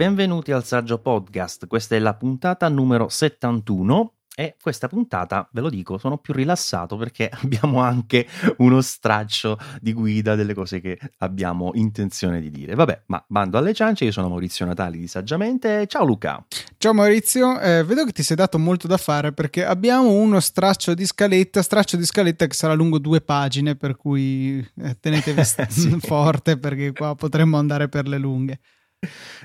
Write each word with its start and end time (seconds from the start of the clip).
benvenuti 0.00 0.50
al 0.50 0.64
Saggio 0.64 0.96
Podcast. 0.96 1.66
Questa 1.66 1.94
è 1.94 1.98
la 1.98 2.14
puntata 2.14 2.66
numero 2.70 3.10
71 3.10 4.14
e 4.34 4.56
questa 4.58 4.88
puntata, 4.88 5.46
ve 5.52 5.60
lo 5.60 5.68
dico, 5.68 5.98
sono 5.98 6.16
più 6.16 6.32
rilassato 6.32 6.96
perché 6.96 7.28
abbiamo 7.42 7.82
anche 7.82 8.26
uno 8.56 8.80
straccio 8.80 9.58
di 9.78 9.92
guida 9.92 10.36
delle 10.36 10.54
cose 10.54 10.80
che 10.80 10.98
abbiamo 11.18 11.72
intenzione 11.74 12.40
di 12.40 12.48
dire. 12.48 12.74
Vabbè, 12.74 13.02
ma 13.08 13.22
bando 13.28 13.58
alle 13.58 13.74
ciance, 13.74 14.06
io 14.06 14.10
sono 14.10 14.30
Maurizio 14.30 14.64
Natali 14.64 15.00
di 15.00 15.06
Saggiamente. 15.06 15.86
Ciao 15.86 16.06
Luca. 16.06 16.42
Ciao 16.78 16.94
Maurizio, 16.94 17.60
eh, 17.60 17.84
vedo 17.84 18.06
che 18.06 18.12
ti 18.12 18.22
sei 18.22 18.36
dato 18.36 18.58
molto 18.58 18.86
da 18.86 18.96
fare 18.96 19.34
perché 19.34 19.66
abbiamo 19.66 20.12
uno 20.12 20.40
straccio 20.40 20.94
di 20.94 21.04
scaletta, 21.04 21.60
straccio 21.60 21.98
di 21.98 22.06
scaletta 22.06 22.46
che 22.46 22.54
sarà 22.54 22.72
lungo 22.72 22.98
due 22.98 23.20
pagine, 23.20 23.76
per 23.76 23.96
cui 23.96 24.66
eh, 24.82 24.96
tenetevi 24.98 25.44
sì. 25.68 25.98
forte 26.00 26.56
perché 26.56 26.92
qua 26.92 27.14
potremmo 27.14 27.58
andare 27.58 27.90
per 27.90 28.08
le 28.08 28.16
lunghe. 28.16 28.60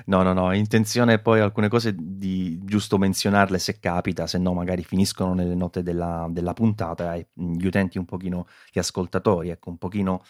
No, 0.06 0.22
no, 0.22 0.34
no, 0.34 0.52
intenzione 0.52 1.18
poi 1.18 1.40
alcune 1.40 1.68
cose 1.68 1.94
di 1.96 2.60
giusto 2.62 2.98
menzionarle 2.98 3.58
se 3.58 3.80
capita, 3.80 4.26
se 4.26 4.38
no 4.38 4.52
magari 4.52 4.84
finiscono 4.84 5.32
nelle 5.32 5.54
note 5.54 5.82
della, 5.82 6.26
della 6.30 6.52
puntata 6.52 7.14
e 7.14 7.28
gli 7.32 7.64
utenti 7.66 7.96
un 7.96 8.04
pochino, 8.04 8.46
gli 8.70 8.78
ascoltatori, 8.78 9.48
ecco, 9.48 9.70
un 9.70 9.78
pochino 9.78 10.22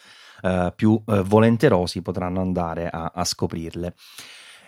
uh, 0.43 0.73
più 0.75 0.91
uh, 0.93 1.23
volenterosi 1.23 2.03
potranno 2.03 2.41
andare 2.41 2.89
a, 2.89 3.11
a 3.13 3.25
scoprirle. 3.25 3.95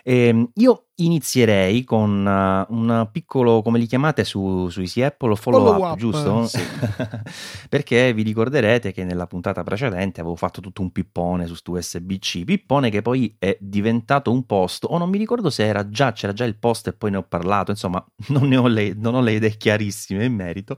E 0.03 0.27
ehm, 0.27 0.51
io 0.55 0.88
inizierei 1.03 1.83
con 1.83 2.25
uh, 2.25 2.73
un 2.73 3.09
piccolo, 3.11 3.61
come 3.61 3.79
li 3.79 3.85
chiamate 3.85 4.23
su, 4.23 4.69
su 4.69 4.81
Easy 4.81 5.01
Apple, 5.01 5.35
follow, 5.35 5.65
follow 5.65 5.85
up, 5.85 5.91
up, 5.91 5.97
giusto? 5.97 6.47
Sì. 6.49 6.59
Perché 7.69 8.13
vi 8.13 8.23
ricorderete 8.23 8.91
che 8.91 9.03
nella 9.03 9.27
puntata 9.27 9.63
precedente 9.63 10.21
avevo 10.21 10.35
fatto 10.35 10.61
tutto 10.61 10.81
un 10.81 10.91
pippone 10.91 11.45
su 11.47 11.55
stu 11.55 11.75
USB-C, 11.75 12.43
pippone 12.43 12.89
che 12.89 13.01
poi 13.01 13.35
è 13.37 13.57
diventato 13.59 14.31
un 14.31 14.45
post, 14.45 14.85
o 14.87 14.97
non 14.97 15.09
mi 15.09 15.17
ricordo 15.17 15.49
se 15.49 15.65
era 15.65 15.89
già, 15.89 16.11
c'era 16.11 16.33
già 16.33 16.45
il 16.45 16.57
post 16.57 16.87
e 16.87 16.93
poi 16.93 17.11
ne 17.11 17.17
ho 17.17 17.23
parlato, 17.23 17.71
insomma 17.71 18.03
non, 18.29 18.47
ne 18.47 18.57
ho, 18.57 18.67
le, 18.67 18.93
non 18.95 19.15
ho 19.15 19.21
le 19.21 19.33
idee 19.33 19.57
chiarissime 19.57 20.25
in 20.25 20.33
merito, 20.33 20.77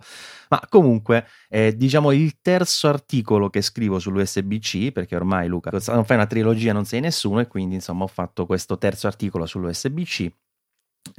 ma 0.50 0.62
comunque 0.70 1.26
è 1.48 1.74
diciamo 1.74 2.12
il 2.12 2.42
terzo 2.42 2.88
articolo 2.88 3.50
che 3.50 3.62
scrivo 3.62 4.00
sull'USB-C, 4.00 4.92
perché 4.92 5.16
ormai 5.16 5.48
Luca 5.48 5.72
non 5.72 6.06
fai 6.06 6.18
una 6.18 6.28
trilogia, 6.28 6.74
non 6.74 6.86
sei 6.86 7.00
nessuno 7.00 7.40
e 7.40 7.48
quindi 7.48 7.76
insomma 7.76 8.04
ho 8.04 8.08
fatto 8.08 8.46
questo 8.46 8.78
terzo 8.78 9.08
articolo 9.08 9.46
sull'USB-C 9.46 10.11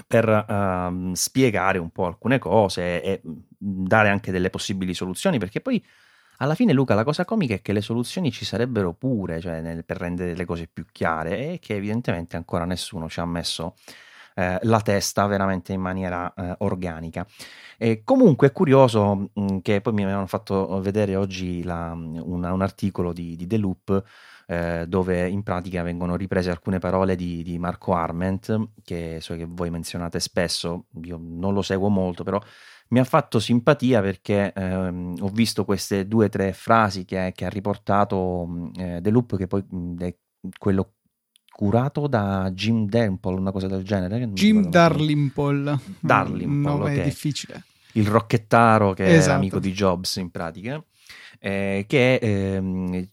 per 0.07 0.29
uh, 0.29 1.13
spiegare 1.15 1.79
un 1.79 1.91
po' 1.91 2.07
alcune 2.07 2.39
cose 2.39 3.03
e 3.03 3.21
dare 3.59 4.09
anche 4.09 4.31
delle 4.31 4.51
possibili 4.51 4.95
soluzioni, 4.95 5.39
perché 5.39 5.61
poi 5.61 5.85
alla 6.39 6.55
fine 6.55 6.73
Luca 6.73 6.95
la 6.95 7.05
cosa 7.05 7.25
comica 7.25 7.55
è 7.55 7.63
che 7.63 7.73
le 7.73 7.81
soluzioni 7.81 8.33
ci 8.33 8.45
sarebbero 8.45 8.93
pure, 8.93 9.41
cioè 9.41 9.61
nel, 9.61 9.85
per 9.85 9.99
rendere 9.99 10.35
le 10.35 10.45
cose 10.45 10.69
più 10.73 10.85
chiare 10.91 11.53
e 11.53 11.59
che 11.61 11.77
evidentemente 11.77 12.37
ancora 12.37 12.65
nessuno 12.65 13.09
ci 13.09 13.21
ha 13.21 13.25
messo 13.25 13.77
eh, 14.35 14.59
la 14.63 14.81
testa 14.81 15.27
veramente 15.27 15.73
in 15.73 15.81
maniera 15.81 16.33
eh, 16.35 16.55
organica. 16.59 17.27
E 17.77 18.03
comunque 18.05 18.49
è 18.49 18.53
curioso 18.53 19.15
mh, 19.15 19.27
mm, 19.41 19.59
che 19.59 19.81
poi 19.81 19.93
mi 19.93 20.03
avevano 20.03 20.27
fatto 20.27 20.81
vedere 20.81 21.17
oggi 21.17 21.63
la, 21.63 21.93
una, 21.93 22.53
un 22.53 22.63
articolo 22.63 23.13
di, 23.13 23.37
di 23.37 23.47
The 23.47 23.59
Loop 23.59 24.05
eh, 24.53 24.85
dove 24.87 25.27
in 25.29 25.43
pratica 25.43 25.83
vengono 25.83 26.15
riprese 26.15 26.51
alcune 26.51 26.79
parole 26.79 27.17
di, 27.17 27.43
di, 27.43 27.59
Marco 27.59 27.95
Arment, 27.95 28.69
che 28.85 29.17
so 29.21 29.35
che 29.35 29.47
voi 29.49 29.71
menzionate 29.71 30.21
spesso, 30.21 30.89
io 31.05 31.19
non 31.19 31.55
lo 31.55 31.63
seguo 31.63 31.89
molto, 31.89 32.23
però 32.23 32.39
mi 32.89 32.99
ha 32.99 33.05
fatto 33.05 33.39
simpatia 33.39 34.03
perché 34.03 34.53
ehm, 34.53 35.17
ho 35.21 35.29
visto 35.29 35.65
queste 35.65 36.07
due 36.07 36.27
o 36.27 36.29
tre 36.29 36.53
frasi 36.53 37.07
che, 37.07 37.33
che 37.35 37.47
ha 37.47 37.49
riportato 37.49 38.71
eh, 38.77 38.99
The 39.01 39.11
Loop, 39.11 39.39
che 39.39 39.47
poi 39.47 39.65
è 39.99 40.15
quello 40.59 40.97
curato 41.51 42.07
da 42.07 42.51
Jim 42.53 42.87
Darlimple, 42.87 43.35
una 43.35 43.53
cosa 43.53 43.69
del 43.69 43.85
genere. 43.85 44.29
Jim 44.33 44.69
Darlimple. 44.69 45.79
Darlimple, 45.99 46.71
no, 46.71 46.75
okay. 46.75 46.99
è 46.99 47.05
difficile. 47.05 47.65
Il 47.93 48.07
rocchettaro 48.07 48.93
che 48.93 49.15
esatto. 49.15 49.31
è 49.31 49.35
amico 49.35 49.59
di 49.59 49.73
Jobs 49.73 50.17
in 50.17 50.31
pratica 50.31 50.83
eh, 51.45 51.87
che 51.89 52.15
eh, 52.15 53.09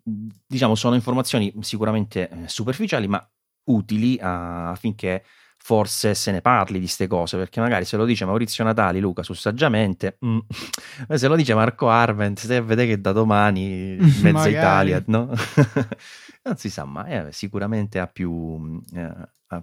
diciamo 0.46 0.76
sono 0.76 0.94
informazioni 0.94 1.52
sicuramente 1.62 2.30
eh, 2.30 2.48
superficiali 2.48 3.08
ma 3.08 3.28
utili 3.66 4.20
a, 4.22 4.70
affinché 4.70 5.24
forse 5.58 6.14
se 6.14 6.32
ne 6.32 6.42
parli 6.42 6.76
di 6.76 6.86
queste 6.86 7.08
cose, 7.08 7.38
perché 7.38 7.60
magari 7.60 7.86
se 7.86 7.98
lo 7.98 8.06
dice 8.06 8.26
Maurizio 8.26 8.64
Natali, 8.64 9.00
Luca, 9.00 9.24
su 9.24 9.34
Saggiamente, 9.34 10.18
mm, 10.24 10.40
se 11.14 11.28
lo 11.28 11.36
dice 11.36 11.56
Marco 11.56 11.90
Arment, 11.90 12.40
se 12.40 12.62
vede 12.62 12.86
che 12.86 13.02
da 13.02 13.12
domani 13.12 13.98
mezza 14.22 14.48
Italia, 14.48 15.04
no? 15.08 15.32
non 16.50 16.58
si 16.58 16.70
sa 16.70 16.86
mai, 16.86 17.12
eh, 17.14 17.28
sicuramente 17.32 18.00
ha 18.00 18.08
più, 18.08 18.82
eh, 18.94 19.14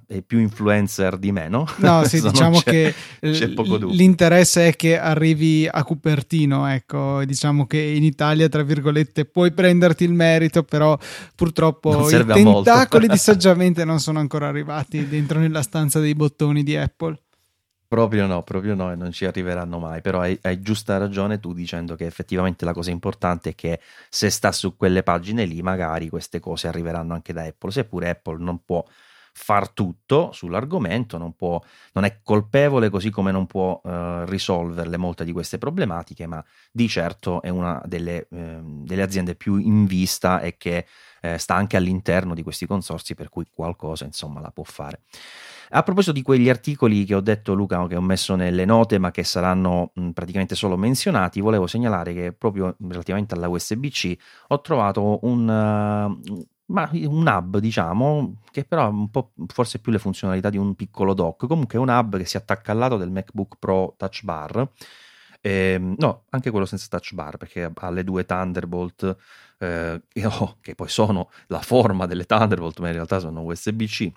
è 0.07 0.23
più 0.23 0.39
influencer 0.39 1.17
di 1.17 1.31
me, 1.33 1.49
no? 1.49 1.67
No, 1.79 2.05
sì, 2.09 2.21
diciamo 2.21 2.61
che 2.61 2.95
c'è 3.21 3.47
l'interesse 3.47 4.69
è 4.69 4.77
che 4.77 4.99
arrivi 4.99 5.69
a 5.71 5.85
Cupertino, 5.85 6.67
ecco, 6.67 7.25
diciamo 7.25 7.67
che 7.67 7.79
in 7.79 8.03
Italia, 8.03 8.49
tra 8.49 8.63
virgolette, 8.63 9.27
puoi 9.27 9.53
prenderti 9.53 10.05
il 10.05 10.13
merito, 10.13 10.63
però 10.63 10.99
purtroppo 11.35 12.09
i 12.11 12.25
tentacoli 12.25 13.09
di 13.09 13.19
saggiamente 13.19 13.85
non 13.85 14.01
sono 14.01 14.19
ancora 14.19 14.49
arrivati 14.49 15.09
dentro 15.09 15.39
nella 15.39 15.63
stanza 15.63 16.01
dei 16.01 16.15
bottoni 16.15 16.63
di 16.63 16.77
Apple. 16.77 17.21
Proprio 17.89 18.27
no, 18.27 18.43
proprio 18.43 18.75
no, 18.75 18.91
e 18.91 18.97
non 18.97 19.13
ci 19.13 19.25
arriveranno 19.27 19.79
mai. 19.79 20.01
Però 20.01 20.21
hai, 20.21 20.39
hai, 20.43 20.61
giusta 20.61 20.99
ragione 20.99 21.39
tu 21.39 21.53
dicendo 21.53 21.95
che 21.95 22.07
effettivamente 22.07 22.65
la 22.65 22.73
cosa 22.73 22.91
importante 22.91 23.51
è 23.51 23.55
che 23.55 23.81
se 24.09 24.29
sta 24.31 24.51
su 24.53 24.77
quelle 24.77 25.03
pagine 25.03 25.45
lì, 25.45 25.63
magari 25.63 26.09
queste 26.09 26.41
cose 26.41 26.69
arriveranno 26.69 27.15
anche 27.15 27.33
da 27.33 27.43
Apple. 27.43 27.71
Seppure 27.71 28.11
Apple 28.11 28.39
non 28.43 28.65
può 28.65 28.85
far 29.39 29.69
tutto 29.69 30.33
sull'argomento, 30.33 31.19
non, 31.19 31.37
può, 31.37 31.63
non 31.93 32.05
è 32.05 32.21
colpevole 32.23 32.89
così 32.89 33.11
come 33.11 33.31
non 33.33 33.47
può 33.47 33.79
eh, 33.85 34.25
risolverle 34.25 34.97
molte 34.97 35.25
di 35.25 35.33
queste 35.33 35.59
problematiche, 35.59 36.27
ma 36.27 36.43
di 36.73 36.89
certo 36.89 37.43
è 37.43 37.51
una 37.51 37.83
delle, 37.85 38.27
eh, 38.31 38.61
delle 38.63 39.03
aziende 39.03 39.35
più 39.35 39.59
in 39.59 39.85
vista 39.85 40.41
e 40.41 40.57
che 40.57 40.87
eh, 41.21 41.37
sta 41.37 41.55
anche 41.55 41.77
all'interno 41.77 42.33
di 42.35 42.43
questi 42.43 42.67
consorsi, 42.67 43.15
per 43.15 43.29
cui 43.29 43.45
qualcosa 43.53 44.07
insomma 44.07 44.41
la 44.41 44.51
può 44.51 44.65
fare. 44.65 45.03
A 45.71 45.83
proposito 45.83 46.13
di 46.13 46.23
quegli 46.23 46.49
articoli 46.49 47.05
che 47.05 47.15
ho 47.15 47.21
detto 47.21 47.53
Luca, 47.55 47.87
che 47.89 47.97
ho 47.97 48.01
messo 48.01 48.37
nelle 48.37 48.65
note, 48.65 48.99
ma 48.99 49.11
che 49.11 49.25
saranno 49.25 49.91
mh, 49.95 50.11
praticamente 50.11 50.55
solo 50.55 50.77
menzionati, 50.77 51.41
volevo 51.41 51.67
segnalare 51.67 52.15
che 52.15 52.33
proprio 52.33 52.77
relativamente 52.89 53.35
alla 53.35 53.49
USB-C 53.49 54.17
ho 54.49 54.61
trovato 54.61 55.19
un, 55.23 55.43
uh, 55.43 56.47
ma 56.67 56.91
un 56.93 57.27
hub, 57.27 57.59
diciamo, 57.59 58.37
che 58.51 58.65
però 58.65 58.85
ha 58.85 58.89
un 58.89 59.11
po' 59.11 59.33
forse 59.49 59.81
più 59.81 59.91
le 59.91 59.99
funzionalità 59.99 60.51
di 60.51 60.57
un 60.59 60.75
piccolo 60.77 61.15
dock. 61.15 61.47
Comunque 61.47 61.79
è 61.79 61.83
un 61.83 61.89
hub 61.89 62.17
che 62.17 62.27
si 62.27 62.37
attacca 62.37 62.73
al 62.73 62.79
lato 62.79 62.97
del 62.97 63.11
MacBook 63.11 63.57
Pro 63.59 63.95
Touch 63.97 64.23
Bar. 64.23 64.69
Eh, 65.41 65.79
no, 65.79 66.25
anche 66.31 66.51
quello 66.51 66.67
senza 66.67 66.87
touch 66.89 67.15
bar 67.15 67.37
perché 67.37 67.71
ha 67.73 67.91
le 67.91 68.03
due 68.03 68.25
Thunderbolt 68.25 69.17
eh, 69.59 70.03
che 70.61 70.75
poi 70.75 70.89
sono 70.89 71.31
la 71.49 71.61
forma 71.61 72.07
delle 72.07 72.25
Thunderbolt, 72.25 72.81
ma 72.81 72.89
in 72.89 72.95
realtà 72.95 73.21
sono 73.21 73.43
USB-C 73.43 74.13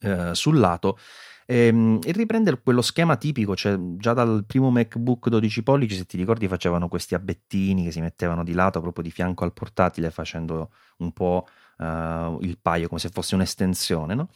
eh, 0.00 0.34
sul 0.34 0.58
lato. 0.58 0.98
Ehm, 1.46 1.98
e, 2.04 2.12
riprende 2.12 2.60
quello 2.62 2.82
schema 2.82 3.16
tipico, 3.16 3.54
cioè 3.56 3.76
già 3.96 4.12
dal 4.12 4.44
primo 4.46 4.70
MacBook 4.70 5.28
12 5.28 5.62
pollici, 5.62 5.96
se 5.96 6.06
ti 6.06 6.16
ricordi, 6.16 6.48
facevano 6.48 6.88
questi 6.88 7.14
abbettini 7.14 7.84
che 7.84 7.90
si 7.90 8.00
mettevano 8.00 8.44
di 8.44 8.52
lato 8.54 8.80
proprio 8.80 9.04
di 9.04 9.10
fianco 9.10 9.44
al 9.44 9.52
portatile, 9.52 10.10
facendo 10.10 10.70
un 10.98 11.12
po' 11.12 11.46
uh, 11.78 12.38
il 12.40 12.58
paio 12.60 12.88
come 12.88 13.00
se 13.00 13.08
fosse 13.10 13.34
un'estensione, 13.34 14.14
no? 14.14 14.28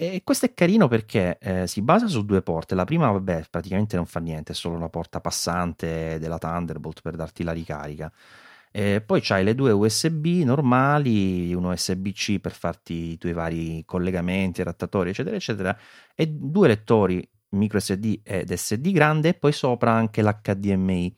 E 0.00 0.22
questo 0.22 0.46
è 0.46 0.54
carino 0.54 0.86
perché 0.86 1.38
eh, 1.40 1.66
si 1.66 1.82
basa 1.82 2.06
su 2.06 2.24
due 2.24 2.40
porte. 2.40 2.76
La 2.76 2.84
prima, 2.84 3.10
vabbè, 3.10 3.46
praticamente 3.50 3.96
non 3.96 4.06
fa 4.06 4.20
niente, 4.20 4.52
è 4.52 4.54
solo 4.54 4.76
una 4.76 4.88
porta 4.88 5.20
passante 5.20 6.18
della 6.20 6.38
Thunderbolt 6.38 7.00
per 7.00 7.16
darti 7.16 7.42
la 7.42 7.50
ricarica. 7.50 8.12
E 8.70 9.00
poi 9.00 9.20
c'hai 9.22 9.44
le 9.44 9.54
due 9.54 9.72
USB 9.72 10.26
normali, 10.44 11.52
uno 11.54 11.70
USB-C 11.70 12.38
per 12.38 12.52
farti 12.52 13.12
i 13.12 13.18
tuoi 13.18 13.32
vari 13.32 13.82
collegamenti, 13.84 14.60
adattatori, 14.60 15.10
eccetera, 15.10 15.36
eccetera, 15.36 15.78
e 16.14 16.26
due 16.28 16.68
lettori 16.68 17.28
micro 17.50 17.80
SD 17.80 18.20
ed 18.22 18.52
SD 18.52 18.90
grande, 18.90 19.30
e 19.30 19.34
poi 19.34 19.52
sopra 19.52 19.92
anche 19.92 20.22
l'HDMI. 20.22 21.16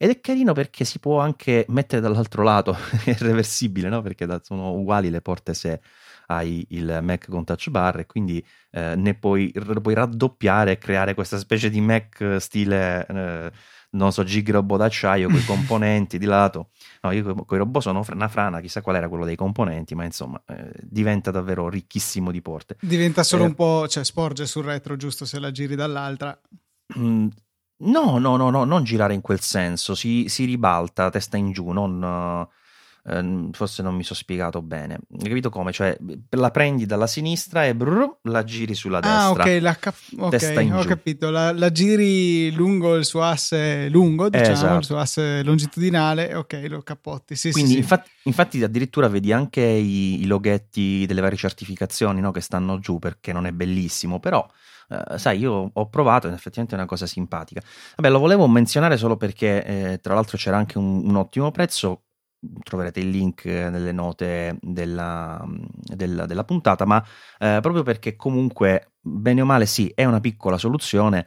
Ed 0.00 0.10
è 0.10 0.20
carino 0.20 0.52
perché 0.52 0.84
si 0.84 1.00
può 1.00 1.18
anche 1.18 1.64
mettere 1.70 2.00
dall'altro 2.00 2.44
lato, 2.44 2.76
è 3.04 3.16
reversibile, 3.18 3.88
no? 3.88 4.00
Perché 4.00 4.26
sono 4.42 4.72
uguali 4.72 5.10
le 5.10 5.20
porte 5.20 5.54
se 5.54 5.80
hai 6.26 6.64
il 6.70 7.00
Mac 7.02 7.28
con 7.28 7.44
touch 7.44 7.70
bar 7.70 7.98
e 8.00 8.06
quindi 8.06 8.44
eh, 8.70 8.94
ne 8.96 9.14
puoi, 9.14 9.52
puoi, 9.82 9.94
raddoppiare 9.94 10.72
e 10.72 10.78
creare 10.78 11.14
questa 11.14 11.38
specie 11.38 11.68
di 11.68 11.80
Mac 11.80 12.36
stile, 12.38 13.06
eh, 13.08 13.50
non 13.90 14.12
so, 14.12 14.24
gig 14.24 14.50
robot 14.50 14.78
d'acciaio 14.78 15.28
con 15.28 15.38
i 15.38 15.44
componenti 15.46 16.18
di 16.18 16.26
lato. 16.26 16.70
No, 17.02 17.10
io 17.12 17.34
con 17.34 17.56
i 17.56 17.60
robot 17.60 17.82
sono 17.82 18.04
una 18.12 18.28
frana, 18.28 18.60
chissà 18.60 18.80
qual 18.80 18.96
era 18.96 19.08
quello 19.08 19.24
dei 19.24 19.36
componenti, 19.36 19.94
ma 19.94 20.04
insomma 20.04 20.42
eh, 20.46 20.72
diventa 20.82 21.30
davvero 21.30 21.68
ricchissimo 21.68 22.30
di 22.30 22.42
porte. 22.42 22.76
Diventa 22.80 23.22
solo 23.22 23.44
un 23.44 23.54
po', 23.54 23.86
cioè 23.88 24.04
sporge 24.04 24.46
sul 24.46 24.64
retro 24.64 24.96
giusto 24.96 25.24
se 25.24 25.38
la 25.38 25.50
giri 25.50 25.74
dall'altra. 25.74 26.38
Mm, 26.98 27.28
No, 27.80 28.18
no, 28.18 28.36
no, 28.36 28.50
no, 28.50 28.64
non 28.64 28.82
girare 28.82 29.14
in 29.14 29.20
quel 29.20 29.40
senso, 29.40 29.94
si, 29.94 30.28
si 30.28 30.44
ribalta 30.44 31.10
testa 31.10 31.36
in 31.36 31.52
giù, 31.52 31.70
non, 31.70 32.46
eh, 33.08 33.48
forse 33.52 33.82
non 33.82 33.94
mi 33.94 34.02
sono 34.02 34.18
spiegato 34.18 34.60
bene. 34.62 34.98
Hai 35.10 35.28
capito 35.28 35.50
come? 35.50 35.72
Cioè, 35.72 35.96
la 36.30 36.50
prendi 36.50 36.86
dalla 36.86 37.06
sinistra 37.06 37.64
e 37.64 37.74
brrr, 37.74 38.18
la 38.22 38.44
giri 38.44 38.74
sulla 38.74 38.98
ah, 38.98 39.00
destra. 39.00 39.44
Ah, 39.44 39.46
ok, 39.46 39.62
la 39.62 39.74
cap- 39.76 39.96
okay 40.18 40.70
ho 40.70 40.80
giù. 40.82 40.88
capito. 40.88 41.30
La, 41.30 41.52
la, 41.52 41.70
giri 41.70 42.52
lungo 42.52 42.94
il 42.96 43.04
suo 43.04 43.22
asse 43.22 43.88
lungo, 43.88 44.28
diciamo, 44.28 44.52
esatto. 44.52 44.78
il 44.78 44.84
suo 44.84 44.98
asse 44.98 45.42
longitudinale, 45.42 46.34
ok, 46.34 46.66
lo 46.68 46.82
capotti. 46.82 47.34
Sì, 47.34 47.50
Quindi, 47.50 47.72
sì, 47.72 47.78
infatti, 47.78 48.10
sì. 48.10 48.28
infatti, 48.28 48.62
addirittura 48.62 49.08
vedi 49.08 49.32
anche 49.32 49.62
i, 49.62 50.22
i 50.22 50.26
loghetti 50.26 51.06
delle 51.06 51.20
varie 51.20 51.38
certificazioni 51.38 52.20
no, 52.20 52.30
che 52.30 52.40
stanno 52.40 52.78
giù 52.78 52.98
perché 52.98 53.32
non 53.32 53.46
è 53.46 53.52
bellissimo, 53.52 54.20
però. 54.20 54.46
Uh, 54.88 55.18
sai, 55.18 55.38
io 55.38 55.70
ho 55.70 55.88
provato 55.90 56.28
ed 56.28 56.32
effettivamente 56.32 56.74
è 56.74 56.78
una 56.78 56.88
cosa 56.88 57.06
simpatica. 57.06 57.60
Vabbè, 57.96 58.08
lo 58.08 58.18
volevo 58.18 58.48
menzionare 58.48 58.96
solo 58.96 59.18
perché, 59.18 59.62
eh, 59.62 59.98
tra 60.00 60.14
l'altro, 60.14 60.38
c'era 60.38 60.56
anche 60.56 60.78
un, 60.78 61.06
un, 61.06 61.14
ottimo 61.16 61.50
prezzo 61.50 62.04
troverete 62.62 63.00
il 63.00 63.10
link 63.10 63.44
nelle 63.44 63.92
note 63.92 64.56
della, 64.60 65.44
della, 65.46 66.26
della 66.26 66.44
puntata, 66.44 66.84
ma 66.84 67.04
eh, 67.38 67.58
proprio 67.60 67.82
perché 67.82 68.16
comunque, 68.16 68.92
bene 69.00 69.42
o 69.42 69.44
male, 69.44 69.66
sì, 69.66 69.90
è 69.94 70.04
una 70.04 70.20
piccola 70.20 70.58
soluzione, 70.58 71.26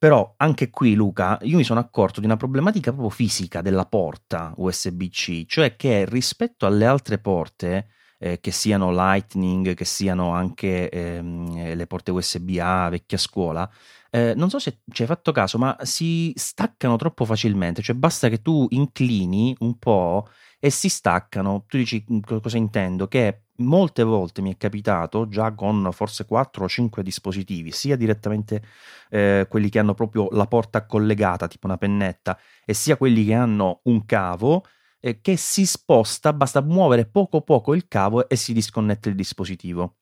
però 0.00 0.32
anche 0.38 0.70
qui, 0.70 0.94
Luca, 0.94 1.38
io 1.42 1.58
mi 1.58 1.64
sono 1.64 1.78
accorto 1.78 2.20
di 2.20 2.26
una 2.26 2.38
problematica 2.38 2.90
proprio 2.90 3.10
fisica 3.10 3.60
della 3.60 3.84
porta 3.84 4.54
USB-C, 4.56 5.44
cioè 5.46 5.76
che 5.76 6.06
rispetto 6.06 6.64
alle 6.64 6.86
altre 6.86 7.18
porte, 7.18 7.88
eh, 8.18 8.40
che 8.40 8.50
siano 8.50 8.92
Lightning, 8.92 9.74
che 9.74 9.84
siano 9.84 10.32
anche 10.32 10.88
ehm, 10.88 11.74
le 11.74 11.86
porte 11.86 12.12
USB-A 12.12 12.88
vecchia 12.88 13.18
scuola, 13.18 13.70
eh, 14.10 14.34
non 14.34 14.50
so 14.50 14.58
se 14.58 14.80
ci 14.90 15.02
hai 15.02 15.08
fatto 15.08 15.32
caso, 15.32 15.56
ma 15.58 15.76
si 15.82 16.32
staccano 16.36 16.96
troppo 16.96 17.24
facilmente, 17.24 17.82
cioè 17.82 17.94
basta 17.96 18.28
che 18.28 18.42
tu 18.42 18.66
inclini 18.70 19.54
un 19.60 19.78
po' 19.78 20.28
e 20.58 20.70
si 20.70 20.88
staccano. 20.88 21.64
Tu 21.68 21.78
dici 21.78 22.04
mm, 22.12 22.18
cosa 22.42 22.56
intendo? 22.56 23.08
Che 23.08 23.44
molte 23.56 24.02
volte 24.02 24.42
mi 24.42 24.52
è 24.52 24.56
capitato 24.56 25.28
già 25.28 25.52
con 25.54 25.88
forse 25.92 26.24
4 26.24 26.64
o 26.64 26.68
5 26.68 27.02
dispositivi, 27.02 27.70
sia 27.70 27.96
direttamente 27.96 28.62
eh, 29.10 29.46
quelli 29.48 29.68
che 29.68 29.78
hanno 29.78 29.94
proprio 29.94 30.28
la 30.32 30.46
porta 30.46 30.86
collegata, 30.86 31.48
tipo 31.48 31.66
una 31.66 31.78
pennetta, 31.78 32.38
e 32.64 32.74
sia 32.74 32.96
quelli 32.96 33.24
che 33.24 33.34
hanno 33.34 33.80
un 33.84 34.04
cavo 34.06 34.64
eh, 35.00 35.20
che 35.20 35.36
si 35.36 35.66
sposta, 35.66 36.32
basta 36.32 36.60
muovere 36.62 37.06
poco 37.06 37.42
poco 37.42 37.74
il 37.74 37.88
cavo 37.88 38.28
e 38.28 38.36
si 38.36 38.52
disconnette 38.52 39.08
il 39.08 39.14
dispositivo. 39.14 39.99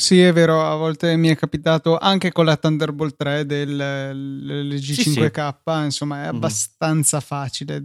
Sì, 0.00 0.20
è 0.20 0.32
vero, 0.32 0.64
a 0.64 0.76
volte 0.76 1.16
mi 1.16 1.26
è 1.26 1.34
capitato 1.34 1.98
anche 1.98 2.30
con 2.30 2.44
la 2.44 2.56
Thunderbolt 2.56 3.16
3 3.16 3.44
del 3.44 4.76
G5K, 4.76 5.48
sì, 5.48 5.62
sì. 5.64 5.84
insomma, 5.84 6.22
è 6.22 6.28
mhm. 6.28 6.36
abbastanza 6.36 7.16
mm. 7.16 7.20
facile. 7.20 7.82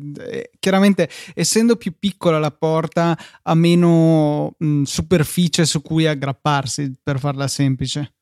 Chiaramente, 0.60 1.10
essendo 1.34 1.76
più 1.76 1.98
piccola 1.98 2.38
la 2.38 2.52
porta, 2.52 3.18
ha 3.42 3.56
meno 3.56 4.54
mh, 4.56 4.84
superficie 4.84 5.66
su 5.66 5.82
cui 5.82 6.06
aggrapparsi, 6.06 7.00
per 7.02 7.18
farla 7.18 7.48
semplice. 7.48 8.14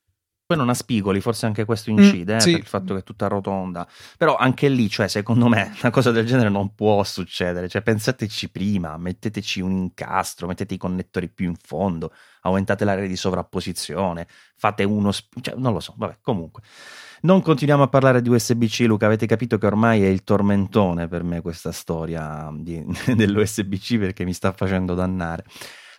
Poi 0.52 0.60
non 0.60 0.68
ha 0.68 0.74
spigoli, 0.74 1.20
forse 1.22 1.46
anche 1.46 1.64
questo 1.64 1.90
mm, 1.90 1.98
incide, 1.98 2.34
mm, 2.34 2.36
eh, 2.36 2.40
sì. 2.40 2.50
per 2.50 2.60
il 2.60 2.66
fatto 2.66 2.92
che 2.94 3.00
è 3.00 3.02
tutta 3.02 3.26
rotonda. 3.26 3.88
Però 4.18 4.36
anche 4.36 4.68
lì, 4.68 4.90
cioè, 4.90 5.08
secondo 5.08 5.48
me, 5.48 5.74
una 5.80 5.90
cosa 5.90 6.10
del 6.10 6.26
genere 6.26 6.50
non 6.50 6.74
può 6.74 7.02
succedere. 7.04 7.68
Cioè, 7.68 7.80
pensateci 7.80 8.50
prima, 8.50 8.98
metteteci 8.98 9.62
un 9.62 9.72
incastro, 9.72 10.46
mettete 10.46 10.74
i 10.74 10.76
connettori 10.76 11.28
più 11.30 11.48
in 11.48 11.56
fondo, 11.56 12.12
aumentate 12.42 12.84
l'area 12.84 13.06
di 13.06 13.16
sovrapposizione, 13.16 14.26
fate 14.56 14.84
uno... 14.84 15.10
Sp- 15.10 15.40
cioè, 15.40 15.54
non 15.56 15.72
lo 15.72 15.80
so, 15.80 15.94
vabbè, 15.96 16.18
comunque. 16.20 16.62
Non 17.22 17.40
continuiamo 17.40 17.84
a 17.84 17.88
parlare 17.88 18.20
di 18.20 18.28
USB-C, 18.28 18.80
Luca. 18.80 19.06
Avete 19.06 19.26
capito 19.26 19.56
che 19.56 19.66
ormai 19.66 20.02
è 20.02 20.08
il 20.08 20.24
tormentone 20.24 21.08
per 21.08 21.22
me 21.22 21.40
questa 21.40 21.72
storia 21.72 22.50
di, 22.52 22.84
dell'USB-C 23.14 23.96
perché 23.96 24.24
mi 24.24 24.34
sta 24.34 24.52
facendo 24.52 24.94
dannare. 24.94 25.44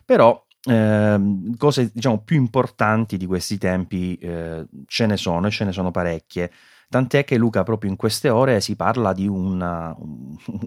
Però 0.04 0.43
eh, 0.64 1.18
cose 1.56 1.90
diciamo 1.92 2.22
più 2.22 2.36
importanti 2.36 3.16
di 3.16 3.26
questi 3.26 3.58
tempi 3.58 4.16
eh, 4.16 4.66
ce 4.86 5.06
ne 5.06 5.16
sono 5.16 5.46
e 5.46 5.50
ce 5.50 5.64
ne 5.64 5.72
sono 5.72 5.90
parecchie. 5.90 6.50
Tant'è 6.88 7.24
che 7.24 7.36
Luca 7.36 7.62
proprio 7.62 7.90
in 7.90 7.96
queste 7.96 8.28
ore 8.28 8.60
si 8.60 8.76
parla 8.76 9.12
di 9.12 9.26
una, 9.26 9.94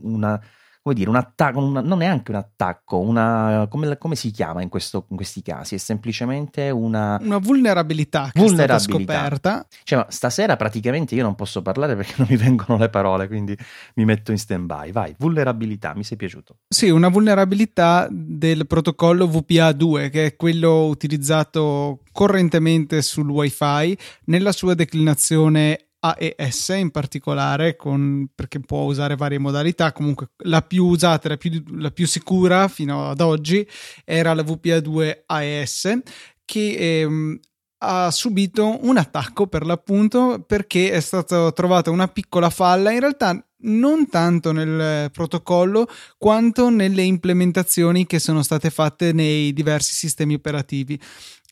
una 0.01 0.39
come 0.87 0.93
dire, 0.93 1.09
un 1.09 1.17
attacco, 1.17 1.59
un, 1.59 1.81
non 1.83 2.01
è 2.01 2.05
anche 2.05 2.31
un 2.31 2.37
attacco, 2.37 2.99
una, 2.99 3.67
come, 3.69 3.97
come 3.97 4.15
si 4.15 4.31
chiama 4.31 4.61
in, 4.61 4.69
questo, 4.69 5.05
in, 5.09 5.17
questi 5.17 5.41
casi? 5.41 5.75
È 5.75 5.77
semplicemente 5.77 6.69
una... 6.69 7.19
Una 7.21 7.39
vulnerabilità 7.39 8.29
che 8.31 8.39
vulnerabilità. 8.39 8.75
è 8.75 8.79
scoperta. 8.79 9.67
Cioè, 9.83 10.05
stasera 10.07 10.55
praticamente 10.55 11.13
io 11.13 11.23
non 11.23 11.35
posso 11.35 11.61
parlare 11.61 11.97
perché 11.97 12.13
non 12.17 12.27
mi 12.29 12.37
vengono 12.37 12.79
le 12.79 12.87
parole, 12.87 13.27
quindi 13.27 13.57
mi 13.95 14.05
metto 14.05 14.31
in 14.31 14.37
stand-by. 14.37 14.93
Vai, 14.93 15.13
vulnerabilità, 15.17 15.93
mi 15.93 16.05
sei 16.05 16.15
piaciuto? 16.15 16.59
Sì, 16.69 16.89
una 16.89 17.09
vulnerabilità 17.09 18.07
del 18.09 18.65
protocollo 18.65 19.27
VPA2, 19.27 20.09
che 20.09 20.25
è 20.27 20.35
quello 20.37 20.85
utilizzato 20.85 21.99
correntemente 22.13 23.01
sul 23.01 23.29
Wi-Fi 23.29 23.97
nella 24.25 24.53
sua 24.53 24.73
declinazione 24.73 25.86
AES 25.99 26.69
in 26.77 26.91
particolare, 26.91 27.75
con, 27.75 28.29
perché 28.33 28.59
può 28.59 28.83
usare 28.83 29.15
varie 29.15 29.39
modalità. 29.39 29.91
Comunque, 29.91 30.29
la 30.43 30.61
più 30.61 30.85
usata, 30.85 31.29
la 31.29 31.37
più, 31.37 31.63
la 31.77 31.91
più 31.91 32.07
sicura 32.07 32.67
fino 32.67 33.09
ad 33.09 33.21
oggi 33.21 33.67
era 34.05 34.33
la 34.33 34.43
VPA2 34.43 35.23
AES, 35.25 35.99
che 36.45 37.01
ehm, 37.01 37.39
ha 37.79 38.09
subito 38.09 38.79
un 38.85 38.97
attacco 38.97 39.47
per 39.47 39.65
l'appunto 39.65 40.43
perché 40.45 40.91
è 40.91 40.99
stata 40.99 41.51
trovata 41.51 41.91
una 41.91 42.07
piccola 42.07 42.49
falla. 42.49 42.91
In 42.91 42.99
realtà, 42.99 43.39
non 43.59 44.07
tanto 44.07 44.51
nel 44.51 45.09
protocollo 45.11 45.87
quanto 46.17 46.69
nelle 46.69 47.01
implementazioni 47.01 48.05
che 48.05 48.19
sono 48.19 48.43
state 48.43 48.69
fatte 48.69 49.13
nei 49.13 49.53
diversi 49.53 49.93
sistemi 49.93 50.35
operativi. 50.35 50.99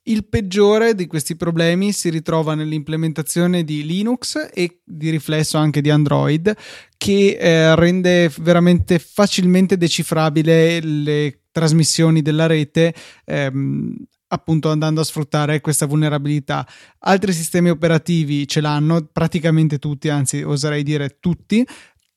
Il 0.07 0.27
peggiore 0.27 0.93
di 0.93 1.07
questi 1.07 1.35
problemi 1.35 1.91
si 1.91 2.11
ritrova 2.11 2.53
nell'implementazione 2.53 3.63
di 3.63 3.83
Linux 3.83 4.49
e 4.53 4.81
di 4.83 5.09
riflesso 5.09 5.57
anche 5.57 5.81
di 5.81 5.89
Android, 5.89 6.55
che 6.95 7.37
eh, 7.39 7.73
rende 7.73 8.31
veramente 8.39 8.99
facilmente 8.99 9.77
decifrabile 9.77 10.79
le 10.79 11.39
trasmissioni 11.51 12.21
della 12.21 12.45
rete. 12.45 12.93
Ehm, 13.25 13.95
appunto 14.27 14.69
andando 14.69 15.01
a 15.01 15.03
sfruttare 15.03 15.61
questa 15.61 15.87
vulnerabilità. 15.87 16.67
Altri 16.99 17.33
sistemi 17.33 17.69
operativi 17.69 18.47
ce 18.47 18.61
l'hanno, 18.61 19.07
praticamente 19.11 19.79
tutti, 19.79 20.09
anzi 20.09 20.43
oserei 20.43 20.83
dire 20.83 21.17
tutti, 21.19 21.65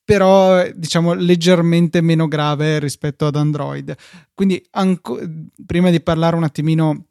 però 0.03 0.67
diciamo 0.75 1.13
leggermente 1.13 2.01
meno 2.01 2.27
grave 2.27 2.77
rispetto 2.79 3.25
ad 3.25 3.35
Android. 3.35 3.95
Quindi 4.33 4.63
anco, 4.71 5.19
prima 5.65 5.89
di 5.89 6.01
parlare 6.01 6.35
un 6.35 6.43
attimino 6.43 7.08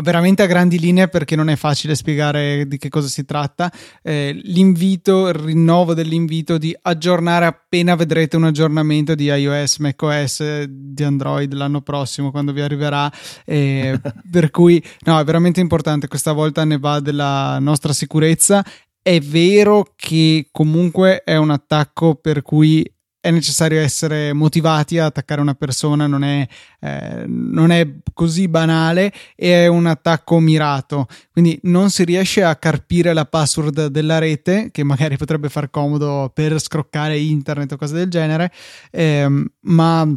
veramente 0.00 0.42
a 0.42 0.46
grandi 0.46 0.78
linee 0.78 1.08
perché 1.08 1.34
non 1.34 1.48
è 1.48 1.56
facile 1.56 1.94
spiegare 1.94 2.66
di 2.66 2.76
che 2.76 2.88
cosa 2.88 3.08
si 3.08 3.24
tratta. 3.24 3.72
Eh, 4.02 4.38
l'invito, 4.44 5.28
il 5.28 5.34
rinnovo 5.34 5.94
dell'invito 5.94 6.58
di 6.58 6.76
aggiornare 6.82 7.46
appena 7.46 7.94
vedrete 7.94 8.36
un 8.36 8.44
aggiornamento 8.44 9.14
di 9.14 9.24
iOS, 9.24 9.78
macOS, 9.78 10.64
di 10.64 11.02
Android 11.02 11.52
l'anno 11.54 11.80
prossimo 11.80 12.30
quando 12.30 12.52
vi 12.52 12.60
arriverà. 12.60 13.10
Eh, 13.44 13.98
per 14.30 14.50
cui 14.50 14.82
no, 15.00 15.18
è 15.18 15.24
veramente 15.24 15.60
importante. 15.60 16.08
Questa 16.08 16.32
volta 16.32 16.64
ne 16.64 16.78
va 16.78 17.00
della 17.00 17.58
nostra 17.58 17.92
sicurezza. 17.92 18.64
È 19.00 19.18
vero 19.20 19.94
che 19.96 20.48
comunque 20.52 21.22
è 21.24 21.36
un 21.36 21.50
attacco 21.50 22.14
per 22.14 22.42
cui 22.42 22.88
è 23.22 23.30
necessario 23.30 23.80
essere 23.80 24.32
motivati 24.32 24.98
a 24.98 25.04
attaccare 25.04 25.40
una 25.40 25.54
persona, 25.54 26.08
non 26.08 26.24
è, 26.24 26.44
eh, 26.80 27.24
non 27.24 27.70
è, 27.70 27.88
così 28.12 28.48
banale 28.48 29.12
e 29.36 29.62
è 29.62 29.66
un 29.68 29.86
attacco 29.86 30.40
mirato. 30.40 31.06
Quindi 31.30 31.56
non 31.62 31.90
si 31.90 32.02
riesce 32.02 32.42
a 32.42 32.56
carpire 32.56 33.12
la 33.12 33.24
password 33.24 33.86
della 33.86 34.18
rete, 34.18 34.70
che 34.72 34.82
magari 34.82 35.16
potrebbe 35.16 35.48
far 35.48 35.70
comodo 35.70 36.32
per 36.34 36.58
scroccare 36.58 37.16
internet 37.16 37.70
o 37.70 37.76
cose 37.76 37.94
del 37.94 38.10
genere, 38.10 38.50
ehm, 38.90 39.46
ma 39.60 40.12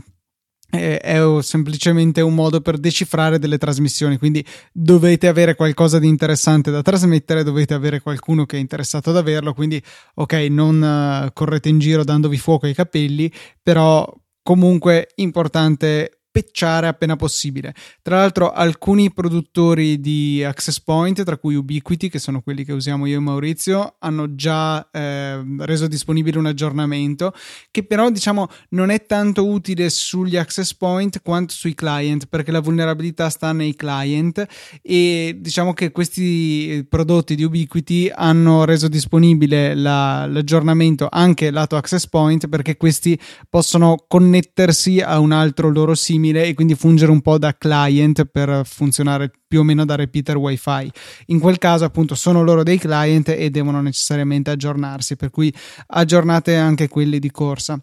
è 0.69 1.21
semplicemente 1.41 2.21
un 2.21 2.33
modo 2.33 2.61
per 2.61 2.77
decifrare 2.77 3.39
delle 3.39 3.57
trasmissioni. 3.57 4.17
Quindi 4.17 4.45
dovete 4.71 5.27
avere 5.27 5.55
qualcosa 5.55 5.99
di 5.99 6.07
interessante 6.07 6.71
da 6.71 6.81
trasmettere, 6.81 7.43
dovete 7.43 7.73
avere 7.73 8.01
qualcuno 8.01 8.45
che 8.45 8.57
è 8.57 8.59
interessato 8.59 9.09
ad 9.09 9.17
averlo. 9.17 9.53
Quindi, 9.53 9.81
ok, 10.15 10.33
non 10.49 10.81
uh, 10.81 11.29
correte 11.33 11.69
in 11.69 11.79
giro 11.79 12.03
dandovi 12.03 12.37
fuoco 12.37 12.65
ai 12.65 12.73
capelli, 12.73 13.31
però 13.61 14.11
comunque 14.43 15.09
importante 15.15 16.19
pecciare 16.35 16.87
appena 16.87 17.15
possibile. 17.15 17.73
Tra 18.01 18.17
l'altro 18.17 18.51
alcuni 18.51 19.13
produttori 19.13 20.01
di 20.01 20.43
access 20.43 20.81
point, 20.81 21.23
tra 21.23 21.37
cui 21.37 21.55
Ubiquiti, 21.55 22.09
che 22.09 22.19
sono 22.19 22.41
quelli 22.41 22.65
che 22.65 22.73
usiamo 22.73 23.05
io 23.05 23.15
e 23.15 23.21
Maurizio, 23.21 23.95
hanno 23.99 24.35
già 24.35 24.85
eh, 24.91 25.41
reso 25.59 25.87
disponibile 25.87 26.37
un 26.37 26.47
aggiornamento 26.47 27.33
che 27.71 27.85
però 27.85 28.09
diciamo 28.09 28.49
non 28.71 28.89
è 28.89 29.05
tanto 29.05 29.47
utile 29.47 29.89
sugli 29.89 30.35
access 30.35 30.73
point 30.73 31.21
quanto 31.21 31.53
sui 31.53 31.73
client 31.73 32.25
perché 32.27 32.51
la 32.51 32.59
vulnerabilità 32.59 33.29
sta 33.29 33.53
nei 33.53 33.73
client 33.73 34.45
e 34.81 35.37
diciamo 35.39 35.71
che 35.71 35.91
questi 35.91 36.85
prodotti 36.89 37.35
di 37.35 37.43
Ubiquiti 37.43 38.11
hanno 38.13 38.65
reso 38.65 38.89
disponibile 38.89 39.73
la, 39.73 40.25
l'aggiornamento 40.25 41.07
anche 41.09 41.49
lato 41.49 41.77
access 41.77 42.09
point 42.09 42.49
perché 42.49 42.75
questi 42.75 43.17
possono 43.49 44.03
connettersi 44.05 44.99
a 44.99 45.19
un 45.19 45.31
altro 45.31 45.69
loro 45.69 45.95
simile 45.95 46.23
simile 46.25 46.45
e 46.45 46.53
quindi 46.53 46.75
fungere 46.75 47.11
un 47.11 47.21
po' 47.21 47.37
da 47.37 47.55
client 47.55 48.25
per 48.25 48.61
funzionare 48.65 49.31
più 49.47 49.59
o 49.59 49.63
meno 49.63 49.85
da 49.85 49.95
repeater 49.95 50.37
wifi. 50.37 50.91
In 51.27 51.39
quel 51.39 51.57
caso 51.57 51.85
appunto 51.85 52.15
sono 52.15 52.43
loro 52.43 52.63
dei 52.63 52.79
client 52.79 53.29
e 53.29 53.49
devono 53.49 53.81
necessariamente 53.81 54.49
aggiornarsi, 54.49 55.15
per 55.15 55.29
cui 55.29 55.53
aggiornate 55.87 56.55
anche 56.55 56.87
quelli 56.87 57.19
di 57.19 57.31
corsa. 57.31 57.79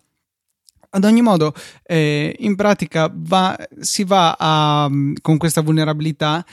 Ad 0.94 1.04
ogni 1.04 1.22
modo, 1.22 1.54
eh, 1.84 2.36
in 2.40 2.54
pratica 2.54 3.10
va, 3.14 3.56
si 3.80 4.04
va 4.04 4.36
a, 4.38 4.90
con 5.22 5.38
questa 5.38 5.62
vulnerabilità 5.62 6.44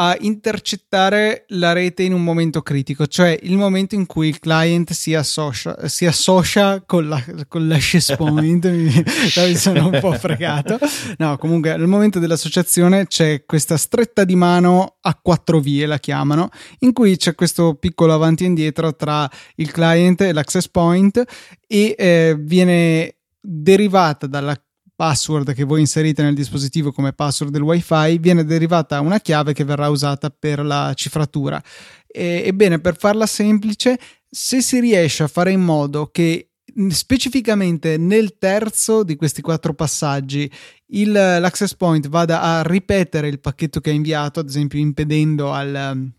a 0.00 0.16
intercettare 0.20 1.44
la 1.48 1.72
rete 1.72 2.04
in 2.04 2.12
un 2.12 2.22
momento 2.22 2.62
critico, 2.62 3.08
cioè 3.08 3.36
il 3.42 3.56
momento 3.56 3.96
in 3.96 4.06
cui 4.06 4.28
il 4.28 4.38
client 4.38 4.92
si 4.92 5.12
associa, 5.12 5.88
si 5.88 6.06
associa 6.06 6.82
con, 6.86 7.08
la, 7.08 7.22
con 7.48 7.66
l'access 7.66 8.14
point. 8.16 8.64
mi 8.68 9.54
sono 9.56 9.88
un 9.88 9.98
po' 10.00 10.12
fregato. 10.12 10.78
No, 11.16 11.36
comunque, 11.36 11.76
nel 11.76 11.88
momento 11.88 12.20
dell'associazione 12.20 13.08
c'è 13.08 13.44
questa 13.44 13.76
stretta 13.76 14.22
di 14.22 14.36
mano 14.36 14.98
a 15.00 15.18
quattro 15.20 15.58
vie, 15.58 15.84
la 15.84 15.98
chiamano, 15.98 16.50
in 16.80 16.92
cui 16.92 17.16
c'è 17.16 17.34
questo 17.34 17.74
piccolo 17.74 18.14
avanti 18.14 18.44
e 18.44 18.46
indietro 18.46 18.94
tra 18.94 19.28
il 19.56 19.72
client 19.72 20.20
e 20.20 20.32
l'access 20.32 20.68
point 20.68 21.24
e 21.66 21.94
eh, 21.98 22.36
viene 22.38 23.16
derivata 23.40 24.28
dalla 24.28 24.56
password 24.98 25.54
che 25.54 25.62
voi 25.62 25.78
inserite 25.78 26.24
nel 26.24 26.34
dispositivo 26.34 26.90
come 26.90 27.12
password 27.12 27.52
del 27.52 27.62
wifi 27.62 28.18
viene 28.18 28.44
derivata 28.44 28.98
una 28.98 29.20
chiave 29.20 29.52
che 29.52 29.62
verrà 29.62 29.88
usata 29.90 30.28
per 30.28 30.64
la 30.64 30.92
cifratura. 30.96 31.62
E, 32.04 32.42
ebbene, 32.44 32.80
per 32.80 32.96
farla 32.96 33.26
semplice, 33.26 33.96
se 34.28 34.60
si 34.60 34.80
riesce 34.80 35.22
a 35.22 35.28
fare 35.28 35.52
in 35.52 35.60
modo 35.60 36.08
che 36.10 36.50
specificamente 36.88 37.96
nel 37.96 38.38
terzo 38.38 39.04
di 39.04 39.14
questi 39.14 39.40
quattro 39.40 39.72
passaggi 39.72 40.50
il, 40.88 41.12
l'access 41.12 41.74
point 41.74 42.08
vada 42.08 42.40
a 42.42 42.62
ripetere 42.64 43.28
il 43.28 43.38
pacchetto 43.38 43.80
che 43.80 43.90
ha 43.90 43.92
inviato, 43.94 44.40
ad 44.40 44.48
esempio 44.48 44.80
impedendo 44.80 45.52
al, 45.52 46.10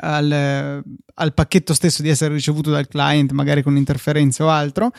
al, 0.00 0.82
al, 1.14 1.34
pacchetto 1.34 1.74
stesso 1.74 2.02
di 2.02 2.08
essere 2.08 2.34
ricevuto 2.34 2.70
dal 2.70 2.88
client, 2.88 3.30
magari 3.30 3.62
con 3.62 3.76
interferenze 3.76 4.42
o 4.42 4.48
altro, 4.50 4.90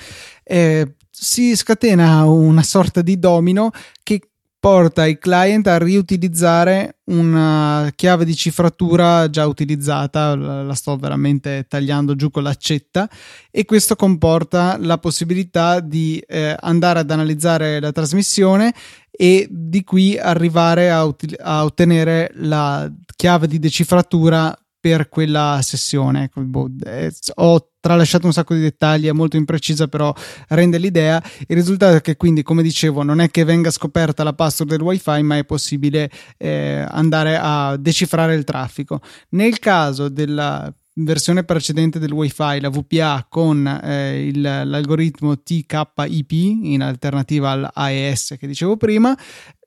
eh, 0.43 0.95
si 1.11 1.55
scatena 1.55 2.23
una 2.23 2.63
sorta 2.63 3.01
di 3.01 3.19
domino 3.19 3.69
che 4.01 4.31
porta 4.61 5.07
i 5.07 5.17
client 5.17 5.65
a 5.65 5.79
riutilizzare 5.79 6.99
una 7.05 7.91
chiave 7.95 8.25
di 8.25 8.35
cifratura 8.35 9.27
già 9.27 9.47
utilizzata, 9.47 10.35
la 10.35 10.73
sto 10.75 10.95
veramente 10.97 11.65
tagliando 11.67 12.15
giù 12.15 12.29
con 12.29 12.43
l'accetta 12.43 13.09
e 13.49 13.65
questo 13.65 13.95
comporta 13.95 14.77
la 14.79 14.99
possibilità 14.99 15.79
di 15.79 16.23
eh, 16.27 16.55
andare 16.59 16.99
ad 16.99 17.09
analizzare 17.09 17.79
la 17.79 17.91
trasmissione 17.91 18.71
e 19.09 19.47
di 19.49 19.83
qui 19.83 20.17
arrivare 20.17 20.91
a, 20.91 21.05
ut- 21.05 21.39
a 21.39 21.63
ottenere 21.63 22.31
la 22.35 22.89
chiave 23.15 23.47
di 23.47 23.57
decifratura 23.57 24.55
per 24.79 25.09
quella 25.09 25.59
sessione. 25.63 26.25
Ecco, 26.25 26.41
boh, 26.41 26.69
ho 27.35 27.70
tralasciato 27.81 28.27
un 28.27 28.33
sacco 28.33 28.53
di 28.53 28.61
dettagli, 28.61 29.07
è 29.07 29.11
molto 29.11 29.35
imprecisa, 29.35 29.87
però 29.89 30.13
rende 30.49 30.77
l'idea. 30.77 31.21
Il 31.47 31.55
risultato 31.57 31.97
è 31.97 32.01
che 32.01 32.15
quindi, 32.15 32.43
come 32.43 32.63
dicevo, 32.63 33.03
non 33.03 33.19
è 33.19 33.29
che 33.29 33.43
venga 33.43 33.71
scoperta 33.71 34.23
la 34.23 34.33
password 34.33 34.71
del 34.71 34.81
wifi, 34.81 35.21
ma 35.23 35.37
è 35.37 35.43
possibile 35.43 36.09
eh, 36.37 36.85
andare 36.87 37.37
a 37.41 37.75
decifrare 37.77 38.35
il 38.35 38.45
traffico. 38.45 39.01
Nel 39.29 39.59
caso 39.59 40.07
della 40.07 40.73
versione 40.93 41.43
precedente 41.43 41.99
del 41.99 42.11
wifi, 42.11 42.59
la 42.59 42.69
VPA 42.69 43.25
con 43.29 43.65
eh, 43.65 44.27
il, 44.27 44.41
l'algoritmo 44.41 45.41
TKIP 45.41 46.31
in 46.31 46.83
alternativa 46.83 47.51
all'AES 47.51 48.35
che 48.37 48.47
dicevo 48.47 48.77
prima, 48.77 49.17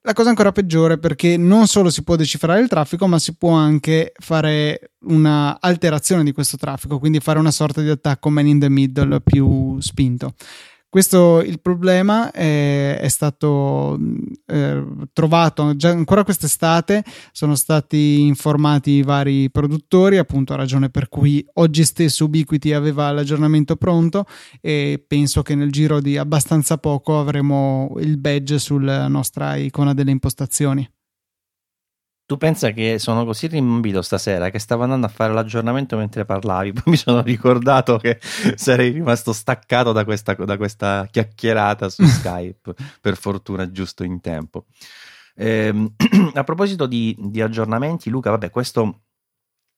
la 0.07 0.13
cosa 0.13 0.29
ancora 0.29 0.53
peggiore 0.53 0.99
perché 0.99 1.39
non 1.39 1.67
solo 1.67 1.89
si 1.89 2.03
può 2.03 2.15
decifrare 2.15 2.61
il 2.61 2.69
traffico, 2.69 3.07
ma 3.07 3.19
si 3.19 3.37
può 3.37 3.53
anche 3.53 4.13
fare 4.19 4.93
una 5.07 5.59
alterazione 5.59 6.23
di 6.25 6.33
questo 6.33 6.59
traffico, 6.59 6.99
quindi 6.99 7.21
fare 7.21 7.39
una 7.39 7.51
sorta 7.51 7.81
di 7.81 7.89
attacco 7.89 8.29
man 8.29 8.47
in 8.47 8.59
the 8.59 8.69
middle 8.69 9.21
più 9.23 9.81
spinto. 9.81 10.35
Questo 10.95 11.41
il 11.41 11.61
problema 11.61 12.31
è, 12.31 12.99
è 13.01 13.09
stato 13.09 13.99
eh, 14.47 14.85
trovato 15.13 15.75
già 15.75 15.89
ancora 15.89 16.23
quest'estate. 16.23 17.03
Sono 17.33 17.57
stati 17.57 18.21
informati 18.21 18.93
i 18.93 19.03
vari 19.03 19.51
produttori, 19.51 20.19
appunto, 20.19 20.55
ragione 20.55 20.91
per 20.91 21.09
cui 21.09 21.45
oggi 21.55 21.83
stesso 21.83 22.27
Ubiquiti 22.27 22.73
aveva 22.73 23.11
l'aggiornamento 23.11 23.75
pronto 23.75 24.25
e 24.61 25.05
penso 25.05 25.43
che 25.43 25.57
nel 25.57 25.73
giro 25.73 26.01
di 26.01 26.17
abbastanza 26.17 26.79
poco 26.79 27.19
avremo 27.19 27.97
il 27.99 28.17
badge 28.17 28.61
sulla 28.61 29.09
nostra 29.09 29.57
icona 29.57 29.95
delle 29.95 30.13
impostazioni. 30.13 30.89
Tu 32.27 32.39
pensa 32.39 32.71
che 32.71 32.99
sono 32.99 33.27
così 33.27 33.49
rimbambito 33.49 34.01
stasera 34.01 34.49
che 34.49 34.59
stavo 34.59 34.83
andando 34.85 35.05
a 35.05 35.11
fare 35.11 35.35
l'aggiornamento 35.35 35.99
mentre 35.99 36.25
parlavi, 36.25 36.73
poi 36.75 36.85
mi 36.87 36.97
sono 36.97 37.21
ricordato 37.21 37.99
che 37.99 38.19
sarei 38.55 38.91
rimasto 38.91 39.35
staccato 39.35 39.93
da 39.93 40.05
questa, 40.05 40.33
da 40.33 40.57
questa 40.57 41.07
chiacchierata 41.11 41.91
su 41.91 42.03
Skype, 42.07 42.75
per 43.01 43.17
fortuna 43.17 43.71
giusto 43.71 44.05
in 44.05 44.21
tempo. 44.21 44.65
Ehm, 45.37 45.95
a 46.33 46.45
proposito 46.45 46.87
di, 46.87 47.15
di, 47.19 47.43
aggiornamenti, 47.43 48.09
Luca, 48.09 48.31
vabbè, 48.31 48.49
questo 48.49 49.01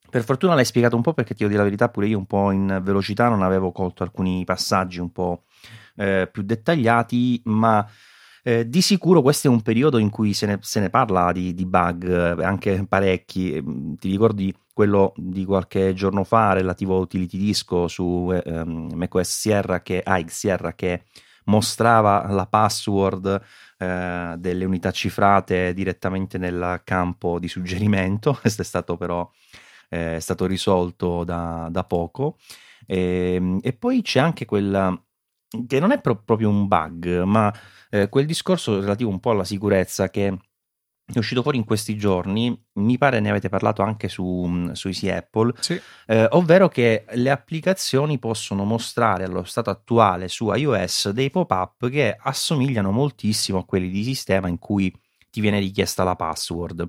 per 0.08 0.22
fortuna 0.22 0.54
l'hai 0.54 0.64
spiegato 0.64 0.94
un 0.94 1.02
po' 1.02 1.14
perché 1.14 1.34
ti 1.34 1.38
devo 1.38 1.50
dire 1.50 1.62
la 1.62 1.68
verità, 1.68 1.88
pure 1.88 2.06
io 2.06 2.18
un 2.18 2.26
po' 2.26 2.52
in 2.52 2.80
velocità 2.80 3.28
non 3.28 3.42
avevo 3.42 3.72
colto 3.72 4.04
alcuni 4.04 4.44
passaggi 4.44 5.00
un 5.00 5.10
po' 5.10 5.44
eh, 5.96 6.28
più 6.30 6.42
dettagliati, 6.42 7.42
ma 7.46 7.84
eh, 8.46 8.68
di 8.68 8.80
sicuro 8.80 9.22
questo 9.22 9.48
è 9.48 9.50
un 9.50 9.60
periodo 9.60 9.98
in 9.98 10.08
cui 10.08 10.32
se 10.32 10.46
ne, 10.46 10.58
se 10.60 10.78
ne 10.78 10.88
parla 10.88 11.32
di, 11.32 11.52
di, 11.52 11.66
bug, 11.66 12.38
eh, 12.38 12.44
anche 12.44 12.86
parecchi. 12.88 13.60
Mm, 13.60 13.94
ti 13.94 14.08
ricordi 14.08 14.54
quello 14.72 15.12
di 15.16 15.44
qualche 15.44 15.92
giorno 15.94 16.22
fa 16.22 16.52
relativo 16.52 16.96
a 16.96 17.00
Utility 17.00 17.38
Disco 17.38 17.88
su 17.88 18.30
eh, 18.32 18.60
um, 18.60 18.92
macOS 18.94 19.28
Sierra 19.28 19.82
che, 19.82 20.00
ah, 20.00 20.22
Sierra 20.28 20.74
che 20.74 21.06
mostrava 21.46 22.24
la 22.30 22.46
password 22.46 23.42
eh, 23.78 24.34
delle 24.38 24.64
unità 24.64 24.92
cifrate 24.92 25.74
direttamente 25.74 26.38
nel 26.38 26.82
campo 26.84 27.40
di 27.40 27.48
suggerimento. 27.48 28.32
Questo 28.40 28.62
è 28.62 28.64
stato 28.64 28.96
però 28.96 29.28
eh, 29.88 30.16
è 30.16 30.20
stato 30.20 30.46
risolto 30.46 31.24
da, 31.24 31.66
da 31.68 31.82
poco. 31.82 32.36
E, 32.86 33.34
ehm, 33.34 33.58
e, 33.60 33.72
poi 33.72 34.02
c'è 34.02 34.20
anche 34.20 34.44
quella 34.44 34.96
che 35.66 35.80
non 35.80 35.92
è 35.92 36.00
pro- 36.00 36.22
proprio 36.22 36.48
un 36.48 36.66
bug, 36.66 37.22
ma 37.22 37.52
eh, 37.90 38.08
quel 38.08 38.26
discorso 38.26 38.80
relativo 38.80 39.10
un 39.10 39.20
po' 39.20 39.30
alla 39.30 39.44
sicurezza 39.44 40.10
che 40.10 40.36
è 41.12 41.18
uscito 41.18 41.42
fuori 41.42 41.56
in 41.56 41.64
questi 41.64 41.96
giorni, 41.96 42.60
mi 42.74 42.98
pare 42.98 43.20
ne 43.20 43.30
avete 43.30 43.48
parlato 43.48 43.82
anche 43.82 44.08
su, 44.08 44.44
mm, 44.46 44.72
su 44.72 44.88
Easy 44.88 45.08
Apple, 45.08 45.52
sì. 45.60 45.80
eh, 46.06 46.26
ovvero 46.30 46.68
che 46.68 47.04
le 47.10 47.30
applicazioni 47.30 48.18
possono 48.18 48.64
mostrare 48.64 49.24
allo 49.24 49.44
stato 49.44 49.70
attuale 49.70 50.26
su 50.26 50.52
iOS 50.52 51.10
dei 51.10 51.30
pop-up 51.30 51.88
che 51.88 52.16
assomigliano 52.18 52.90
moltissimo 52.90 53.58
a 53.58 53.64
quelli 53.64 53.88
di 53.88 54.02
sistema 54.02 54.48
in 54.48 54.58
cui 54.58 54.92
ti 55.30 55.40
viene 55.40 55.60
richiesta 55.60 56.02
la 56.02 56.16
password. 56.16 56.88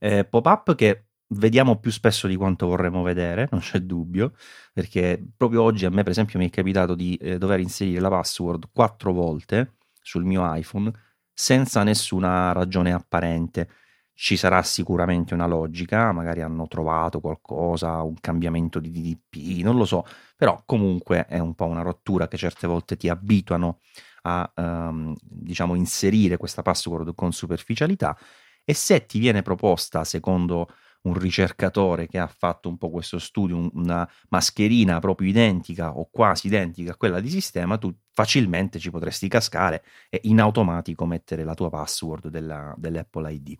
Eh, 0.00 0.24
pop-up 0.24 0.74
che 0.74 1.04
vediamo 1.34 1.78
più 1.78 1.90
spesso 1.90 2.26
di 2.26 2.36
quanto 2.36 2.66
vorremmo 2.66 3.02
vedere, 3.02 3.48
non 3.50 3.60
c'è 3.60 3.80
dubbio, 3.80 4.32
perché 4.72 5.22
proprio 5.36 5.62
oggi 5.62 5.84
a 5.84 5.90
me 5.90 6.02
per 6.02 6.12
esempio 6.12 6.38
mi 6.38 6.46
è 6.48 6.50
capitato 6.50 6.94
di 6.94 7.16
eh, 7.16 7.38
dover 7.38 7.60
inserire 7.60 8.00
la 8.00 8.08
password 8.08 8.68
quattro 8.72 9.12
volte 9.12 9.74
sul 10.00 10.24
mio 10.24 10.42
iPhone 10.54 10.92
senza 11.32 11.82
nessuna 11.82 12.52
ragione 12.52 12.92
apparente. 12.92 13.68
Ci 14.16 14.36
sarà 14.36 14.62
sicuramente 14.62 15.34
una 15.34 15.46
logica, 15.46 16.12
magari 16.12 16.40
hanno 16.40 16.68
trovato 16.68 17.18
qualcosa, 17.20 18.00
un 18.02 18.14
cambiamento 18.20 18.78
di 18.78 18.90
DDP, 18.90 19.62
non 19.64 19.76
lo 19.76 19.84
so, 19.84 20.04
però 20.36 20.62
comunque 20.64 21.26
è 21.26 21.40
un 21.40 21.54
po' 21.54 21.66
una 21.66 21.82
rottura 21.82 22.28
che 22.28 22.36
certe 22.36 22.68
volte 22.68 22.96
ti 22.96 23.08
abituano 23.08 23.80
a 24.22 24.50
um, 24.56 25.14
diciamo 25.20 25.74
inserire 25.74 26.36
questa 26.36 26.62
password 26.62 27.14
con 27.14 27.32
superficialità 27.32 28.16
e 28.64 28.72
se 28.72 29.04
ti 29.06 29.18
viene 29.18 29.42
proposta 29.42 30.04
secondo 30.04 30.68
un 31.04 31.14
ricercatore 31.14 32.06
che 32.06 32.18
ha 32.18 32.26
fatto 32.26 32.68
un 32.68 32.78
po' 32.78 32.90
questo 32.90 33.18
studio, 33.18 33.70
una 33.74 34.08
mascherina 34.28 34.98
proprio 35.00 35.28
identica 35.28 35.96
o 35.96 36.08
quasi 36.10 36.46
identica 36.46 36.92
a 36.92 36.96
quella 36.96 37.20
di 37.20 37.28
sistema, 37.28 37.76
tu 37.78 37.94
facilmente 38.10 38.78
ci 38.78 38.90
potresti 38.90 39.28
cascare 39.28 39.84
e 40.08 40.20
in 40.24 40.40
automatico 40.40 41.04
mettere 41.04 41.44
la 41.44 41.54
tua 41.54 41.68
password 41.68 42.28
della, 42.28 42.74
dell'Apple 42.76 43.32
ID. 43.32 43.56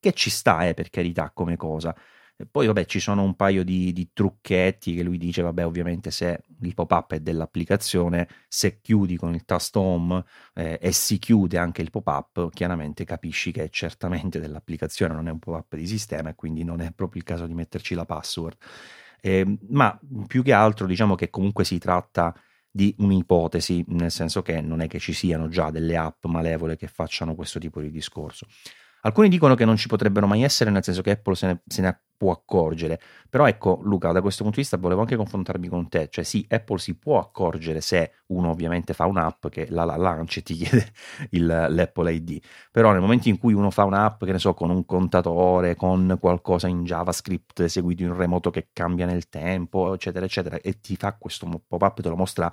Che 0.00 0.12
ci 0.12 0.30
sta, 0.30 0.66
eh, 0.66 0.74
per 0.74 0.90
carità, 0.90 1.30
come 1.32 1.56
cosa. 1.56 1.94
E 2.36 2.46
poi, 2.46 2.66
vabbè, 2.66 2.84
ci 2.86 2.98
sono 2.98 3.22
un 3.22 3.36
paio 3.36 3.62
di, 3.62 3.92
di, 3.92 4.10
trucchetti 4.12 4.94
che 4.94 5.04
lui 5.04 5.18
dice, 5.18 5.40
vabbè, 5.42 5.64
ovviamente 5.64 6.10
se 6.10 6.40
il 6.62 6.74
pop-up 6.74 7.12
è 7.12 7.20
dell'applicazione, 7.20 8.28
se 8.48 8.80
chiudi 8.80 9.16
con 9.16 9.34
il 9.34 9.44
tasto 9.44 9.78
home 9.78 10.24
eh, 10.54 10.78
e 10.80 10.90
si 10.90 11.20
chiude 11.20 11.58
anche 11.58 11.80
il 11.80 11.90
pop-up, 11.90 12.50
chiaramente 12.52 13.04
capisci 13.04 13.52
che 13.52 13.64
è 13.64 13.70
certamente 13.70 14.40
dell'applicazione, 14.40 15.14
non 15.14 15.28
è 15.28 15.30
un 15.30 15.38
pop-up 15.38 15.76
di 15.76 15.86
sistema 15.86 16.30
e 16.30 16.34
quindi 16.34 16.64
non 16.64 16.80
è 16.80 16.90
proprio 16.90 17.22
il 17.22 17.26
caso 17.26 17.46
di 17.46 17.54
metterci 17.54 17.94
la 17.94 18.04
password. 18.04 18.56
Eh, 19.20 19.58
ma 19.68 19.98
più 20.26 20.42
che 20.42 20.52
altro 20.52 20.86
diciamo 20.86 21.14
che 21.14 21.30
comunque 21.30 21.64
si 21.64 21.78
tratta 21.78 22.34
di 22.68 22.92
un'ipotesi, 22.98 23.84
nel 23.88 24.10
senso 24.10 24.42
che 24.42 24.60
non 24.60 24.80
è 24.80 24.88
che 24.88 24.98
ci 24.98 25.12
siano 25.12 25.46
già 25.48 25.70
delle 25.70 25.96
app 25.96 26.24
malevole 26.24 26.76
che 26.76 26.88
facciano 26.88 27.36
questo 27.36 27.60
tipo 27.60 27.80
di 27.80 27.92
discorso. 27.92 28.46
Alcuni 29.02 29.28
dicono 29.28 29.54
che 29.54 29.64
non 29.64 29.76
ci 29.76 29.86
potrebbero 29.86 30.26
mai 30.26 30.42
essere, 30.42 30.70
nel 30.70 30.82
senso 30.82 31.02
che 31.02 31.12
Apple 31.12 31.34
se 31.34 31.46
ne, 31.46 31.60
se 31.66 31.82
ne, 31.82 32.00
può 32.24 32.32
accorgere. 32.32 32.98
Però 33.28 33.46
ecco, 33.46 33.80
Luca, 33.82 34.10
da 34.12 34.22
questo 34.22 34.42
punto 34.42 34.56
di 34.56 34.62
vista 34.62 34.78
volevo 34.78 35.02
anche 35.02 35.16
confrontarmi 35.16 35.68
con 35.68 35.88
te. 35.88 36.08
Cioè, 36.10 36.24
sì, 36.24 36.46
Apple 36.48 36.78
si 36.78 36.96
può 36.96 37.18
accorgere 37.18 37.82
se 37.82 38.12
uno 38.28 38.48
ovviamente 38.48 38.94
fa 38.94 39.04
un'app 39.04 39.48
che 39.48 39.66
la, 39.68 39.84
la 39.84 39.96
lancia 39.96 40.40
e 40.40 40.42
ti 40.42 40.54
chiede 40.54 40.90
il, 41.30 41.44
l'Apple 41.46 42.12
ID. 42.12 42.40
Però 42.70 42.92
nel 42.92 43.02
momento 43.02 43.28
in 43.28 43.38
cui 43.38 43.52
uno 43.52 43.70
fa 43.70 43.84
un'app, 43.84 44.24
che 44.24 44.32
ne 44.32 44.38
so, 44.38 44.54
con 44.54 44.70
un 44.70 44.86
contatore, 44.86 45.76
con 45.76 46.16
qualcosa 46.18 46.66
in 46.66 46.84
JavaScript 46.84 47.60
eseguito 47.60 48.02
in 48.02 48.16
remoto 48.16 48.50
che 48.50 48.68
cambia 48.72 49.04
nel 49.04 49.28
tempo, 49.28 49.92
eccetera, 49.92 50.24
eccetera, 50.24 50.58
e 50.60 50.80
ti 50.80 50.96
fa 50.96 51.14
questo 51.16 51.46
pop-up, 51.66 52.00
te 52.00 52.08
lo 52.08 52.16
mostra 52.16 52.52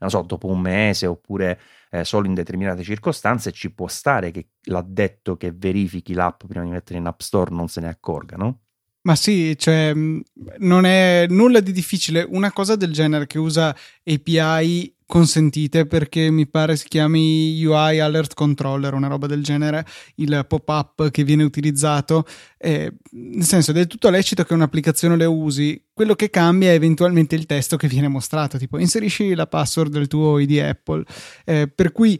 non 0.00 0.08
so, 0.08 0.22
dopo 0.22 0.46
un 0.46 0.60
mese 0.60 1.06
oppure 1.06 1.60
eh, 1.90 2.04
solo 2.04 2.26
in 2.26 2.34
determinate 2.34 2.82
circostanze, 2.82 3.52
ci 3.52 3.70
può 3.72 3.86
stare 3.86 4.30
che 4.30 4.52
l'addetto 4.64 5.36
che 5.36 5.52
verifichi 5.52 6.14
l'app 6.14 6.44
prima 6.46 6.64
di 6.64 6.70
mettere 6.70 6.98
in 6.98 7.06
App 7.06 7.20
Store 7.20 7.54
non 7.54 7.68
se 7.68 7.80
ne 7.80 7.88
accorga, 7.88 8.36
no? 8.36 8.60
Ma 9.02 9.16
sì, 9.16 9.56
cioè, 9.56 9.92
non 9.94 10.84
è 10.84 11.26
nulla 11.28 11.60
di 11.60 11.72
difficile. 11.72 12.26
Una 12.28 12.52
cosa 12.52 12.76
del 12.76 12.92
genere 12.92 13.26
che 13.26 13.38
usa 13.38 13.74
API 14.04 14.94
consentite 15.10 15.86
perché 15.86 16.30
mi 16.30 16.46
pare 16.46 16.76
si 16.76 16.86
chiami 16.86 17.64
UI 17.64 17.98
Alert 17.98 18.34
Controller, 18.34 18.94
una 18.94 19.08
roba 19.08 19.26
del 19.26 19.42
genere, 19.42 19.84
il 20.16 20.44
pop-up 20.46 21.10
che 21.10 21.24
viene 21.24 21.42
utilizzato. 21.42 22.24
Eh, 22.58 22.92
nel 23.10 23.44
senso, 23.44 23.72
è 23.72 23.74
del 23.74 23.88
tutto 23.88 24.08
lecito 24.08 24.44
che 24.44 24.54
un'applicazione 24.54 25.16
le 25.16 25.24
usi, 25.24 25.82
quello 26.00 26.14
che 26.14 26.30
cambia 26.30 26.70
è 26.70 26.72
eventualmente 26.72 27.34
il 27.34 27.44
testo 27.44 27.76
che 27.76 27.86
viene 27.86 28.08
mostrato, 28.08 28.56
tipo 28.56 28.78
inserisci 28.78 29.34
la 29.34 29.46
password 29.46 29.92
del 29.92 30.06
tuo 30.06 30.38
ID 30.38 30.56
Apple. 30.56 31.04
Eh, 31.44 31.68
per 31.68 31.92
cui 31.92 32.18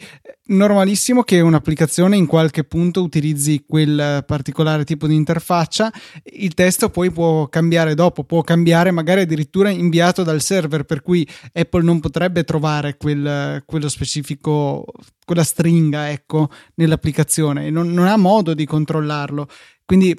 normalissimo 0.48 1.22
che 1.22 1.40
un'applicazione 1.40 2.14
in 2.14 2.26
qualche 2.26 2.64
punto 2.64 3.00
utilizzi 3.00 3.64
quel 3.66 4.22
particolare 4.26 4.84
tipo 4.84 5.06
di 5.06 5.14
interfaccia, 5.14 5.90
il 6.24 6.52
testo 6.52 6.90
poi 6.90 7.10
può 7.10 7.48
cambiare 7.48 7.94
dopo, 7.94 8.22
può 8.24 8.42
cambiare 8.42 8.90
magari 8.90 9.22
addirittura 9.22 9.70
inviato 9.70 10.24
dal 10.24 10.42
server, 10.42 10.84
per 10.84 11.00
cui 11.00 11.26
Apple 11.50 11.82
non 11.82 12.00
potrebbe 12.00 12.44
trovare 12.44 12.98
quel, 12.98 13.62
quello 13.64 13.88
specifico, 13.88 14.84
quella 15.24 15.42
stringa, 15.42 16.10
ecco, 16.10 16.50
nell'applicazione, 16.74 17.70
non, 17.70 17.90
non 17.94 18.08
ha 18.08 18.18
modo 18.18 18.52
di 18.52 18.66
controllarlo. 18.66 19.48
Quindi 19.86 20.14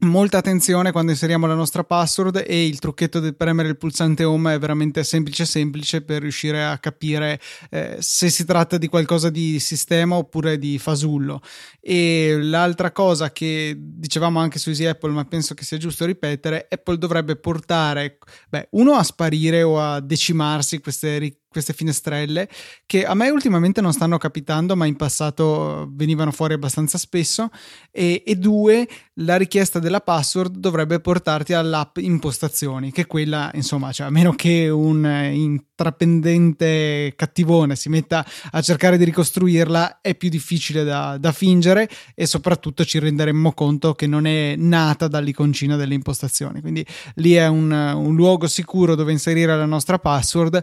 Molta 0.00 0.38
attenzione 0.38 0.92
quando 0.92 1.10
inseriamo 1.10 1.48
la 1.48 1.56
nostra 1.56 1.82
password 1.82 2.44
e 2.46 2.66
il 2.68 2.78
trucchetto 2.78 3.18
di 3.18 3.34
premere 3.34 3.66
il 3.66 3.76
pulsante 3.76 4.22
home 4.22 4.54
è 4.54 4.58
veramente 4.60 5.02
semplice 5.02 5.44
semplice 5.44 6.02
per 6.02 6.20
riuscire 6.22 6.64
a 6.64 6.78
capire 6.78 7.40
eh, 7.68 7.96
se 7.98 8.30
si 8.30 8.44
tratta 8.44 8.78
di 8.78 8.86
qualcosa 8.86 9.28
di 9.28 9.58
sistema 9.58 10.14
oppure 10.14 10.56
di 10.56 10.78
fasullo. 10.78 11.40
E 11.80 12.38
l'altra 12.40 12.92
cosa 12.92 13.32
che 13.32 13.74
dicevamo 13.76 14.38
anche 14.38 14.60
su 14.60 14.68
Easy 14.68 14.84
Apple, 14.84 15.10
ma 15.10 15.24
penso 15.24 15.54
che 15.54 15.64
sia 15.64 15.78
giusto 15.78 16.04
ripetere, 16.04 16.68
Apple 16.70 16.96
dovrebbe 16.96 17.34
portare, 17.34 18.18
beh, 18.50 18.68
uno 18.72 18.92
a 18.92 19.02
sparire 19.02 19.64
o 19.64 19.80
a 19.80 19.98
decimarsi 19.98 20.78
queste 20.78 21.18
richieste 21.18 21.46
queste 21.48 21.72
finestrelle 21.72 22.48
che 22.84 23.04
a 23.04 23.14
me 23.14 23.30
ultimamente 23.30 23.80
non 23.80 23.92
stanno 23.92 24.18
capitando 24.18 24.76
ma 24.76 24.84
in 24.86 24.96
passato 24.96 25.88
venivano 25.92 26.30
fuori 26.30 26.54
abbastanza 26.54 26.98
spesso. 26.98 27.48
E, 27.90 28.22
e 28.24 28.36
due 28.36 28.86
la 29.14 29.36
richiesta 29.36 29.78
della 29.78 30.00
password 30.00 30.58
dovrebbe 30.58 31.00
portarti 31.00 31.54
all'app 31.54 31.96
impostazioni 31.98 32.92
che 32.92 33.06
quella 33.06 33.50
insomma 33.54 33.92
cioè, 33.92 34.06
a 34.06 34.10
meno 34.10 34.32
che 34.32 34.68
un 34.68 35.04
intraprendente 35.32 37.14
cattivone 37.16 37.76
si 37.76 37.88
metta 37.88 38.24
a 38.50 38.60
cercare 38.60 38.98
di 38.98 39.04
ricostruirla 39.04 40.00
è 40.00 40.14
più 40.14 40.28
difficile 40.28 40.84
da, 40.84 41.16
da 41.18 41.32
fingere 41.32 41.88
e 42.14 42.26
soprattutto 42.26 42.84
ci 42.84 42.98
renderemmo 42.98 43.52
conto 43.52 43.94
che 43.94 44.06
non 44.06 44.26
è 44.26 44.54
nata 44.56 45.08
dall'iconcina 45.08 45.76
delle 45.76 45.94
impostazioni. 45.94 46.60
Quindi 46.60 46.84
lì 47.14 47.34
è 47.34 47.46
un, 47.46 47.70
un 47.70 48.14
luogo 48.14 48.46
sicuro 48.46 48.94
dove 48.94 49.12
inserire 49.12 49.56
la 49.56 49.66
nostra 49.66 49.98
password 49.98 50.62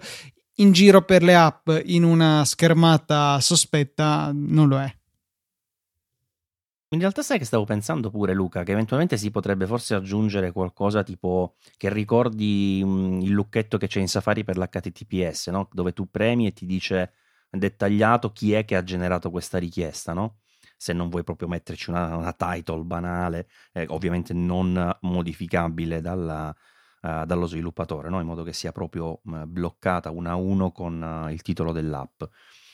in 0.56 0.72
giro 0.72 1.02
per 1.04 1.24
le 1.24 1.36
app 1.36 1.70
in 1.86 2.04
una 2.04 2.46
schermata 2.46 3.40
sospetta 3.40 4.32
non 4.34 4.68
lo 4.68 4.80
è. 4.80 4.96
In 6.90 7.00
realtà 7.00 7.24
sai 7.24 7.40
che 7.40 7.46
stavo 7.46 7.66
pensando 7.66 8.10
pure 8.10 8.34
Luca, 8.34 8.64
che 8.64 8.72
eventualmente 8.72 9.18
si 9.18 9.30
potrebbe 9.32 9.66
forse 9.66 9.96
aggiungere 9.96 10.52
qualcosa 10.52 11.04
tipo 11.04 11.56
che 11.76 11.92
ricordi 11.92 12.80
il 12.80 13.32
lucchetto 13.32 13.78
che 13.78 13.88
c'è 13.88 14.00
in 14.00 14.08
Safari 14.08 14.44
per 14.46 14.58
l'HTTPS, 14.58 15.48
no? 15.48 15.68
dove 15.74 15.92
tu 15.92 16.10
premi 16.10 16.48
e 16.48 16.54
ti 16.54 16.66
dice 16.66 17.12
dettagliato 17.50 18.32
chi 18.32 18.54
è 18.54 18.64
che 18.64 18.76
ha 18.76 18.84
generato 18.84 19.30
questa 19.30 19.58
richiesta, 19.58 20.14
no? 20.14 20.38
se 20.78 20.94
non 20.94 21.10
vuoi 21.10 21.24
proprio 21.24 21.48
metterci 21.48 21.90
una, 21.90 22.16
una 22.16 22.34
title 22.34 22.84
banale, 22.84 23.48
eh, 23.74 23.86
ovviamente 23.90 24.34
non 24.34 24.98
modificabile 25.02 26.00
dalla, 26.00 26.56
uh, 27.06 27.26
dallo 27.26 27.46
sviluppatore, 27.46 28.10
no? 28.10 28.20
in 28.20 28.26
modo 28.26 28.44
che 28.44 28.54
sia 28.54 28.72
proprio 28.72 29.22
uh, 29.24 29.46
bloccata 29.46 30.10
una 30.10 30.32
a 30.32 30.36
uno 30.36 30.72
con 30.72 31.02
uh, 31.02 31.30
il 31.30 31.42
titolo 31.42 31.72
dell'app, 31.72 32.24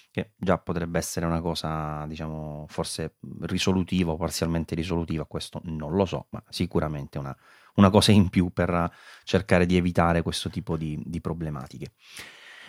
che 0.09 0.33
già 0.37 0.57
potrebbe 0.57 0.97
essere 0.97 1.25
una 1.25 1.41
cosa, 1.41 2.05
diciamo, 2.07 2.65
forse 2.67 3.15
risolutiva 3.41 4.11
o 4.11 4.17
parzialmente 4.17 4.75
risolutiva, 4.75 5.25
questo 5.25 5.61
non 5.65 5.93
lo 5.93 6.05
so, 6.05 6.27
ma 6.31 6.43
sicuramente 6.49 7.17
una, 7.17 7.35
una 7.75 7.89
cosa 7.89 8.11
in 8.11 8.29
più 8.29 8.51
per 8.51 8.91
cercare 9.23 9.65
di 9.65 9.77
evitare 9.77 10.21
questo 10.21 10.49
tipo 10.49 10.75
di, 10.75 11.01
di 11.05 11.21
problematiche. 11.21 11.93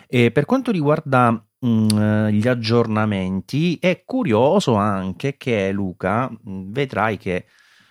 E 0.07 0.31
per 0.31 0.45
quanto 0.45 0.71
riguarda 0.71 1.31
mh, 1.31 1.67
mm, 1.67 2.27
gli 2.27 2.47
aggiornamenti, 2.47 3.77
è 3.79 4.03
curioso 4.05 4.75
anche 4.75 5.35
che 5.37 5.71
Luca, 5.71 6.31
vedrai 6.43 7.17
che 7.17 7.45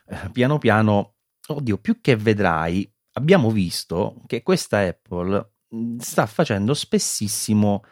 eh, 0.06 0.30
piano 0.32 0.58
piano, 0.58 1.16
oddio, 1.48 1.78
più 1.78 2.00
che 2.00 2.16
vedrai, 2.16 2.90
abbiamo 3.12 3.50
visto 3.50 4.22
che 4.26 4.42
questa 4.42 4.80
Apple 4.80 5.52
mhmm, 5.68 5.98
sta 5.98 6.26
facendo 6.26 6.74
spessissimo 6.74 7.84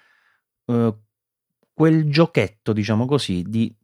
eh, 0.67 0.95
quel 1.73 2.11
giochetto, 2.11 2.73
diciamo 2.73 3.07
così, 3.07 3.43
di 3.47 3.75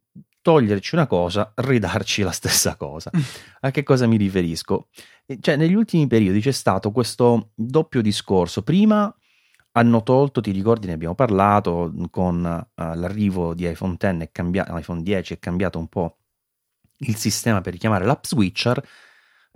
toglierci 0.41 0.95
una 0.95 1.07
cosa, 1.07 1.51
ridarci 1.55 2.21
la 2.21 2.31
stessa 2.31 2.75
cosa. 2.75 3.11
A 3.61 3.71
che 3.71 3.83
cosa 3.83 4.07
mi 4.07 4.17
riferisco? 4.17 4.87
Cioè, 5.39 5.55
negli 5.57 5.73
ultimi 5.73 6.07
periodi 6.07 6.39
c'è 6.39 6.51
stato 6.51 6.91
questo 6.91 7.51
doppio 7.53 8.01
discorso. 8.01 8.61
Prima 8.61 9.13
hanno 9.71 10.03
tolto, 10.03 10.41
ti 10.41 10.51
ricordi, 10.51 10.87
ne 10.87 10.93
abbiamo 10.93 11.15
parlato, 11.15 11.93
con 12.09 12.43
uh, 12.45 12.81
l'arrivo 12.95 13.53
di 13.53 13.69
iPhone, 13.69 13.97
X 13.97 14.29
cambia- 14.31 14.65
iPhone 14.69 15.03
10 15.03 15.33
è 15.33 15.39
cambiato 15.39 15.79
un 15.79 15.87
po' 15.87 16.17
il 16.99 17.15
sistema 17.15 17.61
per 17.61 17.73
richiamare 17.73 18.05
l'app 18.05 18.23
switcher 18.23 18.83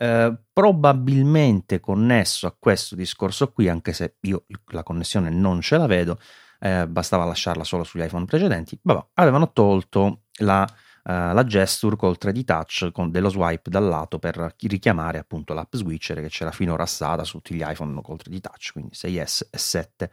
eh, 0.02 0.36
probabilmente 0.52 1.80
connesso 1.80 2.48
a 2.48 2.56
questo 2.58 2.96
discorso 2.96 3.52
qui, 3.52 3.70
anche 3.70 3.94
se 3.94 4.16
io 4.22 4.46
la 4.70 4.82
connessione 4.82 5.30
non 5.30 5.62
ce 5.62 5.78
la 5.78 5.86
vedo, 5.86 6.18
eh, 6.60 6.88
bastava 6.88 7.24
lasciarla 7.24 7.64
solo 7.64 7.84
sugli 7.84 8.02
iPhone 8.02 8.26
precedenti, 8.26 8.80
vabbè, 8.82 9.10
avevano 9.14 9.52
tolto 9.54 10.24
la, 10.40 10.64
uh, 10.64 11.34
la 11.34 11.44
gesture 11.46 11.96
col 11.96 12.18
3D 12.20 12.44
touch 12.44 12.92
con 12.92 13.12
dello 13.12 13.30
swipe 13.30 13.70
dal 13.70 13.86
lato 13.86 14.18
per 14.18 14.56
richiamare 14.58 15.20
appunto 15.20 15.54
l'app 15.54 15.76
switcher 15.76 16.20
che 16.20 16.30
c'era 16.30 16.52
finora 16.52 16.88
stata 16.88 17.24
su 17.24 17.38
tutti 17.38 17.54
gli 17.54 17.64
iPhone 17.64 18.02
col 18.02 18.18
3D 18.18 18.40
touch, 18.40 18.72
quindi 18.72 18.94
6S 18.96 19.50
e 19.52 19.58
7. 19.58 20.12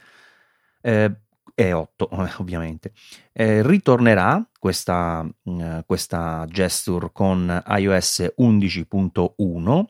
Eh, 0.83 1.13
e 1.59 1.73
8 1.73 2.11
ovviamente. 2.39 2.93
Eh, 3.33 3.67
ritornerà 3.67 4.49
questa, 4.57 5.29
eh, 5.43 5.83
questa, 5.85 6.47
gesture 6.49 7.11
con 7.13 7.63
iOS 7.67 8.33
11.1 8.39 9.85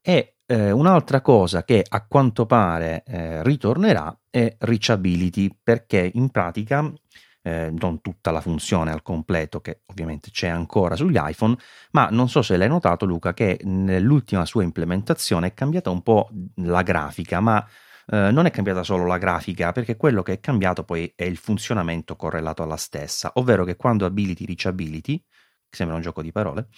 e 0.00 0.36
eh, 0.46 0.70
un'altra 0.70 1.20
cosa 1.20 1.64
che 1.64 1.84
a 1.88 2.06
quanto 2.06 2.46
pare 2.46 3.02
eh, 3.06 3.42
ritornerà 3.42 4.16
è 4.30 4.54
reachability 4.56 5.58
perché 5.60 6.12
in 6.14 6.30
pratica 6.30 6.92
eh, 7.42 7.72
non 7.76 8.00
tutta 8.00 8.30
la 8.30 8.40
funzione 8.40 8.92
al 8.92 9.02
completo 9.02 9.60
che 9.60 9.80
ovviamente 9.86 10.30
c'è 10.30 10.46
ancora 10.46 10.94
sugli 10.94 11.18
iPhone, 11.20 11.56
ma 11.90 12.08
non 12.10 12.28
so 12.28 12.40
se 12.40 12.56
l'hai 12.56 12.68
notato 12.68 13.04
Luca 13.04 13.34
che 13.34 13.58
nell'ultima 13.64 14.44
sua 14.44 14.62
implementazione 14.62 15.48
è 15.48 15.54
cambiata 15.54 15.90
un 15.90 16.02
po' 16.02 16.30
la 16.56 16.82
grafica, 16.82 17.40
ma 17.40 17.66
eh, 18.06 18.30
non 18.30 18.46
è 18.46 18.50
cambiata 18.50 18.82
solo 18.82 19.06
la 19.06 19.18
grafica, 19.18 19.72
perché 19.72 19.96
quello 19.96 20.22
che 20.22 20.34
è 20.34 20.40
cambiato 20.40 20.84
poi 20.84 21.12
è 21.16 21.24
il 21.24 21.36
funzionamento 21.36 22.16
correlato 22.16 22.62
alla 22.62 22.76
stessa, 22.76 23.32
ovvero 23.34 23.64
che 23.64 23.76
quando 23.76 24.04
ability 24.06 24.46
reachability, 24.46 25.18
che 25.68 25.76
sembra 25.76 25.96
un 25.96 26.02
gioco 26.02 26.22
di 26.22 26.32
parole, 26.32 26.68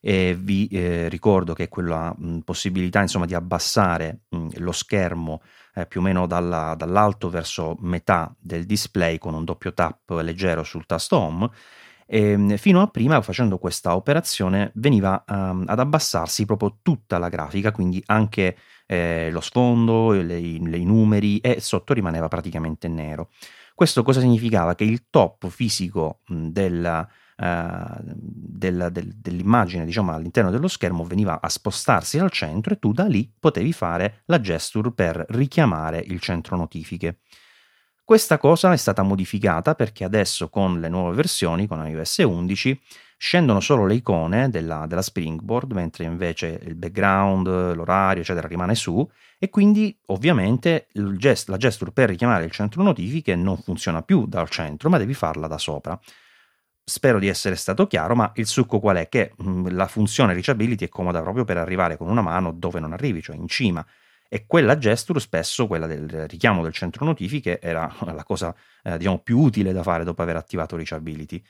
e 0.00 0.36
vi 0.38 0.66
eh, 0.68 1.08
ricordo 1.08 1.52
che 1.54 1.68
quella 1.68 2.14
mh, 2.16 2.40
possibilità 2.40 3.00
insomma 3.00 3.26
di 3.26 3.34
abbassare 3.34 4.20
mh, 4.28 4.58
lo 4.58 4.72
schermo 4.72 5.42
eh, 5.74 5.86
più 5.86 6.00
o 6.00 6.02
meno 6.02 6.26
dalla, 6.26 6.74
dall'alto 6.76 7.28
verso 7.30 7.76
metà 7.80 8.34
del 8.38 8.64
display 8.66 9.18
con 9.18 9.34
un 9.34 9.44
doppio 9.44 9.72
tap 9.72 10.10
leggero 10.10 10.62
sul 10.62 10.86
tasto 10.86 11.16
home 11.18 11.50
e 12.06 12.56
fino 12.56 12.80
a 12.80 12.86
prima 12.86 13.20
facendo 13.20 13.58
questa 13.58 13.96
operazione 13.96 14.70
veniva 14.74 15.24
um, 15.26 15.64
ad 15.66 15.78
abbassarsi 15.78 16.46
proprio 16.46 16.78
tutta 16.82 17.18
la 17.18 17.28
grafica 17.28 17.72
quindi 17.72 18.02
anche 18.06 18.56
eh, 18.86 19.28
lo 19.32 19.40
sfondo 19.40 20.14
i 20.14 20.84
numeri 20.84 21.38
e 21.38 21.60
sotto 21.60 21.92
rimaneva 21.92 22.28
praticamente 22.28 22.86
nero 22.86 23.30
questo 23.74 24.02
cosa 24.04 24.20
significava 24.20 24.74
che 24.74 24.84
il 24.84 25.06
top 25.10 25.48
fisico 25.48 26.20
mh, 26.28 26.46
della 26.48 27.08
eh, 27.38 28.00
del, 28.02 29.12
dell'immagine 29.14 29.84
diciamo, 29.84 30.10
all'interno 30.12 30.50
dello 30.50 30.68
schermo 30.68 31.04
veniva 31.04 31.40
a 31.42 31.48
spostarsi 31.50 32.18
al 32.18 32.30
centro 32.30 32.72
e 32.72 32.78
tu 32.78 32.92
da 32.92 33.04
lì 33.04 33.30
potevi 33.38 33.74
fare 33.74 34.22
la 34.26 34.40
gesture 34.40 34.90
per 34.92 35.22
richiamare 35.28 36.02
il 36.06 36.18
centro 36.20 36.56
notifiche. 36.56 37.18
Questa 38.06 38.38
cosa 38.38 38.72
è 38.72 38.76
stata 38.76 39.02
modificata 39.02 39.74
perché 39.74 40.04
adesso 40.04 40.48
con 40.48 40.78
le 40.78 40.88
nuove 40.88 41.16
versioni, 41.16 41.66
con 41.66 41.84
iOS 41.84 42.18
11, 42.18 42.80
scendono 43.18 43.58
solo 43.58 43.84
le 43.84 43.94
icone 43.94 44.48
della, 44.48 44.86
della, 44.86 45.02
Springboard, 45.02 45.72
mentre 45.72 46.04
invece 46.04 46.60
il 46.66 46.76
background, 46.76 47.74
l'orario, 47.74 48.22
eccetera, 48.22 48.46
rimane 48.46 48.76
su, 48.76 49.04
e 49.40 49.50
quindi 49.50 49.98
ovviamente 50.06 50.86
gest, 51.16 51.48
la 51.48 51.56
gesture 51.56 51.90
per 51.90 52.10
richiamare 52.10 52.44
il 52.44 52.52
centro 52.52 52.84
notifiche 52.84 53.34
non 53.34 53.56
funziona 53.56 54.02
più 54.02 54.26
dal 54.26 54.48
centro, 54.50 54.88
ma 54.88 54.98
devi 54.98 55.12
farla 55.12 55.48
da 55.48 55.58
sopra. 55.58 55.98
Spero 56.84 57.18
di 57.18 57.26
essere 57.26 57.56
stato 57.56 57.88
chiaro, 57.88 58.14
ma 58.14 58.30
il 58.36 58.46
succo 58.46 58.78
qual 58.78 58.98
è? 58.98 59.08
Che 59.08 59.32
mh, 59.36 59.50
mm, 59.50 59.66
la 59.70 59.88
funzione 59.88 60.32
reachability 60.32 60.84
è 60.84 60.88
comoda 60.88 61.22
proprio 61.22 61.42
per 61.42 61.56
arrivare 61.56 61.96
con 61.96 62.08
una 62.08 62.22
mano 62.22 62.52
dove 62.52 62.78
non 62.78 62.92
arrivi, 62.92 63.20
cioè 63.20 63.34
in 63.34 63.48
cima. 63.48 63.84
E 64.28 64.46
quella 64.46 64.78
gesture, 64.78 65.20
spesso 65.20 65.66
quella 65.66 65.86
del 65.86 66.26
richiamo 66.28 66.62
del 66.62 66.72
centro 66.72 67.04
notifiche, 67.04 67.60
era 67.60 67.92
la 68.04 68.24
cosa 68.24 68.54
eh, 68.82 68.98
diciamo, 68.98 69.18
più 69.18 69.38
utile 69.38 69.72
da 69.72 69.82
fare 69.82 70.04
dopo 70.04 70.22
aver 70.22 70.36
attivato 70.36 70.76
reachability. 70.76 71.42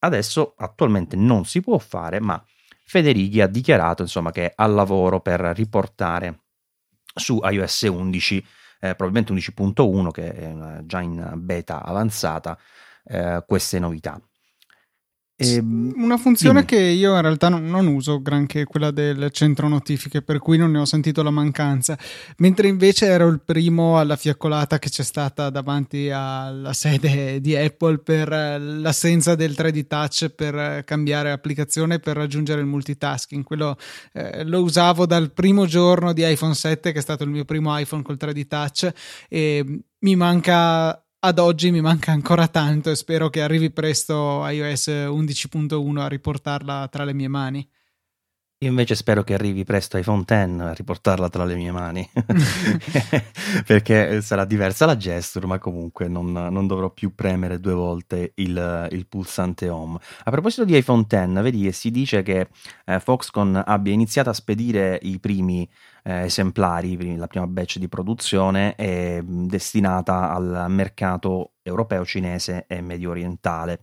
Adesso 0.00 0.54
attualmente 0.56 1.16
non 1.16 1.44
si 1.44 1.60
può 1.60 1.78
fare, 1.78 2.20
ma 2.20 2.42
Federighi 2.84 3.40
ha 3.40 3.46
dichiarato 3.46 4.02
insomma, 4.02 4.32
che 4.32 4.46
è 4.46 4.52
al 4.56 4.72
lavoro 4.72 5.20
per 5.20 5.40
riportare 5.40 6.40
su 7.14 7.40
iOS 7.42 7.82
11, 7.82 8.46
eh, 8.80 8.94
probabilmente 8.94 9.32
11.1, 9.32 10.10
che 10.10 10.32
è 10.32 10.54
già 10.84 11.00
in 11.00 11.32
beta 11.36 11.82
avanzata, 11.84 12.58
eh, 13.04 13.44
queste 13.46 13.78
novità. 13.78 14.20
Ehm, 15.36 15.92
una 15.96 16.16
funzione 16.16 16.64
dimmi. 16.64 16.82
che 16.82 16.88
io 16.90 17.14
in 17.14 17.20
realtà 17.20 17.48
non, 17.48 17.68
non, 17.68 17.86
uso 17.86 18.20
granché, 18.20 18.64
quella 18.64 18.90
del 18.90 19.30
centro 19.32 19.66
notifiche, 19.66 20.22
per 20.22 20.38
cui 20.38 20.56
non 20.56 20.70
ne 20.70 20.78
ho 20.78 20.84
sentito 20.84 21.22
la 21.22 21.30
mancanza. 21.30 21.98
Mentre 22.38 22.68
invece 22.68 23.06
ero 23.06 23.26
il 23.28 23.40
primo 23.40 23.98
alla 23.98 24.16
fiaccolata 24.16 24.78
che 24.78 24.88
c'è 24.88 25.02
stata 25.02 25.50
davanti 25.50 26.10
alla 26.10 26.72
sede 26.72 27.40
di 27.40 27.56
Apple 27.56 27.98
per 27.98 28.28
l'assenza 28.28 29.34
del 29.34 29.52
3D 29.52 29.86
touch 29.86 30.28
per 30.28 30.84
cambiare 30.84 31.30
applicazione 31.30 31.98
per 31.98 32.16
raggiungere 32.16 32.60
il 32.60 32.66
multitasking. 32.66 33.42
Quello 33.42 33.76
eh, 34.12 34.44
lo 34.44 34.62
usavo 34.62 35.06
dal 35.06 35.32
primo 35.32 35.66
giorno 35.66 36.12
di 36.12 36.28
iPhone 36.28 36.54
7, 36.54 36.92
che 36.92 36.98
è 36.98 37.02
stato 37.02 37.24
il 37.24 37.30
mio 37.30 37.44
primo 37.44 37.76
iPhone 37.76 38.02
col 38.02 38.18
3D 38.20 38.46
touch, 38.46 38.92
e 39.28 39.80
mi 39.98 40.16
manca 40.16 41.01
ad 41.24 41.38
oggi 41.38 41.70
mi 41.70 41.80
manca 41.80 42.10
ancora 42.10 42.48
tanto 42.48 42.90
e 42.90 42.96
spero 42.96 43.30
che 43.30 43.42
arrivi 43.42 43.70
presto 43.70 44.44
iOS 44.44 44.88
11.1 44.88 45.98
a 45.98 46.08
riportarla 46.08 46.88
tra 46.88 47.04
le 47.04 47.14
mie 47.14 47.28
mani. 47.28 47.68
Io 48.62 48.68
invece 48.68 48.94
spero 48.94 49.24
che 49.24 49.34
arrivi 49.34 49.64
presto 49.64 49.98
iPhone 49.98 50.22
X 50.22 50.30
a 50.30 50.72
riportarla 50.72 51.28
tra 51.28 51.44
le 51.44 51.56
mie 51.56 51.72
mani, 51.72 52.08
perché 53.66 54.20
sarà 54.22 54.44
diversa 54.44 54.86
la 54.86 54.96
gesture, 54.96 55.48
ma 55.48 55.58
comunque 55.58 56.06
non, 56.06 56.30
non 56.30 56.68
dovrò 56.68 56.88
più 56.90 57.12
premere 57.12 57.58
due 57.58 57.72
volte 57.72 58.30
il, 58.36 58.88
il, 58.92 59.06
pulsante 59.08 59.68
home. 59.68 59.98
A 60.22 60.30
proposito 60.30 60.64
di 60.64 60.76
iPhone 60.76 61.06
X, 61.08 61.42
vedi, 61.42 61.72
si 61.72 61.90
dice 61.90 62.22
che 62.22 62.50
eh, 62.84 63.00
Foxconn 63.00 63.58
abbia 63.64 63.92
iniziato 63.92 64.30
a 64.30 64.32
spedire 64.32 64.96
i 65.02 65.18
primi 65.18 65.68
eh, 66.04 66.26
esemplari, 66.26 67.16
la 67.16 67.26
prima 67.26 67.48
batch 67.48 67.78
di 67.78 67.88
produzione 67.88 68.76
è 68.76 69.20
destinata 69.24 70.30
al 70.30 70.66
mercato 70.68 71.54
europeo, 71.62 72.04
cinese 72.04 72.66
e 72.68 72.80
medio 72.80 73.10
orientale 73.10 73.80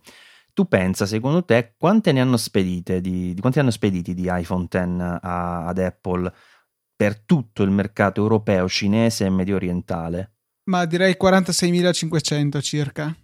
tu 0.60 0.68
pensa, 0.68 1.06
secondo 1.06 1.42
te, 1.42 1.74
quante 1.78 2.12
ne 2.12 2.20
hanno 2.20 2.36
spedite 2.36 3.00
di, 3.00 3.32
di 3.32 3.40
quanti 3.40 3.60
hanno 3.60 3.70
spediti 3.70 4.12
di 4.12 4.28
iPhone 4.30 4.66
X 4.68 4.74
a, 4.76 5.66
ad 5.66 5.78
Apple 5.78 6.30
per 6.94 7.20
tutto 7.20 7.62
il 7.62 7.70
mercato 7.70 8.20
europeo, 8.20 8.68
cinese 8.68 9.24
e 9.24 9.30
medio 9.30 9.56
orientale? 9.56 10.32
Ma 10.64 10.84
direi 10.84 11.16
46.500 11.18 12.60
circa 12.60 13.16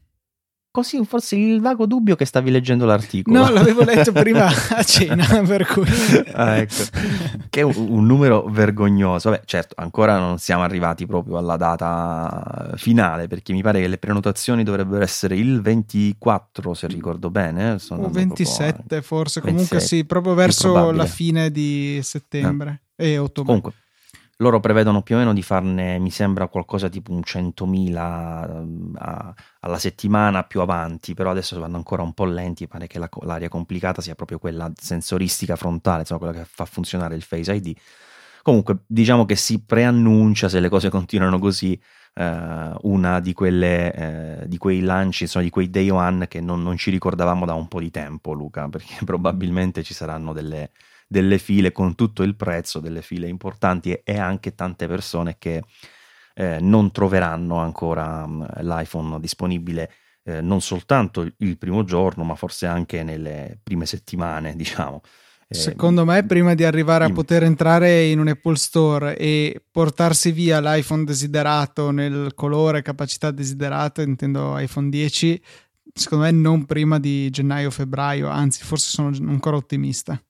così 0.77 1.03
forse 1.07 1.37
il 1.37 1.63
vago 1.63 1.87
dubbio 1.87 2.17
che 2.17 2.27
stavi 2.27 2.51
leggendo 2.51 2.85
l'articolo. 2.85 3.39
No, 3.39 3.51
l'avevo 3.51 3.83
letto 3.83 4.13
prima 4.13 4.45
a 4.47 4.83
cena, 4.83 5.25
per 5.47 5.67
cui... 5.67 5.87
ah, 6.35 6.57
ecco. 6.57 6.85
Che 7.49 7.61
è 7.61 7.63
un, 7.63 7.73
un, 7.77 8.05
numero 8.05 8.45
vergognoso. 8.51 9.31
Vabbè, 9.31 9.45
certo, 9.47 9.75
ancora 9.79 10.19
non 10.19 10.37
siamo 10.37 10.65
arrivati 10.65 11.07
proprio 11.07 11.39
alla 11.39 11.57
data 11.57 12.73
finale, 12.77 13.27
perché 13.27 13.55
mi 13.55 13.63
pare 13.63 13.81
che 13.81 13.89
le 13.89 13.97
prenotazioni 13.97 14.65
dovrebbero 14.65 15.03
essere 15.03 15.35
il 15.37 15.63
24, 15.63 16.75
se 16.75 16.87
ricordo 16.89 17.31
bene. 17.31 17.79
Sono 17.79 18.03
o 18.03 18.11
27 18.11 19.01
forse, 19.01 19.41
comunque 19.41 19.79
26. 19.79 19.99
sì, 20.01 20.05
proprio 20.05 20.35
verso 20.35 20.91
la 20.91 21.07
fine 21.07 21.51
di 21.51 22.01
settembre 22.03 22.83
eh. 22.97 23.13
e 23.13 23.19
ottobre. 23.19 23.45
Comunque 23.45 23.73
loro 24.39 24.61
prevedono 24.61 25.03
più 25.03 25.15
o 25.15 25.19
meno 25.19 25.33
di 25.33 25.43
farne, 25.43 25.99
mi 25.99 26.11
sembra, 26.11 26.49
qualcosa 26.49 26.89
tipo 26.89 27.13
un 27.13 27.21
100.000 27.21 28.51
ehm, 28.51 28.97
a, 28.99 29.35
alla 29.61 29.79
settimana 29.79 30.45
più 30.45 30.61
avanti, 30.61 31.15
però 31.15 31.31
adesso 31.31 31.59
vanno 31.59 31.77
ancora 31.77 32.03
un 32.03 32.13
po' 32.13 32.27
lenti, 32.27 32.67
pare 32.67 32.87
che 32.87 32.99
la, 32.99 33.09
l'area 33.23 33.49
complicata 33.49 34.03
sia 34.03 34.15
proprio 34.15 34.39
quella 34.39 34.71
sensoristica 34.75 35.57
frontale, 35.57 36.01
insomma 36.01 36.21
quella 36.21 36.35
che 36.35 36.47
fa 36.51 36.65
funzionare 36.67 37.15
il 37.15 37.23
Face 37.23 37.53
ID. 37.53 37.75
Comunque, 38.43 38.81
diciamo 38.87 39.25
che 39.25 39.37
si 39.37 39.63
preannuncia, 39.65 40.49
se 40.49 40.61
le 40.61 40.69
cose 40.69 40.91
continuano 40.91 41.39
così, 41.39 41.81
eh, 42.15 42.73
una 42.83 43.21
di, 43.21 43.33
quelle, 43.33 44.43
eh, 44.43 44.49
di 44.49 44.59
quei 44.59 44.81
lanci, 44.81 45.25
insomma, 45.25 45.45
di 45.45 45.51
quei 45.51 45.71
day 45.71 45.89
one 45.89 46.29
che 46.29 46.41
non, 46.41 46.63
non 46.63 46.77
ci 46.77 46.91
ricordavamo 46.91 47.47
da 47.47 47.55
un 47.55 47.69
po' 47.69 47.81
di 47.81 47.91
tempo, 47.91 48.33
Luca, 48.33 48.69
perché 48.71 48.97
probabilmente 49.05 49.83
ci 49.83 49.95
saranno 49.95 50.33
delle 50.33 50.71
delle 51.07 51.39
file 51.39 51.73
con 51.73 51.95
tutto 51.95 52.23
il 52.23 52.37
prezzo, 52.37 52.81
delle 52.81 53.03
file 53.03 53.29
importanti 53.29 53.93
e, 53.93 54.03
e 54.05 54.19
anche 54.19 54.55
tante 54.55 54.87
persone 54.87 55.37
che 55.39 55.63
eh, 56.35 56.59
non 56.61 56.91
troveranno 56.91 57.57
ancora 57.57 58.27
mh, 58.27 58.63
l'iPhone 58.63 59.21
disponibile 59.21 59.91
eh, 60.27 60.41
non 60.41 60.61
soltanto 60.61 61.27
il 61.39 61.57
primo 61.57 61.85
giorno, 61.85 62.25
ma 62.25 62.35
forse 62.35 62.67
anche 62.67 63.03
nelle 63.05 63.59
prime 63.63 63.87
settimane, 63.87 64.55
diciamo. 64.57 65.01
Eh, 65.49 65.55
Secondo 65.55 66.05
me, 66.05 66.27
prima 66.27 66.55
di 66.55 66.65
arrivare 66.65 67.05
a 67.05 67.13
poter 67.13 67.45
entrare 67.45 68.07
in 68.07 68.19
un 68.19 68.27
Apple 68.27 68.57
Store 68.57 69.17
e 69.17 69.63
portarsi 69.71 70.33
via 70.33 70.61
l'iPhone 70.61 71.05
desiderato 71.05 71.93
nel 71.93 72.33
colore 72.35 72.83
capacità 72.83 73.31
desiderata, 73.31 74.03
intendo 74.03 74.59
iPhone 74.59 74.89
10, 74.89 75.41
secondo 75.95 76.25
me 76.25 76.33
non 76.33 76.65
prima 76.65 76.99
di 76.99 77.31
gennaio-febbraio, 77.31 78.29
anzi, 78.29 78.65
forse 78.65 78.91
sono 78.91 79.09
ancora 79.31 79.55
ottimista. 79.55 80.21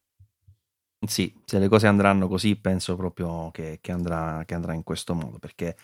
Sì, 1.05 1.33
se 1.45 1.59
le 1.59 1.69
cose 1.69 1.87
andranno 1.87 2.27
così, 2.27 2.57
penso 2.57 2.97
proprio 2.97 3.51
che, 3.53 3.79
che, 3.81 3.93
andrà, 3.93 4.43
che 4.47 4.55
andrà, 4.55 4.73
in 4.73 4.83
questo 4.83 5.15
modo, 5.15 5.39
perché 5.39 5.77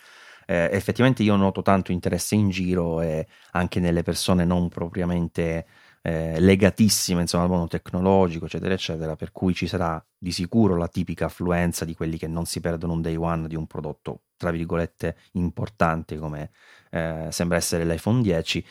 eh, 0.46 0.68
effettivamente 0.72 1.22
io 1.22 1.36
noto 1.36 1.62
tanto 1.62 1.92
interesse 1.92 2.34
in 2.34 2.48
giro 2.48 3.00
e 3.02 3.26
anche 3.52 3.78
nelle 3.78 4.02
persone 4.02 4.44
non 4.44 4.68
propriamente 4.68 5.66
eh, 6.02 6.40
legatissime 6.40 7.20
insomma, 7.20 7.44
al 7.44 7.50
mondo 7.50 7.68
tecnologico, 7.68 8.46
eccetera, 8.46 8.72
eccetera, 8.74 9.14
per 9.14 9.32
cui 9.32 9.54
ci 9.54 9.66
sarà 9.68 10.04
di 10.18 10.32
sicuro 10.32 10.76
la 10.76 10.88
tipica 10.88 11.26
affluenza 11.26 11.84
di 11.84 11.94
quelli 11.94 12.16
che 12.18 12.26
non 12.26 12.46
si 12.46 12.60
perdono 12.60 12.94
un 12.94 13.02
day 13.02 13.14
one 13.14 13.46
di 13.46 13.54
un 13.54 13.66
prodotto, 13.66 14.22
tra 14.36 14.50
virgolette, 14.50 15.16
importante 15.32 16.16
come 16.16 16.50
eh, 16.90 17.28
sembra 17.30 17.58
essere 17.58 17.84
l'iPhone 17.84 18.22
10. 18.22 18.64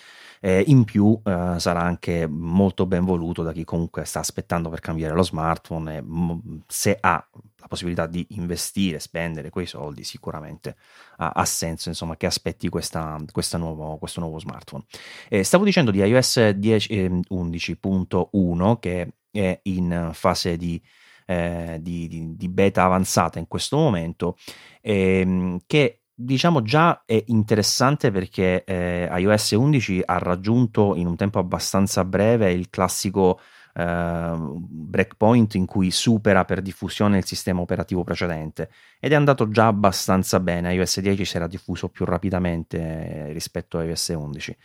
Eh, 0.43 0.63
in 0.67 0.85
più 0.85 1.19
eh, 1.23 1.55
sarà 1.59 1.81
anche 1.81 2.25
molto 2.25 2.87
ben 2.87 3.05
voluto 3.05 3.43
da 3.43 3.51
chi 3.51 3.63
comunque 3.63 4.05
sta 4.05 4.19
aspettando 4.19 4.69
per 4.69 4.79
cambiare 4.79 5.13
lo 5.13 5.21
smartphone 5.21 5.97
e 5.97 6.01
m- 6.01 6.63
se 6.65 6.97
ha 6.99 7.23
la 7.57 7.67
possibilità 7.67 8.07
di 8.07 8.25
investire, 8.31 8.99
spendere 8.99 9.51
quei 9.51 9.67
soldi, 9.67 10.03
sicuramente 10.03 10.75
ha, 11.17 11.29
ha 11.29 11.45
senso 11.45 11.89
insomma, 11.89 12.17
che 12.17 12.25
aspetti 12.25 12.69
questa, 12.69 13.23
questa 13.31 13.59
nuovo, 13.59 13.97
questo 13.97 14.19
nuovo 14.19 14.39
smartphone. 14.39 14.83
Eh, 15.29 15.43
stavo 15.43 15.63
dicendo 15.63 15.91
di 15.91 15.99
iOS 15.99 16.49
10, 16.49 16.89
eh, 16.89 17.09
11.1 17.29 18.79
che 18.79 19.13
è 19.29 19.59
in 19.63 20.09
fase 20.13 20.57
di, 20.57 20.81
eh, 21.27 21.77
di, 21.81 22.07
di, 22.07 22.35
di, 22.35 22.49
beta 22.49 22.83
avanzata 22.83 23.39
in 23.39 23.47
questo 23.47 23.77
momento, 23.77 24.37
ehm, 24.81 25.59
che 25.67 26.00
diciamo 26.23 26.61
già 26.61 27.03
è 27.05 27.21
interessante 27.27 28.11
perché 28.11 28.63
eh, 28.63 29.09
iOS 29.11 29.51
11 29.51 30.01
ha 30.05 30.17
raggiunto 30.17 30.95
in 30.95 31.07
un 31.07 31.15
tempo 31.15 31.39
abbastanza 31.39 32.05
breve 32.05 32.51
il 32.51 32.69
classico 32.69 33.39
eh, 33.73 34.35
breakpoint 34.37 35.55
in 35.55 35.65
cui 35.65 35.91
supera 35.91 36.45
per 36.45 36.61
diffusione 36.61 37.17
il 37.17 37.25
sistema 37.25 37.61
operativo 37.61 38.03
precedente 38.03 38.69
ed 38.99 39.11
è 39.11 39.15
andato 39.15 39.49
già 39.49 39.67
abbastanza 39.67 40.39
bene. 40.39 40.73
iOS 40.73 40.99
10 40.99 41.25
si 41.25 41.35
era 41.35 41.47
diffuso 41.47 41.89
più 41.89 42.05
rapidamente 42.05 42.77
eh, 42.77 43.33
rispetto 43.33 43.77
a 43.77 43.83
iOS 43.83 44.09
11 44.09 44.57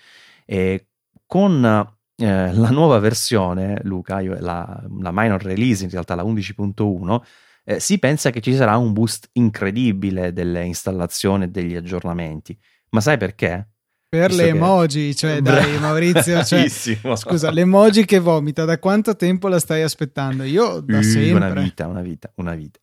e 0.44 0.86
con 1.26 1.64
eh, 1.64 2.52
la 2.54 2.70
nuova 2.70 2.98
versione, 2.98 3.80
Luca, 3.82 4.22
la, 4.22 4.82
la 5.00 5.10
minor 5.12 5.42
release 5.42 5.84
in 5.84 5.90
realtà 5.90 6.14
la 6.14 6.24
11.1 6.24 7.20
eh, 7.68 7.80
si 7.80 7.98
pensa 7.98 8.30
che 8.30 8.40
ci 8.40 8.54
sarà 8.54 8.76
un 8.76 8.92
boost 8.92 9.28
incredibile 9.32 10.32
delle 10.32 10.64
installazioni 10.64 11.44
e 11.44 11.48
degli 11.48 11.74
aggiornamenti. 11.74 12.56
Ma 12.90 13.00
sai 13.00 13.18
perché? 13.18 13.70
Per 14.08 14.28
Visto 14.28 14.42
le 14.42 14.50
che... 14.52 14.56
emoji, 14.56 15.16
cioè 15.16 15.40
dai 15.42 15.76
Maurizio, 15.80 16.44
cioè, 16.44 16.68
scusa, 16.68 17.50
l'emoji 17.50 18.04
che 18.04 18.20
vomita, 18.20 18.64
da 18.64 18.78
quanto 18.78 19.16
tempo 19.16 19.48
la 19.48 19.58
stai 19.58 19.82
aspettando? 19.82 20.44
Io 20.44 20.78
da 20.80 21.02
sempre. 21.02 21.32
Una 21.32 21.50
vita, 21.50 21.86
una 21.88 22.02
vita, 22.02 22.32
una 22.36 22.54
vita. 22.54 22.78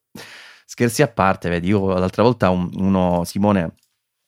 Scherzi 0.66 1.02
a 1.02 1.08
parte, 1.08 1.48
vedi, 1.48 1.70
io 1.70 1.98
l'altra 1.98 2.24
volta 2.24 2.50
un, 2.50 2.70
uno, 2.74 3.24
Simone, 3.24 3.76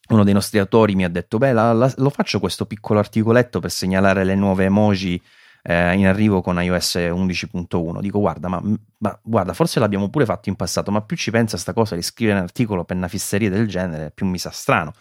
uno 0.09 0.23
dei 0.23 0.33
nostri 0.33 0.59
autori 0.59 0.95
mi 0.95 1.03
ha 1.03 1.09
detto, 1.09 1.37
beh, 1.37 1.51
la, 1.51 1.73
la, 1.73 1.93
lo 1.97 2.09
faccio 2.09 2.39
questo 2.39 2.65
piccolo 2.65 2.99
articoletto 2.99 3.59
per 3.59 3.71
segnalare 3.71 4.23
le 4.23 4.35
nuove 4.35 4.63
emoji 4.65 5.21
eh, 5.67 5.95
in 5.95 6.06
arrivo 6.06 6.41
con 6.41 6.62
iOS 6.62 6.95
11.1. 6.95 7.99
Dico, 7.99 8.19
guarda, 8.19 8.47
ma, 8.47 8.62
ma, 8.99 9.19
guarda, 9.23 9.54
forse 9.54 9.80
l'abbiamo 9.80 10.10
pure 10.10 10.25
fatto 10.25 10.49
in 10.49 10.56
passato, 10.56 10.91
ma 10.91 11.01
più 11.01 11.17
ci 11.17 11.32
pensa 11.32 11.58
sta 11.58 11.73
cosa 11.73 11.95
di 11.95 12.04
scrivere 12.04 12.38
un 12.38 12.43
articolo 12.43 12.84
per 12.84 12.95
una 12.95 13.08
fisseria 13.08 13.49
del 13.49 13.67
genere, 13.67 14.12
più 14.12 14.28
mi 14.28 14.38
sa 14.38 14.51
strano. 14.51 14.93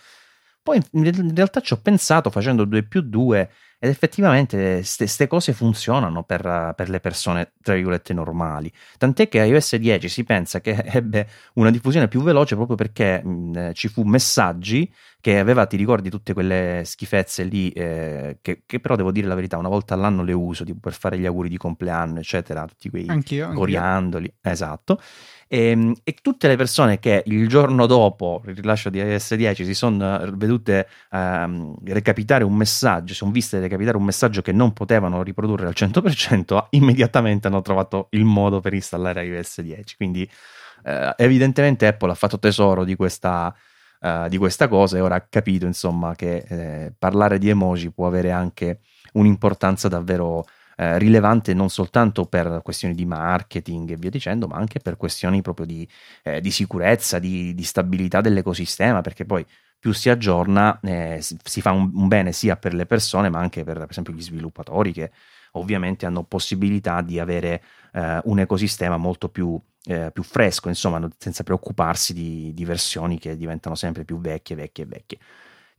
Poi 0.64 0.80
in 0.92 1.34
realtà 1.34 1.60
ci 1.60 1.74
ho 1.74 1.76
pensato 1.76 2.30
facendo 2.30 2.64
2 2.64 2.84
più 2.84 3.02
2 3.02 3.50
ed 3.78 3.90
effettivamente 3.90 4.82
queste 4.96 5.26
cose 5.26 5.52
funzionano 5.52 6.22
per, 6.22 6.72
per, 6.74 6.88
le 6.88 7.00
persone, 7.00 7.52
tra 7.60 7.74
virgolette, 7.74 8.14
normali. 8.14 8.72
Tant'è 8.96 9.28
che 9.28 9.44
iOS 9.44 9.76
10 9.76 10.08
si 10.08 10.24
pensa 10.24 10.62
che 10.62 10.70
ebbe 10.88 11.28
una 11.56 11.70
diffusione 11.70 12.08
più 12.08 12.22
veloce 12.22 12.54
proprio 12.54 12.76
perché 12.76 13.22
mh, 13.22 13.72
ci 13.74 13.88
fu 13.88 14.04
messaggi 14.04 14.90
che 15.20 15.38
aveva, 15.38 15.66
ti 15.66 15.76
ricordi, 15.76 16.08
tutte 16.08 16.32
quelle 16.32 16.80
schifezze 16.86 17.44
lì, 17.44 17.68
eh, 17.72 18.38
che, 18.40 18.62
che, 18.64 18.80
però 18.80 18.96
devo 18.96 19.12
dire 19.12 19.26
la 19.26 19.34
verità, 19.34 19.58
una 19.58 19.68
volta 19.68 19.92
all'anno 19.92 20.22
le 20.22 20.32
uso 20.32 20.64
tipo, 20.64 20.80
per 20.80 20.94
fare 20.94 21.18
gli 21.18 21.26
auguri 21.26 21.50
di 21.50 21.58
compleanno, 21.58 22.20
eccetera, 22.20 22.64
tutti 22.64 22.88
quei 22.88 23.06
anch'io, 23.08 23.52
coriandoli. 23.52 24.24
Anch'io. 24.24 24.52
Esatto. 24.52 24.98
E, 25.48 25.70
ehm, 25.70 25.94
e, 26.04 26.14
tutte 26.22 26.48
le 26.48 26.56
persone 26.56 26.98
che 26.98 27.22
il 27.26 27.48
giorno 27.48 27.86
dopo 27.86 28.42
il 28.46 28.54
rilascio 28.54 28.90
di 28.90 28.98
iOS 28.98 29.34
10 29.34 29.64
si 29.64 29.74
sono 29.74 30.20
eh, 30.20 30.30
vedute 30.32 30.88
um, 31.10 31.74
recapitare 31.84 32.44
un 32.44 32.54
messaggio, 32.54 33.08
si 33.08 33.14
sono 33.14 33.30
viste 33.30 33.60
recapitare 33.60 33.96
un 33.96 34.04
messaggio 34.04 34.42
che 34.42 34.52
non 34.52 34.72
potevano 34.72 35.22
riprodurre 35.22 35.66
al 35.66 35.74
100%, 35.76 36.66
immediatamente 36.70 37.46
hanno 37.46 37.62
trovato 37.62 38.08
il 38.10 38.24
modo 38.24 38.60
per 38.60 38.74
installare 38.74 39.24
iOS 39.24 39.60
10. 39.60 39.96
Quindi 39.96 40.28
uh, 40.84 41.12
evidentemente 41.16 41.86
Apple 41.86 42.10
ha 42.10 42.14
fatto 42.14 42.38
tesoro 42.38 42.84
di 42.84 42.96
questa, 42.96 43.54
uh, 44.00 44.28
di 44.28 44.38
questa 44.38 44.68
cosa 44.68 44.96
e 44.96 45.00
ora 45.00 45.16
ha 45.16 45.26
capito 45.28 45.66
insomma 45.66 46.14
che 46.14 46.44
eh, 46.48 46.92
parlare 46.98 47.38
di 47.38 47.48
emoji 47.48 47.90
può 47.90 48.06
avere 48.06 48.30
anche 48.30 48.80
un'importanza 49.12 49.88
davvero 49.88 50.44
eh, 50.76 50.98
rilevante 50.98 51.54
non 51.54 51.70
soltanto 51.70 52.26
per 52.26 52.60
questioni 52.62 52.94
di 52.94 53.04
marketing 53.06 53.90
e 53.90 53.96
via 53.96 54.10
dicendo, 54.10 54.46
ma 54.46 54.56
anche 54.56 54.80
per 54.80 54.96
questioni 54.96 55.42
proprio 55.42 55.66
di, 55.66 55.88
eh, 56.22 56.40
di 56.40 56.50
sicurezza, 56.50 57.18
di, 57.18 57.54
di, 57.54 57.62
stabilità 57.62 58.20
dell'ecosistema, 58.20 59.00
perché 59.00 59.24
poi 59.24 59.44
più 59.78 59.92
si 59.92 60.08
aggiorna 60.08 60.80
eh, 60.80 61.18
si 61.20 61.60
fa 61.60 61.72
un, 61.72 61.90
un, 61.94 62.08
bene 62.08 62.32
sia 62.32 62.56
per 62.56 62.74
le 62.74 62.86
persone, 62.86 63.28
ma 63.28 63.38
anche 63.38 63.64
per, 63.64 63.78
per 63.78 63.90
esempio 63.90 64.12
gli 64.14 64.22
sviluppatori 64.22 64.92
che 64.92 65.10
ovviamente 65.52 66.06
hanno 66.06 66.24
possibilità 66.24 67.00
di 67.02 67.18
avere 67.18 67.62
eh, 67.92 68.20
un 68.24 68.38
ecosistema 68.38 68.96
molto 68.96 69.28
più, 69.28 69.60
eh, 69.84 70.10
più, 70.12 70.22
fresco, 70.22 70.68
insomma, 70.68 71.06
senza 71.18 71.42
preoccuparsi 71.42 72.12
di, 72.12 72.52
di 72.54 72.64
versioni 72.64 73.18
che 73.18 73.36
diventano 73.36 73.74
sempre 73.74 74.04
più 74.04 74.20
vecchie, 74.20 74.56
vecchie, 74.56 74.86
vecchie. 74.86 75.18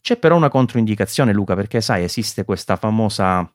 C'è 0.01 0.17
però 0.17 0.35
una 0.35 0.49
controindicazione, 0.49 1.33
Luca, 1.33 1.55
perché 1.55 1.81
sai, 1.81 2.03
esiste 2.03 2.45
questa 2.45 2.75
famosa 2.75 3.51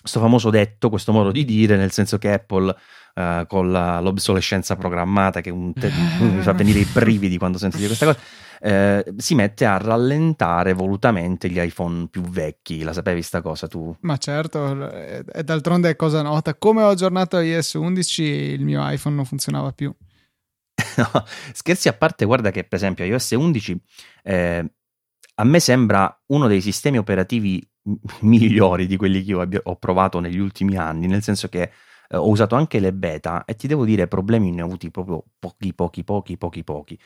questo 0.00 0.20
famoso 0.20 0.50
detto, 0.50 0.90
questo 0.90 1.12
modo 1.12 1.32
di 1.32 1.44
dire, 1.44 1.76
nel 1.76 1.90
senso 1.90 2.18
che 2.18 2.32
Apple 2.32 2.74
uh, 3.14 3.46
con 3.46 3.72
la, 3.72 4.00
l'obsolescenza 4.00 4.76
programmata, 4.76 5.40
che 5.40 5.52
te- 5.74 5.90
mi 6.20 6.40
fa 6.42 6.52
venire 6.52 6.78
i 6.78 6.84
brividi 6.84 7.36
quando 7.36 7.58
sento 7.58 7.76
dire 7.76 7.88
questa 7.88 8.06
cosa, 8.06 8.18
eh, 8.60 9.04
si 9.16 9.34
mette 9.34 9.64
a 9.64 9.76
rallentare 9.76 10.72
volutamente 10.72 11.48
gli 11.48 11.60
iPhone 11.60 12.08
più 12.08 12.22
vecchi. 12.22 12.82
La 12.82 12.92
sapevi 12.92 13.22
sta 13.22 13.40
cosa 13.40 13.66
tu? 13.66 13.94
Ma 14.00 14.16
certo, 14.16 14.90
e 14.90 15.42
d'altronde 15.42 15.90
è 15.90 15.96
cosa 15.96 16.22
nota. 16.22 16.54
Come 16.54 16.82
ho 16.82 16.88
aggiornato 16.88 17.38
iOS 17.38 17.74
11 17.74 18.22
il 18.22 18.64
mio 18.64 18.88
iPhone 18.88 19.16
non 19.16 19.24
funzionava 19.24 19.72
più. 19.72 19.92
no, 20.96 21.24
scherzi 21.52 21.88
a 21.88 21.92
parte, 21.92 22.24
guarda 22.24 22.50
che 22.50 22.62
per 22.64 22.78
esempio 22.78 23.04
iOS 23.04 23.32
11 23.32 23.82
eh, 24.22 24.72
a 25.34 25.44
me 25.44 25.60
sembra 25.60 26.22
uno 26.26 26.46
dei 26.48 26.60
sistemi 26.60 26.98
operativi 26.98 27.67
migliori 28.20 28.86
di 28.86 28.96
quelli 28.96 29.22
che 29.22 29.30
io 29.30 29.40
abbia, 29.40 29.60
ho 29.64 29.76
provato 29.76 30.20
negli 30.20 30.38
ultimi 30.38 30.76
anni, 30.76 31.06
nel 31.06 31.22
senso 31.22 31.48
che 31.48 31.70
eh, 32.08 32.16
ho 32.16 32.28
usato 32.28 32.54
anche 32.54 32.78
le 32.80 32.92
beta 32.92 33.44
e 33.44 33.56
ti 33.56 33.66
devo 33.66 33.84
dire 33.84 34.08
problemi 34.08 34.50
ne 34.50 34.62
ho 34.62 34.66
avuti 34.66 34.90
proprio 34.90 35.24
pochi, 35.38 35.74
pochi, 35.74 36.04
pochi, 36.04 36.36
pochi, 36.36 36.64
pochi. 36.64 36.98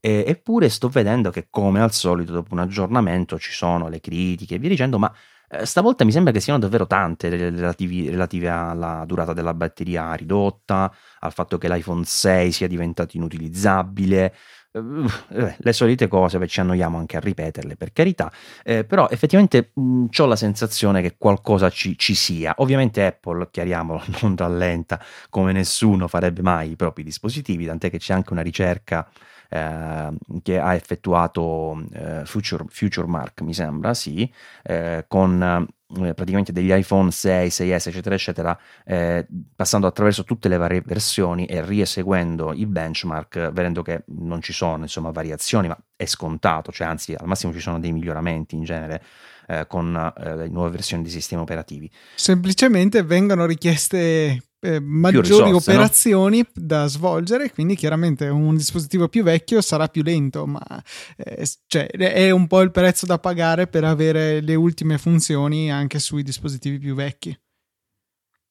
E, 0.00 0.24
eppure 0.26 0.68
sto 0.68 0.88
vedendo 0.88 1.30
che 1.30 1.48
come 1.50 1.80
al 1.80 1.92
solito 1.92 2.32
dopo 2.32 2.54
un 2.54 2.60
aggiornamento 2.60 3.38
ci 3.38 3.52
sono 3.52 3.88
le 3.88 4.00
critiche 4.00 4.54
e 4.56 4.58
via 4.58 4.68
dicendo, 4.68 4.98
ma 4.98 5.12
eh, 5.50 5.64
stavolta 5.64 6.04
mi 6.04 6.12
sembra 6.12 6.32
che 6.32 6.40
siano 6.40 6.58
davvero 6.58 6.86
tante 6.86 7.28
relativi, 7.30 8.10
relative 8.10 8.48
alla 8.48 9.04
durata 9.06 9.32
della 9.32 9.54
batteria 9.54 10.12
ridotta, 10.14 10.92
al 11.20 11.32
fatto 11.32 11.56
che 11.58 11.68
l'iPhone 11.68 12.04
6 12.04 12.52
sia 12.52 12.68
diventato 12.68 13.16
inutilizzabile, 13.16 14.34
le 14.80 15.72
solite 15.72 16.08
cose, 16.08 16.44
ci 16.46 16.60
annoiamo 16.60 16.98
anche 16.98 17.16
a 17.16 17.20
ripeterle 17.20 17.76
per 17.76 17.92
carità, 17.92 18.32
eh, 18.64 18.84
però 18.84 19.08
effettivamente 19.08 19.72
ho 19.74 20.26
la 20.26 20.36
sensazione 20.36 21.02
che 21.02 21.16
qualcosa 21.16 21.70
ci, 21.70 21.96
ci, 21.98 22.14
sia. 22.14 22.54
Ovviamente 22.58 23.04
Apple, 23.04 23.48
chiariamolo, 23.50 24.02
non 24.22 24.36
rallenta 24.36 25.00
come 25.30 25.52
nessuno 25.52 26.08
farebbe 26.08 26.42
mai 26.42 26.70
i 26.70 26.76
propri 26.76 27.02
dispositivi, 27.02 27.66
tant'è 27.66 27.90
che 27.90 27.98
c'è 27.98 28.14
anche 28.14 28.32
una 28.32 28.42
ricerca 28.42 29.08
eh, 29.48 30.08
che 30.42 30.58
ha 30.58 30.74
effettuato 30.74 31.82
eh, 31.92 32.22
Future, 32.24 32.64
Future, 32.68 33.06
Mark, 33.06 33.40
mi 33.42 33.54
sembra, 33.54 33.94
sì, 33.94 34.30
eh, 34.62 35.04
con 35.08 35.66
eh, 35.96 36.14
praticamente 36.14 36.52
degli 36.52 36.72
iPhone 36.72 37.10
6, 37.10 37.48
6S, 37.48 37.88
eccetera, 37.88 38.14
eccetera, 38.14 38.58
eh, 38.84 39.26
passando 39.54 39.86
attraverso 39.86 40.24
tutte 40.24 40.48
le 40.48 40.56
varie 40.56 40.82
versioni 40.84 41.46
e 41.46 41.64
rieseguendo 41.64 42.52
i 42.52 42.66
benchmark, 42.66 43.50
vedendo 43.50 43.82
che 43.82 44.04
non 44.06 44.42
ci 44.42 44.52
sono 44.52 44.82
insomma 44.82 45.10
variazioni, 45.10 45.68
ma 45.68 45.78
è 45.96 46.04
scontato, 46.04 46.72
cioè 46.72 46.86
anzi 46.86 47.14
al 47.14 47.26
massimo 47.26 47.52
ci 47.52 47.60
sono 47.60 47.80
dei 47.80 47.92
miglioramenti 47.92 48.54
in 48.54 48.64
genere 48.64 49.02
eh, 49.46 49.66
con 49.66 49.96
eh, 49.96 50.36
le 50.36 50.48
nuove 50.48 50.70
versioni 50.70 51.02
di 51.02 51.10
sistemi 51.10 51.42
operativi. 51.42 51.90
Semplicemente 52.14 53.02
vengono 53.02 53.46
richieste 53.46 54.47
eh, 54.60 54.80
maggiori 54.80 55.28
risorse, 55.28 55.70
operazioni 55.70 56.38
no? 56.38 56.48
da 56.54 56.86
svolgere, 56.86 57.52
quindi 57.52 57.76
chiaramente 57.76 58.28
un 58.28 58.56
dispositivo 58.56 59.08
più 59.08 59.22
vecchio 59.22 59.60
sarà 59.60 59.88
più 59.88 60.02
lento, 60.02 60.46
ma 60.46 60.62
eh, 61.16 61.48
cioè, 61.66 61.86
è 61.86 62.30
un 62.30 62.46
po' 62.46 62.60
il 62.60 62.70
prezzo 62.70 63.06
da 63.06 63.18
pagare 63.18 63.66
per 63.66 63.84
avere 63.84 64.40
le 64.40 64.54
ultime 64.54 64.98
funzioni 64.98 65.70
anche 65.70 65.98
sui 65.98 66.22
dispositivi 66.22 66.78
più 66.78 66.94
vecchi. 66.94 67.38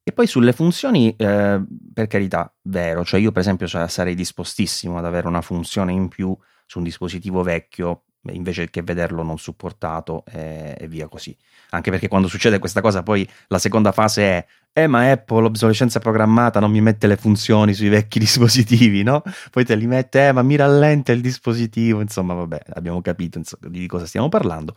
E 0.03 0.13
poi 0.13 0.25
sulle 0.25 0.53
funzioni, 0.53 1.13
eh, 1.17 1.61
per 1.93 2.07
carità, 2.07 2.53
vero, 2.63 3.03
cioè 3.03 3.19
io 3.19 3.33
per 3.33 3.41
esempio 3.41 3.67
sarei 3.67 4.15
dispostissimo 4.15 4.97
ad 4.97 5.05
avere 5.05 5.27
una 5.27 5.41
funzione 5.41 5.91
in 5.91 6.07
più 6.07 6.35
su 6.65 6.77
un 6.77 6.85
dispositivo 6.85 7.43
vecchio 7.43 8.03
invece 8.31 8.69
che 8.69 8.81
vederlo 8.81 9.23
non 9.23 9.37
supportato 9.37 10.23
e, 10.25 10.75
e, 10.77 10.87
via 10.87 11.07
così. 11.07 11.35
Anche 11.71 11.91
perché 11.91 12.07
quando 12.07 12.27
succede 12.27 12.59
questa 12.59 12.81
cosa 12.81 13.03
poi 13.03 13.27
la 13.47 13.59
seconda 13.59 13.91
fase 13.91 14.23
è 14.23 14.45
eh 14.73 14.85
ma 14.85 15.09
Apple 15.09 15.41
l'obsolescenza 15.41 15.99
programmata 15.99 16.59
non 16.59 16.69
mi 16.69 16.81
mette 16.81 17.07
le 17.07 17.15
funzioni 17.17 17.73
sui 17.73 17.89
vecchi 17.89 18.19
dispositivi, 18.19 19.01
no? 19.01 19.23
Poi 19.49 19.65
te 19.65 19.75
li 19.75 19.87
mette, 19.87 20.27
eh 20.27 20.31
ma 20.31 20.43
mi 20.43 20.55
rallenta 20.55 21.11
il 21.11 21.21
dispositivo, 21.21 22.01
insomma 22.01 22.33
vabbè, 22.35 22.61
abbiamo 22.73 23.01
capito 23.01 23.39
insomma, 23.39 23.69
di 23.69 23.87
cosa 23.87 24.05
stiamo 24.05 24.29
parlando. 24.29 24.75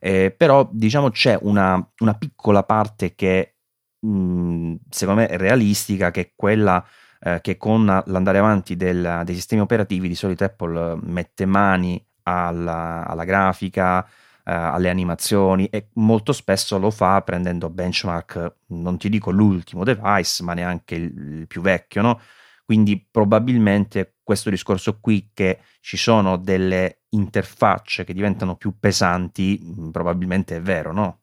Eh, 0.00 0.34
però 0.36 0.68
diciamo 0.72 1.10
c'è 1.10 1.38
una, 1.42 1.86
una 1.98 2.14
piccola 2.14 2.64
parte 2.64 3.14
che 3.14 3.56
mh, 4.00 4.08
mm, 4.08 4.74
secondo 4.88 5.20
me 5.20 5.28
è 5.28 5.36
realistica, 5.36 6.10
che 6.10 6.20
è 6.20 6.32
quella 6.34 6.84
eh, 7.20 7.40
che 7.40 7.56
con 7.56 7.84
l'andare 7.84 8.38
avanti 8.38 8.74
del, 8.74 9.22
dei 9.24 9.34
sistemi 9.34 9.60
operativi 9.62 10.08
di 10.08 10.14
solito 10.14 10.44
Apple 10.44 10.98
mette 11.02 11.46
mani 11.46 12.04
alla, 12.22 13.06
alla 13.06 13.24
grafica, 13.24 14.04
eh, 14.44 14.52
alle 14.52 14.90
animazioni 14.90 15.66
e 15.66 15.88
molto 15.94 16.32
spesso 16.32 16.78
lo 16.78 16.90
fa 16.90 17.20
prendendo 17.22 17.70
benchmark, 17.70 18.54
non 18.68 18.98
ti 18.98 19.08
dico 19.08 19.30
l'ultimo 19.30 19.84
device, 19.84 20.42
ma 20.42 20.54
neanche 20.54 20.94
il, 20.96 21.46
più 21.46 21.60
vecchio, 21.60 22.02
no? 22.02 22.20
Quindi 22.64 23.06
probabilmente 23.10 24.16
questo 24.22 24.50
discorso 24.50 24.98
qui 25.00 25.30
che 25.32 25.60
ci 25.80 25.96
sono 25.96 26.36
delle 26.36 27.02
interfacce 27.10 28.04
che 28.04 28.14
diventano 28.14 28.56
più 28.56 28.78
pesanti, 28.78 29.60
mm, 29.62 29.90
probabilmente 29.90 30.56
è 30.56 30.60
vero, 30.60 30.92
no? 30.92 31.20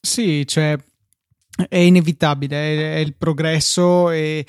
Sì, 0.00 0.46
cioè 0.46 0.76
è 1.68 1.76
inevitabile, 1.76 2.94
è, 2.94 2.98
il 2.98 3.16
progresso 3.16 4.10
e, 4.10 4.46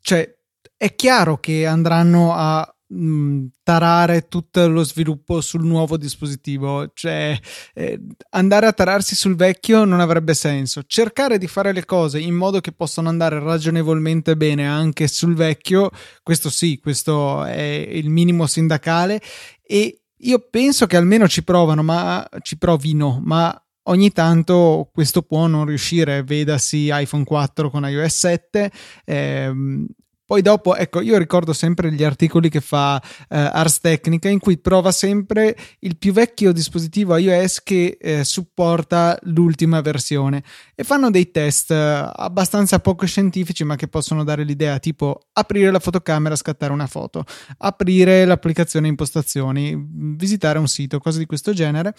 cioè 0.00 0.32
è 0.76 0.94
chiaro 0.94 1.38
che 1.38 1.66
andranno 1.66 2.32
a 2.34 2.75
mm, 2.92 3.46
tarare 3.62 4.28
tutto 4.28 4.66
lo 4.68 4.84
sviluppo 4.84 5.40
sul 5.40 5.64
nuovo 5.64 5.96
dispositivo, 5.96 6.90
cioè 6.94 7.38
eh, 7.74 8.00
andare 8.30 8.66
a 8.66 8.72
tararsi 8.72 9.14
sul 9.14 9.36
vecchio 9.36 9.84
non 9.84 10.00
avrebbe 10.00 10.34
senso. 10.34 10.82
Cercare 10.86 11.38
di 11.38 11.46
fare 11.46 11.72
le 11.72 11.84
cose 11.84 12.18
in 12.18 12.34
modo 12.34 12.60
che 12.60 12.72
possano 12.72 13.08
andare 13.08 13.38
ragionevolmente 13.38 14.36
bene 14.36 14.66
anche 14.66 15.08
sul 15.08 15.34
vecchio, 15.34 15.90
questo 16.22 16.50
sì, 16.50 16.78
questo 16.78 17.44
è 17.44 17.60
il 17.90 18.10
minimo 18.10 18.46
sindacale. 18.46 19.20
E 19.62 20.02
io 20.20 20.46
penso 20.50 20.86
che 20.86 20.96
almeno 20.96 21.28
ci 21.28 21.44
provano, 21.44 21.82
ma 21.82 22.26
ci 22.40 22.56
provino, 22.56 23.20
ma 23.22 23.58
ogni 23.88 24.10
tanto 24.12 24.88
questo 24.92 25.22
può 25.22 25.46
non 25.46 25.66
riuscire, 25.66 26.22
vedasi 26.22 26.88
iPhone 26.90 27.24
4 27.24 27.70
con 27.70 27.88
iOS 27.88 28.16
7, 28.16 28.70
ehm, 29.04 29.86
poi 30.26 30.42
dopo, 30.42 30.74
ecco, 30.74 31.00
io 31.00 31.16
ricordo 31.18 31.52
sempre 31.52 31.92
gli 31.92 32.02
articoli 32.02 32.48
che 32.48 32.60
fa 32.60 33.00
eh, 33.28 33.38
Ars 33.38 33.78
Technica 33.78 34.28
in 34.28 34.40
cui 34.40 34.58
prova 34.58 34.90
sempre 34.90 35.56
il 35.78 35.96
più 35.96 36.12
vecchio 36.12 36.52
dispositivo 36.52 37.16
iOS 37.16 37.62
che 37.62 37.96
eh, 38.00 38.24
supporta 38.24 39.16
l'ultima 39.22 39.80
versione. 39.82 40.42
E 40.74 40.82
fanno 40.82 41.10
dei 41.10 41.30
test 41.30 41.70
eh, 41.70 42.10
abbastanza 42.12 42.80
poco 42.80 43.06
scientifici 43.06 43.62
ma 43.62 43.76
che 43.76 43.86
possono 43.86 44.24
dare 44.24 44.42
l'idea 44.42 44.80
tipo 44.80 45.28
aprire 45.32 45.70
la 45.70 45.78
fotocamera, 45.78 46.34
scattare 46.34 46.72
una 46.72 46.88
foto, 46.88 47.24
aprire 47.58 48.24
l'applicazione 48.24 48.88
impostazioni, 48.88 49.76
visitare 50.16 50.58
un 50.58 50.66
sito, 50.66 50.98
cose 50.98 51.18
di 51.20 51.26
questo 51.26 51.52
genere 51.52 51.94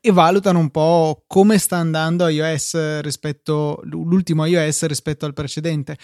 e 0.00 0.10
valutano 0.10 0.58
un 0.58 0.70
po' 0.70 1.24
come 1.26 1.58
sta 1.58 1.76
andando 1.76 2.26
iOS 2.26 3.00
rispetto 3.00 3.80
l'ultimo 3.84 4.44
iOS 4.44 4.86
rispetto 4.86 5.26
al 5.26 5.32
precedente. 5.32 5.96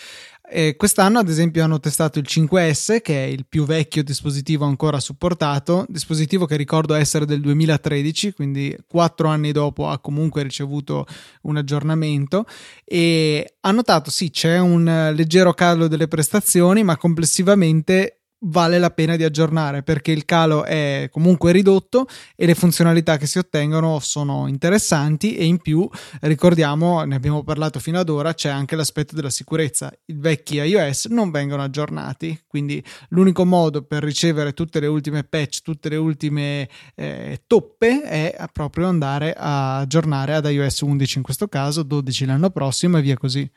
E 0.48 0.76
quest'anno, 0.76 1.18
ad 1.18 1.28
esempio, 1.28 1.64
hanno 1.64 1.80
testato 1.80 2.18
il 2.18 2.26
5S, 2.28 3.00
che 3.00 3.24
è 3.24 3.26
il 3.26 3.46
più 3.48 3.64
vecchio 3.64 4.02
dispositivo 4.02 4.64
ancora 4.64 5.00
supportato, 5.00 5.86
dispositivo 5.88 6.46
che 6.46 6.56
ricordo 6.56 6.94
essere 6.94 7.24
del 7.24 7.40
2013, 7.40 8.34
quindi 8.34 8.76
quattro 8.86 9.28
anni 9.28 9.50
dopo 9.50 9.88
ha 9.88 9.98
comunque 9.98 10.42
ricevuto 10.42 11.06
un 11.42 11.56
aggiornamento 11.56 12.44
e 12.84 13.54
ha 13.60 13.70
notato 13.70 14.10
sì, 14.10 14.30
c'è 14.30 14.58
un 14.58 15.12
leggero 15.14 15.54
calo 15.54 15.88
delle 15.88 16.08
prestazioni, 16.08 16.82
ma 16.82 16.96
complessivamente 16.96 18.21
vale 18.44 18.78
la 18.78 18.90
pena 18.90 19.16
di 19.16 19.24
aggiornare 19.24 19.82
perché 19.82 20.12
il 20.12 20.24
calo 20.24 20.64
è 20.64 21.08
comunque 21.10 21.52
ridotto 21.52 22.06
e 22.34 22.46
le 22.46 22.54
funzionalità 22.54 23.16
che 23.16 23.26
si 23.26 23.38
ottengono 23.38 23.98
sono 24.00 24.46
interessanti 24.46 25.36
e 25.36 25.44
in 25.44 25.58
più 25.58 25.88
ricordiamo, 26.20 27.02
ne 27.04 27.14
abbiamo 27.14 27.42
parlato 27.42 27.78
fino 27.78 27.98
ad 27.98 28.08
ora, 28.08 28.34
c'è 28.34 28.48
anche 28.48 28.76
l'aspetto 28.76 29.14
della 29.14 29.30
sicurezza. 29.30 29.92
I 30.06 30.14
vecchi 30.14 30.56
iOS 30.56 31.06
non 31.06 31.30
vengono 31.30 31.62
aggiornati, 31.62 32.42
quindi 32.46 32.82
l'unico 33.10 33.44
modo 33.44 33.82
per 33.82 34.02
ricevere 34.02 34.52
tutte 34.52 34.80
le 34.80 34.86
ultime 34.86 35.24
patch, 35.24 35.62
tutte 35.62 35.88
le 35.88 35.96
ultime 35.96 36.68
eh, 36.94 37.42
toppe 37.46 38.02
è 38.02 38.36
proprio 38.52 38.88
andare 38.88 39.34
a 39.36 39.78
aggiornare 39.78 40.34
ad 40.34 40.46
iOS 40.46 40.80
11 40.80 41.18
in 41.18 41.24
questo 41.24 41.48
caso, 41.48 41.82
12 41.82 42.26
l'anno 42.26 42.50
prossimo 42.50 42.98
e 42.98 43.02
via 43.02 43.16
così. 43.16 43.48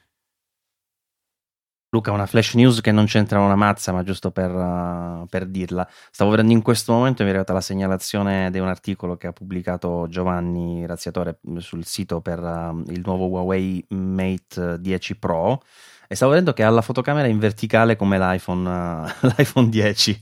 Luca, 1.95 2.11
una 2.11 2.25
flash 2.25 2.55
news 2.55 2.81
che 2.81 2.91
non 2.91 3.05
c'entra 3.05 3.39
una 3.39 3.55
mazza, 3.55 3.93
ma 3.93 4.03
giusto 4.03 4.29
per, 4.29 4.51
uh, 4.53 5.25
per 5.29 5.45
dirla. 5.45 5.87
Stavo 6.11 6.31
vedendo 6.31 6.51
in 6.51 6.61
questo 6.61 6.91
momento, 6.91 7.23
mi 7.23 7.29
è 7.29 7.31
arrivata 7.31 7.53
la 7.53 7.61
segnalazione 7.61 8.51
di 8.51 8.59
un 8.59 8.67
articolo 8.67 9.15
che 9.15 9.27
ha 9.27 9.31
pubblicato 9.31 10.05
Giovanni 10.09 10.85
Razziatore 10.85 11.39
sul 11.59 11.85
sito 11.85 12.19
per 12.19 12.39
uh, 12.39 12.83
il 12.91 13.01
nuovo 13.05 13.27
Huawei 13.27 13.85
Mate 13.89 14.81
10 14.81 15.15
Pro 15.15 15.61
e 16.07 16.15
stavo 16.15 16.31
vedendo 16.31 16.53
che 16.53 16.63
ha 16.63 16.69
la 16.69 16.81
fotocamera 16.81 17.27
in 17.27 17.39
verticale 17.39 17.95
come 17.95 18.17
l'iPhone, 18.17 18.69
uh, 18.69 19.27
l'iPhone 19.35 19.69
10, 19.69 20.19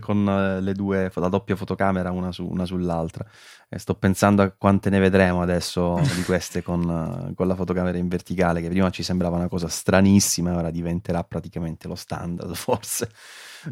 con 0.00 0.26
uh, 0.26 0.62
le 0.62 0.72
due, 0.74 1.10
la 1.14 1.28
doppia 1.28 1.56
fotocamera 1.56 2.10
una, 2.10 2.32
su, 2.32 2.46
una 2.46 2.64
sull'altra. 2.64 3.26
E 3.68 3.78
sto 3.78 3.94
pensando 3.94 4.42
a 4.42 4.50
quante 4.50 4.90
ne 4.90 4.98
vedremo 4.98 5.40
adesso 5.40 5.98
di 6.14 6.22
queste 6.24 6.62
con, 6.62 6.82
uh, 6.82 7.34
con, 7.34 7.46
la 7.46 7.54
fotocamera 7.54 7.96
in 7.98 8.08
verticale, 8.08 8.60
che 8.60 8.68
prima 8.68 8.90
ci 8.90 9.02
sembrava 9.02 9.36
una 9.36 9.48
cosa 9.48 9.68
stranissima, 9.68 10.54
ora 10.54 10.70
diventerà 10.70 11.24
praticamente 11.24 11.88
lo 11.88 11.94
standard, 11.94 12.52
forse. 12.54 13.08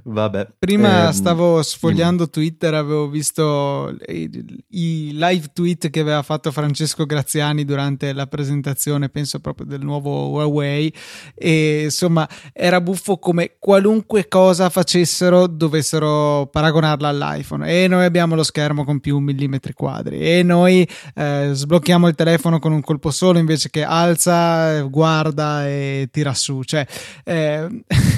Vabbè. 0.04 0.48
Prima 0.58 1.06
ehm, 1.06 1.10
stavo 1.10 1.62
sfogliando 1.62 2.24
dimmi. 2.24 2.30
Twitter, 2.30 2.74
avevo 2.74 3.08
visto 3.08 3.96
i, 4.06 4.30
i, 4.68 5.10
live 5.14 5.50
tweet 5.52 5.90
che 5.90 6.00
aveva 6.00 6.22
fatto 6.22 6.52
Francesco 6.52 7.06
Graziani 7.06 7.64
durante 7.64 8.12
la 8.12 8.26
presentazione, 8.26 9.08
penso 9.08 9.40
proprio 9.40 9.66
del 9.66 9.80
nuovo 9.80 10.28
Huawei. 10.28 10.92
E 11.34 11.84
insomma, 11.84 12.28
era 12.52 12.80
buffo 12.80 13.18
come 13.18 13.56
qualunque 13.58 14.28
cosa 14.28 14.68
facessero 14.70 15.46
dovessero 15.46 16.48
paragonarla 16.50 17.08
all'iPhone. 17.08 17.68
E 17.68 17.88
noi 17.88 18.04
abbiamo 18.04 18.34
lo 18.34 18.42
schermo 18.42 18.84
con 18.84 19.00
più 19.00 19.18
millimetri 19.18 19.72
quadri. 19.72 20.20
E 20.20 20.42
noi 20.42 20.88
eh, 21.14 21.50
sblocchiamo 21.52 22.08
il 22.08 22.14
telefono 22.14 22.58
con 22.58 22.72
un 22.72 22.80
colpo 22.80 23.10
solo 23.10 23.38
invece 23.38 23.70
che 23.70 23.82
alza, 23.82 24.82
guarda 24.82 25.66
e 25.66 26.08
tira 26.10 26.34
su. 26.34 26.62
Cioè, 26.62 26.86
eh, 27.24 27.68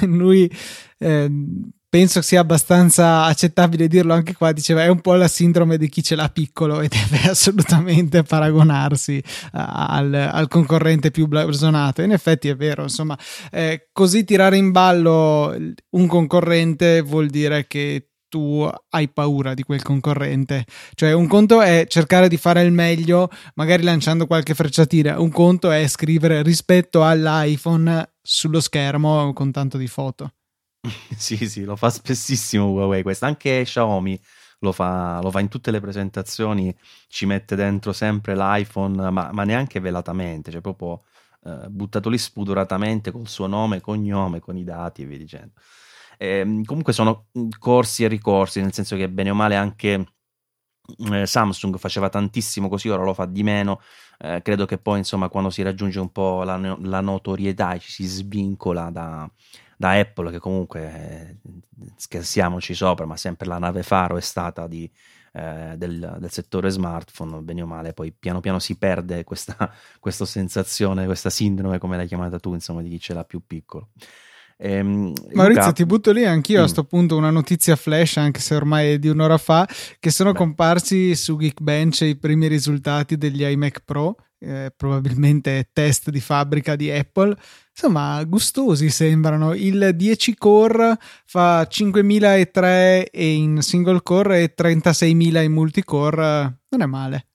lui 0.01 0.49
eh, 1.03 1.31
penso 1.93 2.23
sia 2.23 2.39
abbastanza 2.39 3.25
accettabile 3.25 3.87
dirlo 3.87 4.13
anche 4.13 4.33
qua, 4.33 4.51
diceva 4.51 4.83
è 4.83 4.87
un 4.87 4.99
po' 4.99 5.13
la 5.13 5.27
sindrome 5.27 5.77
di 5.77 5.89
chi 5.89 6.01
ce 6.01 6.15
l'ha 6.15 6.27
piccolo 6.27 6.81
e 6.81 6.87
deve 6.89 7.29
assolutamente 7.29 8.23
paragonarsi 8.23 9.21
al, 9.51 10.11
al 10.11 10.47
concorrente 10.47 11.11
più 11.11 11.27
blasonato. 11.27 12.01
In 12.01 12.11
effetti 12.11 12.47
è 12.47 12.55
vero, 12.55 12.81
insomma, 12.81 13.15
eh, 13.51 13.89
così 13.91 14.23
tirare 14.23 14.57
in 14.57 14.71
ballo 14.71 15.55
un 15.91 16.07
concorrente 16.07 17.01
vuol 17.01 17.27
dire 17.27 17.67
che 17.67 18.07
tu 18.27 18.67
hai 18.89 19.07
paura 19.09 19.53
di 19.53 19.61
quel 19.61 19.83
concorrente. 19.83 20.65
Cioè, 20.95 21.13
un 21.13 21.27
conto 21.27 21.61
è 21.61 21.85
cercare 21.87 22.27
di 22.27 22.37
fare 22.37 22.63
il 22.63 22.71
meglio, 22.71 23.29
magari 23.53 23.83
lanciando 23.83 24.25
qualche 24.25 24.55
frecciatina, 24.55 25.19
un 25.19 25.29
conto 25.29 25.69
è 25.69 25.87
scrivere 25.87 26.41
rispetto 26.41 27.05
all'iPhone 27.05 28.13
sullo 28.19 28.59
schermo 28.59 29.31
con 29.33 29.51
tanto 29.51 29.77
di 29.77 29.85
foto. 29.85 30.31
sì, 31.17 31.47
sì, 31.47 31.63
lo 31.63 31.75
fa 31.75 31.89
spessissimo 31.89 32.69
Huawei 32.69 33.03
questo, 33.03 33.25
anche 33.25 33.63
Xiaomi 33.63 34.19
lo 34.59 34.71
fa, 34.71 35.19
lo 35.21 35.29
fa, 35.31 35.39
in 35.39 35.49
tutte 35.49 35.71
le 35.71 35.79
presentazioni, 35.81 36.73
ci 37.07 37.25
mette 37.25 37.55
dentro 37.55 37.91
sempre 37.93 38.35
l'iPhone, 38.35 39.11
ma, 39.11 39.31
ma 39.31 39.43
neanche 39.43 39.79
velatamente, 39.81 40.51
cioè 40.51 40.61
proprio 40.61 41.03
eh, 41.43 41.67
buttato 41.69 42.09
lì 42.09 42.17
spudoratamente 42.17 43.11
col 43.11 43.27
suo 43.27 43.47
nome, 43.47 43.81
cognome, 43.81 44.39
con 44.39 44.55
i 44.57 44.63
dati 44.63 45.01
e 45.01 45.05
via 45.05 45.17
dicendo. 45.17 45.51
E, 46.17 46.27
ehm, 46.39 46.63
comunque 46.63 46.93
sono 46.93 47.27
corsi 47.59 48.03
e 48.05 48.07
ricorsi, 48.07 48.61
nel 48.61 48.73
senso 48.73 48.95
che 48.95 49.09
bene 49.09 49.31
o 49.31 49.35
male 49.35 49.55
anche 49.57 50.05
eh, 51.11 51.25
Samsung 51.25 51.77
faceva 51.77 52.09
tantissimo 52.09 52.69
così, 52.69 52.89
ora 52.89 53.03
lo 53.03 53.13
fa 53.13 53.25
di 53.25 53.43
meno. 53.43 53.81
Eh, 54.19 54.41
credo 54.41 54.65
che 54.65 54.77
poi, 54.77 54.99
insomma, 54.99 55.29
quando 55.29 55.49
si 55.49 55.61
raggiunge 55.61 55.99
un 55.99 56.11
po' 56.11 56.43
la, 56.43 56.57
la 56.81 57.01
notorietà, 57.01 57.77
ci 57.77 57.91
si 57.91 58.05
svincola 58.05 58.89
da, 58.89 59.29
da 59.77 59.91
Apple, 59.91 60.31
che 60.31 60.39
comunque 60.39 60.81
eh, 60.81 61.37
scherziamoci 61.95 62.73
sopra, 62.73 63.05
ma 63.05 63.17
sempre 63.17 63.47
la 63.47 63.57
nave 63.57 63.83
faro 63.83 64.17
è 64.17 64.21
stata 64.21 64.67
di, 64.67 64.89
eh, 65.33 65.75
del, 65.77 66.17
del, 66.19 66.31
settore 66.31 66.69
smartphone, 66.69 67.41
bene 67.41 67.61
o 67.61 67.65
male, 67.65 67.93
poi 67.93 68.11
piano 68.11 68.39
piano 68.39 68.59
si 68.59 68.77
perde 68.77 69.23
questa, 69.23 69.71
questa 69.99 70.25
sensazione, 70.25 71.05
questa 71.05 71.29
sindrome, 71.29 71.79
come 71.79 71.97
l'hai 71.97 72.07
chiamata 72.07 72.39
tu, 72.39 72.53
insomma, 72.53 72.81
di 72.81 72.89
chi 72.89 72.99
ce 72.99 73.13
l'ha 73.13 73.23
più 73.23 73.41
piccolo. 73.45 73.89
Ehm, 74.57 75.13
Maurizio, 75.33 75.61
Luca... 75.61 75.71
ti 75.71 75.85
butto 75.85 76.11
lì 76.11 76.25
anch'io 76.25 76.55
mm. 76.57 76.59
a 76.59 76.63
questo 76.63 76.83
punto 76.83 77.17
una 77.17 77.31
notizia 77.31 77.75
flash, 77.75 78.17
anche 78.17 78.39
se 78.39 78.55
ormai 78.55 78.93
è 78.93 78.99
di 78.99 79.09
un'ora 79.09 79.37
fa, 79.37 79.67
che 79.99 80.09
sono 80.09 80.31
Beh. 80.31 80.37
comparsi 80.37 81.15
su 81.15 81.35
Geekbench 81.37 82.01
i 82.01 82.15
primi 82.15 82.47
risultati 82.47 83.17
degli 83.17 83.43
iMac 83.43 83.81
Pro, 83.83 84.15
eh, 84.43 84.73
probabilmente 84.75 85.69
test 85.71 86.09
di 86.09 86.19
fabbrica 86.19 86.75
di 86.75 86.91
Apple. 86.91 87.35
Insomma, 87.71 88.23
gustosi 88.25 88.89
sembrano. 88.89 89.53
Il 89.53 89.91
10 89.95 90.35
core 90.35 90.97
fa 91.25 91.65
5003 91.65 93.09
e 93.09 93.33
in 93.33 93.61
single 93.61 94.03
core 94.03 94.43
e 94.43 94.53
36000 94.53 95.41
in 95.41 95.51
multicore. 95.51 96.59
Non 96.69 96.81
è 96.81 96.85
male. 96.85 97.27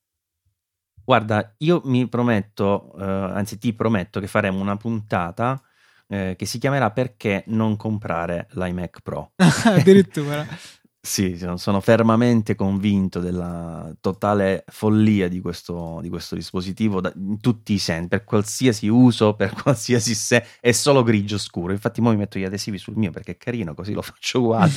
Guarda, 1.05 1.55
io 1.59 1.81
mi 1.85 2.07
prometto, 2.07 2.93
eh, 2.99 3.03
anzi 3.03 3.59
ti 3.59 3.73
prometto 3.73 4.21
che 4.21 4.27
faremo 4.27 4.61
una 4.61 4.77
puntata 4.77 5.61
eh, 6.07 6.35
che 6.37 6.47
si 6.47 6.59
chiamerà 6.59 6.91
Perché 6.91 7.45
non 7.47 7.77
comprare 7.77 8.47
l'iMac 8.53 9.01
Pro. 9.03 9.33
Addirittura. 9.65 10.47
Sì, 11.01 11.39
sono 11.55 11.81
fermamente 11.81 12.55
convinto 12.57 13.21
della 13.21 13.91
totale 14.01 14.65
follia 14.67 15.29
di 15.29 15.41
questo, 15.41 16.01
di 16.03 16.09
questo 16.09 16.35
dispositivo 16.35 17.01
da, 17.01 17.11
in 17.15 17.41
tutti 17.41 17.73
i 17.73 17.79
sensi, 17.79 18.09
per 18.09 18.25
qualsiasi 18.25 18.89
uso, 18.89 19.33
per 19.37 19.53
qualsiasi 19.55 20.15
se, 20.15 20.45
è 20.61 20.73
solo 20.73 21.03
grigio 21.05 21.39
scuro. 21.39 21.73
Infatti, 21.73 22.01
ora 22.01 22.11
mi 22.11 22.17
metto 22.17 22.39
gli 22.39 22.45
adesivi 22.45 22.79
sul 22.79 22.97
mio 22.97 23.11
perché 23.13 23.33
è 23.33 23.37
carino, 23.37 23.75
così 23.75 23.93
lo 23.93 24.03
faccio 24.03 24.41
uguale 24.41 24.73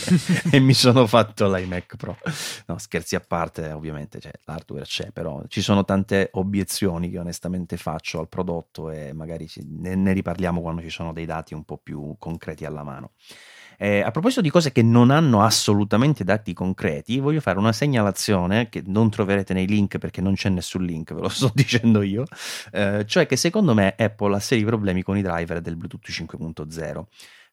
e 0.51 0.59
mi 0.59 0.74
sono 0.74 1.05
fatto 1.07 1.53
l'iMac 1.53 1.97
Pro. 1.97 2.15
No, 2.67 2.78
scherzi 2.78 3.15
a 3.15 3.19
parte, 3.19 3.72
ovviamente 3.72 4.19
cioè, 4.19 4.32
l'hardware 4.45 4.86
c'è, 4.86 5.11
però 5.11 5.43
ci 5.47 5.61
sono 5.61 5.84
tante 5.84 6.30
obiezioni 6.34 7.09
che 7.09 7.17
onestamente 7.17 7.78
faccio 7.78 8.19
al 8.19 8.30
prodotto 8.30 8.89
e 8.91 9.11
magari 9.11 9.49
ne, 9.65 9.95
ne 9.95 10.13
riparliamo 10.13 10.61
quando 10.61 10.82
ci 10.82 10.89
sono 10.89 11.13
dei 11.13 11.26
dati 11.26 11.55
un 11.55 11.65
po' 11.65 11.78
più 11.78 12.15
concreti 12.19 12.63
alla 12.63 12.84
mano. 12.84 13.11
Eh, 13.84 14.02
a 14.02 14.12
proposito 14.12 14.42
di 14.42 14.52
cose 14.52 14.72
che 14.72 14.84
non 14.84 15.10
hanno 15.10 15.42
assolutamente 15.42 16.24
dati 16.24 16.54
concreti, 16.54 17.18
voglio 17.18 17.40
fare 17.40 17.58
una 17.58 17.72
segnalazione 17.72 18.70
che 18.70 18.84
non 18.86 19.10
troverete 19.10 19.56
nei 19.56 19.66
link 19.66 19.98
perché 19.98 20.22
non 20.22 20.36
c'è 20.36 20.50
nessun 20.50 20.84
link, 20.84 21.16
ve 21.16 21.22
lo 21.22 21.30
sto 21.30 21.50
dicendo 21.56 22.04
io, 22.04 22.26
eh, 22.74 23.04
cioè 23.08 23.26
che 23.26 23.36
secondo 23.36 23.74
me 23.74 23.96
Apple 23.98 24.36
ha 24.36 24.40
seri 24.40 24.64
problemi 24.64 25.02
con 25.02 25.18
i 25.18 25.24
driver 25.24 25.62
del 25.62 25.78
Bluetooth 25.78 26.08
5.0, 26.08 27.06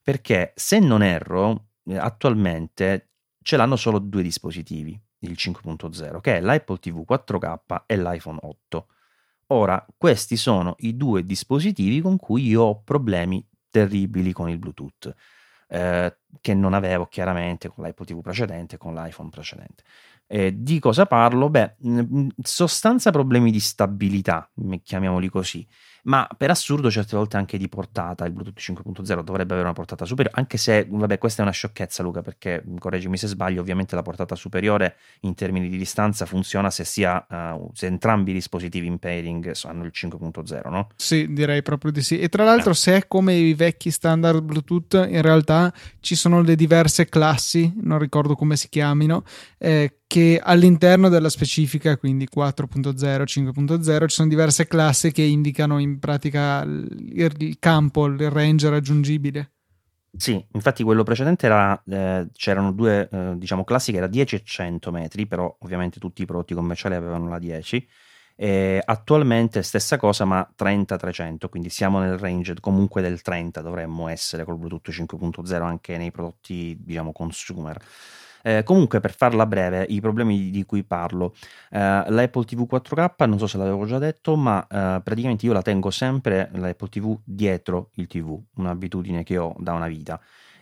perché 0.03 0.53
se 0.55 0.79
non 0.81 1.03
erro, 1.03 1.69
eh, 1.87 1.97
attualmente 1.97 3.13
ce 3.41 3.57
l'hanno 3.57 3.77
solo 3.77 3.99
due 3.99 4.23
dispositivi, 4.23 5.01
il 5.21 5.33
5.0, 5.33 6.21
che 6.21 6.37
è 6.37 6.41
l'Apple 6.43 6.79
TV 6.79 7.07
4K 7.09 7.85
e 7.87 7.97
l'iPhone 7.97 8.39
8. 8.43 8.87
Ora, 9.47 9.83
questi 9.97 10.37
sono 10.37 10.75
i 10.81 10.95
due 10.95 11.25
dispositivi 11.25 12.03
con 12.03 12.19
cui 12.19 12.49
io 12.49 12.65
ho 12.65 12.83
problemi 12.83 13.43
terribili 13.71 14.33
con 14.33 14.51
il 14.51 14.59
Bluetooth 14.59 15.15
eh, 15.69 16.18
che 16.41 16.55
non 16.55 16.75
avevo 16.75 17.07
chiaramente 17.07 17.69
con 17.69 17.85
l'iPod 17.85 18.07
TV 18.07 18.21
precedente 18.21 18.75
e 18.77 18.79
con 18.79 18.95
l'iPhone 18.95 19.31
precedente. 19.31 19.83
Eh, 20.27 20.53
di 20.63 20.79
cosa 20.79 21.07
parlo? 21.07 21.49
Beh, 21.49 21.77
sostanza 22.43 23.11
problemi 23.11 23.51
di 23.51 23.61
stabilità, 23.61 24.49
chiamiamoli 24.83 25.29
così 25.29 25.67
ma 26.05 26.29
per 26.37 26.51
assurdo 26.51 26.91
certe 26.91 27.17
volte 27.17 27.37
anche 27.37 27.59
di 27.59 27.69
portata 27.69 28.25
il 28.25 28.33
Bluetooth 28.33 28.59
5.0 28.59 29.23
dovrebbe 29.23 29.53
avere 29.53 29.63
una 29.63 29.73
portata 29.73 30.05
superiore 30.05 30.39
anche 30.39 30.57
se 30.57 30.87
vabbè 30.89 31.19
questa 31.19 31.41
è 31.41 31.45
una 31.45 31.53
sciocchezza 31.53 32.03
Luca 32.03 32.23
perché 32.23 32.63
correggimi 32.79 33.17
se 33.17 33.27
sbaglio 33.27 33.61
ovviamente 33.61 33.95
la 33.95 34.03
portata 34.03 34.35
superiore 34.35 34.97
in 35.21 35.35
termini 35.35 35.69
di 35.69 35.77
distanza 35.77 36.27
funziona 36.27 36.71
se, 36.71 36.85
sia, 36.85 37.27
uh, 37.29 37.71
se 37.73 37.87
entrambi 37.87 38.31
i 38.31 38.35
dispositivi 38.35 38.87
in 38.87 38.99
pairing 38.99 39.55
hanno 39.65 39.85
il 39.85 39.93
5.0 39.95 40.71
no? 40.71 40.89
Sì 40.97 41.33
direi 41.33 41.63
proprio 41.63 41.91
di 41.91 42.03
sì 42.03 42.19
e 42.19 42.29
tra 42.29 42.45
l'altro 42.45 42.73
eh. 42.73 42.77
se 42.77 42.97
è 42.97 43.07
come 43.07 43.35
i 43.35 43.55
vecchi 43.55 43.91
standard 43.91 44.43
Bluetooth 44.43 45.07
in 45.09 45.23
realtà 45.23 45.73
ci 46.01 46.15
sono 46.15 46.41
le 46.43 46.57
diverse 46.57 47.07
classi 47.07 47.73
non 47.83 47.99
ricordo 47.99 48.35
come 48.35 48.57
si 48.57 48.69
chiamino 48.69 49.25
eh, 49.59 49.99
che 50.09 50.41
all'interno 50.43 51.11
della 51.11 51.29
specifica, 51.29 51.99
quindi 51.99 52.27
4.0, 52.35 53.25
5.0, 53.25 54.07
ci 54.07 54.15
sono 54.15 54.29
diverse 54.29 54.67
classi 54.67 55.13
che 55.13 55.21
indicano 55.21 55.79
in 55.79 55.88
pratica 55.99 56.63
il, 56.63 57.57
campo, 57.59 58.07
il 58.07 58.31
range 58.31 58.69
raggiungibile. 58.69 59.53
Sì, 60.17 60.45
infatti 60.53 60.83
quello 60.83 61.03
precedente 61.03 61.47
era, 61.47 61.81
eh, 61.87 62.29
c'erano 62.33 62.73
due 62.73 63.09
eh, 63.11 63.35
diciamo 63.37 63.63
classi 63.65 63.93
che 63.93 63.99
era 63.99 64.07
10 64.07 64.35
e 64.37 64.43
100 64.43 64.91
metri, 64.91 65.27
però 65.27 65.55
ovviamente 65.61 66.01
tutti 66.01 66.23
i 66.23 66.25
prodotti 66.27 66.55
commerciali 66.55 66.95
avevano 66.95 67.29
la 67.29 67.39
10. 67.39 67.89
E 68.41 68.81
attualmente 68.85 69.63
stessa 69.63 69.97
cosa, 69.97 70.25
ma 70.25 70.49
30-300, 70.57 71.49
quindi 71.49 71.71
siamo 71.71 71.99
nel 71.99 72.19
range 72.19 72.55
comunque 72.61 73.03
del 73.03 73.21
30, 73.21 73.61
dovremmo 73.63 74.07
essere 74.09 74.45
col 74.45 74.59
Bluetooth 74.59 74.91
5.0 74.91 75.63
anche 75.63 75.97
nei 75.97 76.11
prodotti 76.13 76.77
diciamo 76.81 77.13
consumer. 77.13 77.81
Eh, 78.49 78.63
comunque, 78.63 78.99
per 79.01 79.13
farla 79.15 79.45
breve, 79.45 79.85
i 79.91 80.01
problemi 80.01 80.49
di 80.49 80.65
cui 80.65 80.83
parlo, 80.83 81.35
eh, 81.71 81.79
l'Apple 82.09 82.45
TV 82.45 82.65
4K, 82.67 83.27
non 83.27 83.39
so 83.39 83.47
se 83.47 83.59
l'avevo 83.59 83.85
già 83.85 83.99
detto, 83.99 84.37
ma 84.37 84.63
eh, 84.63 85.03
praticamente 85.03 85.45
io 85.45 85.53
la 85.53 85.61
tengo 85.61 85.91
sempre 85.91 86.49
l'Apple 86.55 86.89
TV 86.89 87.19
dietro 87.23 87.91
il 87.97 88.07
TV, 88.07 88.41
un'abitudine 88.55 89.23
che 89.23 89.37
ho 89.37 89.55
da 89.59 89.75
una 89.75 89.87
vita 89.87 90.19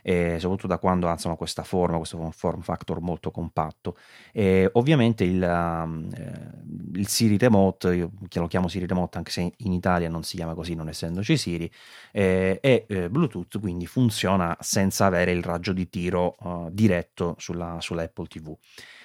e 0.09 0.39
soprattutto 0.39 0.69
da 0.69 0.79
quando 0.79 1.11
insomma, 1.11 1.35
questa 1.35 1.65
forma, 1.65 1.97
questo 1.97 2.31
form 2.31 2.61
factor 2.61 3.01
molto 3.01 3.33
compatto. 3.33 3.97
E 4.31 4.71
ovviamente 4.75 5.25
il, 5.25 5.43
um, 5.43 6.09
eh, 6.15 6.99
il, 7.01 7.09
Siri 7.09 7.37
Remote, 7.37 7.93
io 7.93 8.13
lo 8.33 8.47
chiamo 8.47 8.69
Siri 8.69 8.87
Remote 8.87 9.19
anche 9.19 9.33
se 9.33 9.53
in 9.57 9.73
Italia 9.73 10.09
non 10.09 10.23
si 10.23 10.37
chiama 10.37 10.55
così, 10.55 10.77
non 10.77 10.89
essendoci 10.89 11.37
Siri, 11.37 11.69
eh, 12.13 12.61
è 12.61 12.85
eh, 12.87 13.11
Bluetooth, 13.11 13.59
quindi 13.59 13.89
funziona 13.89 14.57
senza 14.61 15.07
avere 15.07 15.33
il 15.33 15.43
raggio 15.43 15.73
di 15.73 15.89
tiro 15.89 16.37
uh, 16.39 16.69
diretto 16.71 17.35
sulla, 17.39 17.79
sulla 17.81 18.03
Apple 18.03 18.27
TV. 18.29 18.57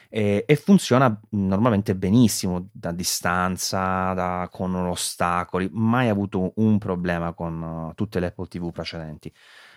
E, 0.07 0.45
funziona 0.63 1.19
normalmente 1.29 1.95
benissimo 1.95 2.67
da 2.71 2.91
distanza, 2.91 4.13
da, 4.13 4.49
con 4.51 4.75
ostacoli, 4.75 5.67
mai 5.71 6.09
avuto 6.09 6.51
un 6.57 6.77
problema 6.77 7.33
con 7.33 7.91
tutte 7.95 8.19
le 8.19 8.27
Apple 8.27 8.47
TV 8.47 8.71
precedenti 8.71 9.33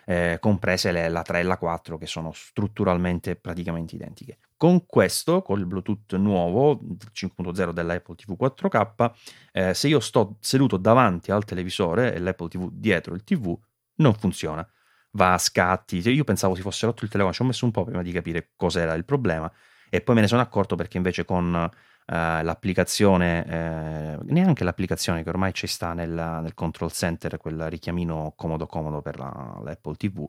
eh, 0.06 0.38
comprese 0.40 0.92
le, 0.92 1.08
la 1.08 1.22
3 1.22 1.40
e 1.40 1.42
la 1.42 1.58
4 1.58 1.96
che 1.98 2.06
sono 2.06 2.32
strutturalmente 2.32 3.36
praticamente 3.36 3.94
identiche. 3.94 4.38
Con 4.56 4.86
questo, 4.86 5.42
con 5.42 5.58
il 5.58 5.66
Bluetooth 5.66 6.14
nuovo 6.14 6.80
5.0 7.12 7.70
dell'Apple 7.70 8.14
TV 8.14 8.36
4K, 8.38 9.12
eh, 9.52 9.74
se 9.74 9.88
io 9.88 10.00
sto 10.00 10.36
seduto 10.40 10.76
davanti 10.76 11.30
al 11.30 11.44
televisore 11.44 12.14
e 12.14 12.18
l'Apple 12.18 12.48
TV 12.48 12.68
dietro 12.72 13.14
il 13.14 13.24
TV, 13.24 13.56
non 13.96 14.14
funziona. 14.14 14.66
Va 15.12 15.34
a 15.34 15.38
scatti. 15.38 15.98
Io 16.08 16.24
pensavo 16.24 16.54
si 16.54 16.62
fosse 16.62 16.86
rotto 16.86 17.04
il 17.04 17.10
telefono, 17.10 17.34
ci 17.34 17.42
ho 17.42 17.44
messo 17.44 17.64
un 17.64 17.70
po' 17.70 17.84
prima 17.84 18.02
di 18.02 18.10
capire 18.10 18.50
cos'era 18.56 18.94
il 18.94 19.04
problema 19.04 19.50
e 19.94 20.00
poi 20.00 20.16
me 20.16 20.22
ne 20.22 20.26
sono 20.26 20.40
accorto 20.40 20.74
perché 20.74 20.96
invece 20.96 21.24
con 21.24 21.70
Uh, 22.06 22.42
l'applicazione, 22.42 23.46
eh, 23.46 24.18
neanche 24.24 24.62
l'applicazione 24.62 25.22
che 25.22 25.28
ormai 25.30 25.54
ci 25.54 25.66
sta 25.66 25.94
nel, 25.94 26.10
nel, 26.10 26.52
control 26.52 26.92
center, 26.92 27.38
quel 27.38 27.70
richiamino 27.70 28.34
comodo 28.36 28.66
comodo 28.66 29.00
per 29.00 29.18
la, 29.18 29.58
l'Apple 29.64 29.94
TV, 29.94 30.28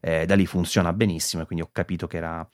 eh, 0.00 0.26
da 0.26 0.34
lì 0.34 0.46
funziona 0.46 0.92
benissimo 0.92 1.42
e 1.42 1.46
quindi 1.46 1.64
ho 1.64 1.68
capito 1.70 2.08
che 2.08 2.16
era, 2.16 2.48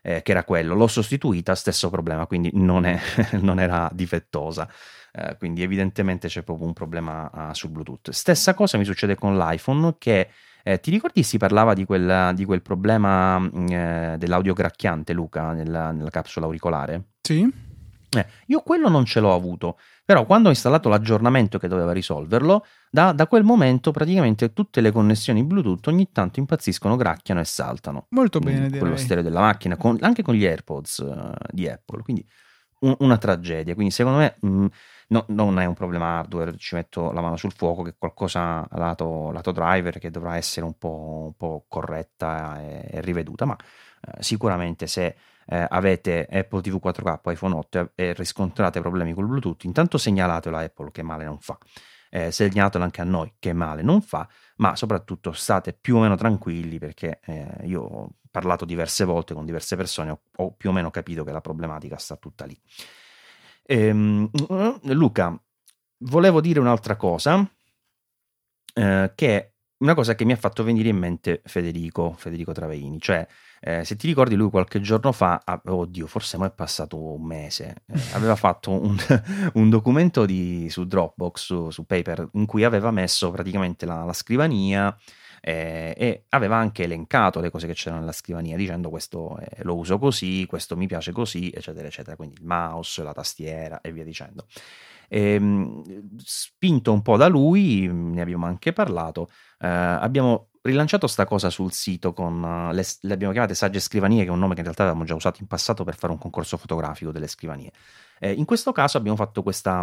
eh, 0.00 0.22
che 0.22 0.30
era 0.30 0.42
quello. 0.44 0.74
L'ho 0.74 0.86
sostituita, 0.86 1.54
stesso 1.54 1.90
problema, 1.90 2.26
quindi 2.26 2.50
non, 2.54 2.86
è, 2.86 2.98
non 3.40 3.60
era 3.60 3.90
difettosa. 3.92 4.70
Eh, 5.12 5.36
quindi 5.36 5.62
evidentemente 5.62 6.26
c'è 6.28 6.42
proprio 6.42 6.66
un 6.66 6.72
problema 6.72 7.30
uh, 7.32 7.52
sul 7.52 7.70
Bluetooth. 7.70 8.10
Stessa 8.10 8.54
cosa 8.54 8.78
mi 8.78 8.84
succede 8.84 9.14
con 9.14 9.36
l'iPhone 9.36 9.96
che 9.98 10.28
eh, 10.64 10.80
ti 10.80 10.90
ricordi 10.90 11.22
si 11.22 11.36
parlava 11.36 11.74
di 11.74 11.84
quel, 11.84 12.32
di 12.34 12.46
quel 12.46 12.62
problema 12.62 13.38
eh, 13.68 14.16
dell'audio 14.18 14.54
gracchiante, 14.54 15.12
Luca, 15.12 15.52
nella, 15.52 15.92
nella 15.92 16.10
capsula 16.10 16.46
auricolare? 16.46 17.02
Sì. 17.20 17.73
Eh, 18.20 18.26
io 18.46 18.60
quello 18.60 18.88
non 18.88 19.04
ce 19.04 19.20
l'ho 19.20 19.34
avuto, 19.34 19.78
però 20.04 20.24
quando 20.26 20.48
ho 20.48 20.50
installato 20.50 20.88
l'aggiornamento 20.88 21.58
che 21.58 21.68
doveva 21.68 21.92
risolverlo, 21.92 22.64
da, 22.90 23.12
da, 23.12 23.26
quel 23.26 23.42
momento 23.42 23.90
praticamente 23.90 24.52
tutte 24.52 24.80
le 24.80 24.92
connessioni 24.92 25.42
Bluetooth 25.44 25.86
ogni 25.88 26.10
tanto 26.12 26.40
impazziscono, 26.40 26.96
gracchiano 26.96 27.40
e 27.40 27.44
saltano. 27.44 28.06
Molto 28.10 28.38
bene, 28.38 28.68
mm, 28.68 28.78
Quello 28.78 28.96
stereo 28.96 29.22
della 29.22 29.40
macchina, 29.40 29.76
con, 29.76 29.96
anche 30.00 30.22
con 30.22 30.34
gli 30.34 30.44
AirPods 30.44 30.98
uh, 30.98 31.32
di 31.50 31.68
Apple, 31.68 32.02
quindi 32.02 32.26
un, 32.80 32.94
una 33.00 33.18
tragedia. 33.18 33.74
Quindi 33.74 33.92
secondo 33.92 34.18
me 34.18 34.36
mh, 34.40 34.48
mm, 34.48 34.66
no, 35.08 35.24
non 35.28 35.58
è 35.58 35.64
un 35.64 35.74
problema 35.74 36.18
hardware, 36.18 36.56
ci 36.56 36.74
metto 36.74 37.10
la 37.12 37.20
mano 37.20 37.36
sul 37.36 37.52
fuoco, 37.52 37.82
che 37.82 37.94
qualcosa 37.98 38.66
lato, 38.72 39.30
lato 39.32 39.52
driver 39.52 39.98
che 39.98 40.10
dovrà 40.10 40.36
essere 40.36 40.66
un 40.66 40.76
po', 40.78 41.24
un 41.26 41.36
po 41.36 41.64
corretta 41.68 42.60
e, 42.60 42.88
e 42.90 43.00
riveduta, 43.00 43.44
ma 43.44 43.56
uh, 43.56 44.22
sicuramente 44.22 44.86
se 44.86 45.16
eh, 45.46 45.66
avete 45.68 46.26
Apple 46.30 46.60
TV 46.60 46.80
4K, 46.82 47.32
iPhone 47.32 47.54
8 47.54 47.92
e 47.94 48.12
riscontrate 48.12 48.80
problemi 48.80 49.12
col 49.12 49.26
Bluetooth, 49.26 49.64
intanto 49.64 49.98
segnalatelo 49.98 50.56
a 50.56 50.60
Apple 50.60 50.90
che 50.90 51.02
male 51.02 51.24
non 51.24 51.38
fa. 51.40 51.58
Eh, 52.10 52.30
segnalatelo 52.30 52.84
anche 52.84 53.00
a 53.00 53.04
noi 53.04 53.34
che 53.38 53.52
male 53.52 53.82
non 53.82 54.00
fa, 54.00 54.28
ma 54.56 54.76
soprattutto 54.76 55.32
state 55.32 55.72
più 55.72 55.96
o 55.96 56.00
meno 56.00 56.14
tranquilli 56.14 56.78
perché 56.78 57.18
eh, 57.24 57.62
io 57.64 57.82
ho 57.82 58.10
parlato 58.30 58.64
diverse 58.64 59.04
volte 59.04 59.34
con 59.34 59.44
diverse 59.44 59.74
persone, 59.74 60.10
ho, 60.10 60.20
ho, 60.36 60.52
più 60.52 60.70
o 60.70 60.72
meno 60.72 60.90
capito 60.90 61.24
che 61.24 61.32
la 61.32 61.40
problematica 61.40 61.96
sta 61.96 62.16
tutta 62.16 62.44
lì. 62.44 62.56
Ehm, 63.64 64.30
Luca, 64.82 65.36
volevo 65.98 66.40
dire 66.40 66.60
un'altra 66.60 66.96
cosa, 66.96 67.48
eh, 68.74 69.12
che 69.14 69.53
una 69.84 69.94
cosa 69.94 70.14
che 70.14 70.24
mi 70.24 70.32
ha 70.32 70.36
fatto 70.36 70.64
venire 70.64 70.88
in 70.88 70.96
mente 70.96 71.42
Federico, 71.44 72.14
Federico 72.16 72.52
Traveini, 72.52 72.98
cioè 72.98 73.26
eh, 73.60 73.84
se 73.84 73.96
ti 73.96 74.06
ricordi 74.06 74.34
lui 74.34 74.48
qualche 74.48 74.80
giorno 74.80 75.12
fa, 75.12 75.42
ah, 75.44 75.60
oddio 75.62 76.06
forse 76.06 76.38
mo 76.38 76.46
è 76.46 76.50
passato 76.50 76.96
un 76.96 77.22
mese, 77.22 77.82
eh, 77.86 78.00
aveva 78.12 78.34
fatto 78.34 78.70
un, 78.70 78.96
un 79.54 79.68
documento 79.68 80.24
di, 80.24 80.68
su 80.70 80.86
Dropbox, 80.86 81.38
su, 81.38 81.70
su, 81.70 81.84
Paper, 81.84 82.30
in 82.32 82.46
cui 82.46 82.64
aveva 82.64 82.90
messo 82.90 83.30
praticamente 83.30 83.84
la, 83.84 84.04
la 84.04 84.14
scrivania 84.14 84.96
eh, 85.42 85.94
e 85.98 86.24
aveva 86.30 86.56
anche 86.56 86.84
elencato 86.84 87.40
le 87.40 87.50
cose 87.50 87.66
che 87.66 87.74
c'erano 87.74 88.00
nella 88.00 88.12
scrivania 88.12 88.56
dicendo 88.56 88.88
questo 88.88 89.38
eh, 89.38 89.62
lo 89.64 89.76
uso 89.76 89.98
così, 89.98 90.46
questo 90.48 90.78
mi 90.78 90.86
piace 90.86 91.12
così, 91.12 91.52
eccetera, 91.54 91.86
eccetera, 91.86 92.16
quindi 92.16 92.36
il 92.40 92.46
mouse, 92.46 93.02
la 93.02 93.12
tastiera 93.12 93.82
e 93.82 93.92
via 93.92 94.04
dicendo. 94.04 94.46
E, 95.08 95.34
ehm, 95.34 95.82
spinto 96.18 96.92
un 96.92 97.02
po' 97.02 97.16
da 97.16 97.28
lui, 97.28 97.88
ne 97.88 98.20
abbiamo 98.20 98.46
anche 98.46 98.72
parlato, 98.72 99.28
eh, 99.58 99.66
abbiamo 99.68 100.48
rilanciato 100.64 101.06
sta 101.06 101.26
cosa 101.26 101.50
sul 101.50 101.72
sito 101.72 102.14
con 102.14 102.42
uh, 102.42 102.72
le, 102.72 102.84
le, 103.00 103.12
abbiamo 103.12 103.32
chiamate 103.32 103.54
Sagge 103.54 103.80
Scrivanie, 103.80 104.22
che 104.22 104.28
è 104.28 104.32
un 104.32 104.38
nome 104.38 104.54
che 104.54 104.60
in 104.60 104.64
realtà 104.64 104.84
avevamo 104.84 105.04
già 105.04 105.14
usato 105.14 105.40
in 105.40 105.46
passato 105.46 105.84
per 105.84 105.94
fare 105.94 106.12
un 106.12 106.18
concorso 106.18 106.56
fotografico 106.56 107.12
delle 107.12 107.26
scrivanie. 107.26 107.70
Eh, 108.18 108.32
in 108.32 108.46
questo 108.46 108.72
caso 108.72 108.96
abbiamo 108.96 109.16
fatto 109.16 109.42
questa, 109.42 109.80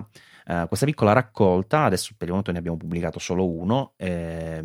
uh, 0.47 0.67
questa, 0.67 0.85
piccola 0.87 1.13
raccolta, 1.13 1.83
adesso 1.83 2.13
per 2.17 2.23
il 2.23 2.29
momento 2.29 2.51
ne 2.51 2.57
abbiamo 2.57 2.77
pubblicato 2.77 3.19
solo 3.19 3.47
uno, 3.47 3.93
eh, 3.97 4.59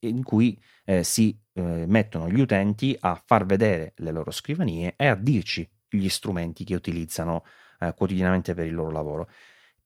in 0.00 0.22
cui 0.22 0.60
eh, 0.84 1.02
si 1.02 1.38
eh, 1.54 1.84
mettono 1.86 2.28
gli 2.28 2.40
utenti 2.40 2.94
a 3.00 3.20
far 3.24 3.46
vedere 3.46 3.94
le 3.96 4.10
loro 4.10 4.30
scrivanie 4.30 4.94
e 4.96 5.06
a 5.06 5.14
dirci 5.14 5.66
gli 5.88 6.08
strumenti 6.08 6.64
che 6.64 6.74
utilizzano 6.74 7.44
eh, 7.80 7.94
quotidianamente 7.96 8.52
per 8.52 8.66
il 8.66 8.74
loro 8.74 8.90
lavoro. 8.90 9.28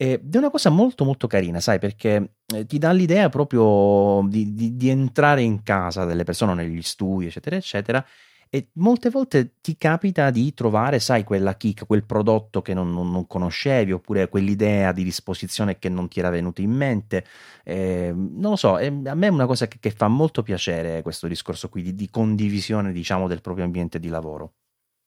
Ed 0.02 0.34
è 0.34 0.38
una 0.38 0.48
cosa 0.48 0.70
molto 0.70 1.04
molto 1.04 1.26
carina, 1.26 1.60
sai, 1.60 1.78
perché 1.78 2.36
eh, 2.54 2.64
ti 2.64 2.78
dà 2.78 2.90
l'idea 2.90 3.28
proprio 3.28 4.26
di, 4.26 4.54
di, 4.54 4.74
di, 4.74 4.88
entrare 4.88 5.42
in 5.42 5.62
casa 5.62 6.06
delle 6.06 6.24
persone, 6.24 6.54
negli 6.54 6.80
studi, 6.80 7.26
eccetera, 7.26 7.56
eccetera. 7.56 8.06
E 8.48 8.70
molte 8.76 9.10
volte 9.10 9.56
ti 9.60 9.76
capita 9.76 10.30
di 10.30 10.54
trovare, 10.54 11.00
sai, 11.00 11.22
quella 11.22 11.54
kick, 11.54 11.84
quel 11.84 12.04
prodotto 12.04 12.62
che 12.62 12.72
non, 12.72 12.90
non, 12.94 13.10
non 13.10 13.26
conoscevi, 13.26 13.92
oppure 13.92 14.30
quell'idea 14.30 14.92
di 14.92 15.04
disposizione 15.04 15.78
che 15.78 15.90
non 15.90 16.08
ti 16.08 16.18
era 16.18 16.30
venuta 16.30 16.62
in 16.62 16.70
mente. 16.70 17.26
Eh, 17.62 18.10
non 18.14 18.52
lo 18.52 18.56
so, 18.56 18.78
eh, 18.78 18.86
a 18.86 19.14
me 19.14 19.26
è 19.26 19.30
una 19.30 19.44
cosa 19.44 19.68
che, 19.68 19.76
che, 19.78 19.90
fa 19.90 20.08
molto 20.08 20.42
piacere 20.42 21.02
questo 21.02 21.26
discorso 21.26 21.68
qui 21.68 21.82
di, 21.82 21.94
di 21.94 22.08
condivisione, 22.08 22.90
diciamo, 22.92 23.28
del 23.28 23.42
proprio 23.42 23.66
ambiente 23.66 23.98
di 24.00 24.08
lavoro. 24.08 24.54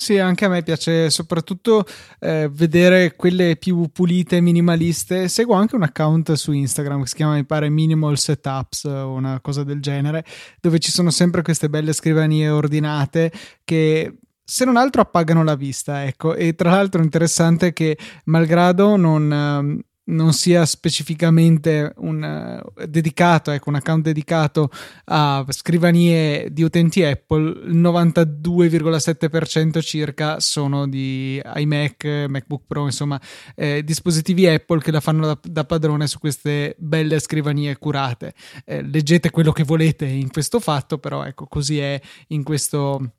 Sì, 0.03 0.17
anche 0.17 0.43
a 0.43 0.49
me 0.49 0.63
piace 0.63 1.09
soprattutto 1.09 1.85
eh, 2.19 2.49
vedere 2.51 3.15
quelle 3.15 3.55
più 3.55 3.89
pulite, 3.89 4.41
minimaliste. 4.41 5.29
Seguo 5.29 5.55
anche 5.55 5.75
un 5.75 5.83
account 5.83 6.33
su 6.33 6.51
Instagram 6.51 7.03
che 7.03 7.07
si 7.07 7.15
chiama, 7.15 7.35
mi 7.35 7.45
pare, 7.45 7.69
Minimal 7.69 8.17
Setups 8.17 8.83
o 8.83 9.13
una 9.13 9.39
cosa 9.39 9.63
del 9.63 9.79
genere, 9.79 10.25
dove 10.59 10.79
ci 10.79 10.91
sono 10.91 11.09
sempre 11.09 11.41
queste 11.41 11.69
belle 11.69 11.93
scrivanie 11.93 12.49
ordinate 12.49 13.31
che 13.63 14.17
se 14.43 14.65
non 14.65 14.75
altro 14.75 14.99
appagano 14.99 15.41
la 15.41 15.55
vista, 15.55 16.03
ecco. 16.03 16.35
E 16.35 16.53
tra 16.53 16.71
l'altro 16.71 16.99
è 16.99 17.05
interessante 17.05 17.71
che, 17.71 17.97
malgrado 18.25 18.97
non, 18.97 19.31
ehm, 19.31 19.79
non 20.05 20.33
sia 20.33 20.65
specificamente 20.65 21.93
un, 21.97 22.63
uh, 22.65 22.85
dedicato, 22.85 23.51
ecco, 23.51 23.69
un 23.69 23.75
account 23.75 24.03
dedicato 24.03 24.69
a 25.05 25.45
scrivanie 25.49 26.51
di 26.51 26.63
utenti 26.63 27.03
Apple, 27.03 27.67
il 27.67 27.77
92,7% 27.77 29.81
circa 29.81 30.39
sono 30.39 30.87
di 30.87 31.39
iMac, 31.55 32.25
MacBook 32.27 32.63
Pro, 32.67 32.85
insomma, 32.85 33.21
eh, 33.55 33.83
dispositivi 33.83 34.47
Apple 34.47 34.81
che 34.81 34.91
la 34.91 34.99
fanno 34.99 35.27
da, 35.27 35.39
da, 35.41 35.63
padrone 35.63 36.07
su 36.07 36.19
queste 36.19 36.75
belle 36.77 37.19
scrivanie 37.19 37.77
curate. 37.77 38.33
Eh, 38.65 38.81
leggete 38.81 39.29
quello 39.29 39.51
che 39.51 39.63
volete 39.63 40.05
in 40.05 40.31
questo 40.31 40.59
fatto, 40.59 40.97
però 40.97 41.23
ecco, 41.23 41.45
così 41.47 41.79
è 41.79 42.01
in 42.27 42.43
questo 42.43 43.13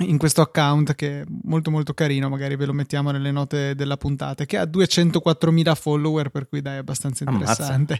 in 0.00 0.18
questo 0.18 0.42
account 0.42 0.94
che 0.94 1.22
è 1.22 1.24
molto 1.44 1.70
molto 1.70 1.94
carino, 1.94 2.28
magari 2.28 2.56
ve 2.56 2.66
lo 2.66 2.74
mettiamo 2.74 3.10
nelle 3.10 3.30
note 3.30 3.74
della 3.74 3.96
puntata, 3.96 4.44
che 4.44 4.58
ha 4.58 4.64
204.000 4.64 5.74
follower, 5.74 6.28
per 6.28 6.48
cui 6.48 6.60
dai 6.60 6.74
è 6.74 6.78
abbastanza 6.78 7.24
interessante. 7.26 7.98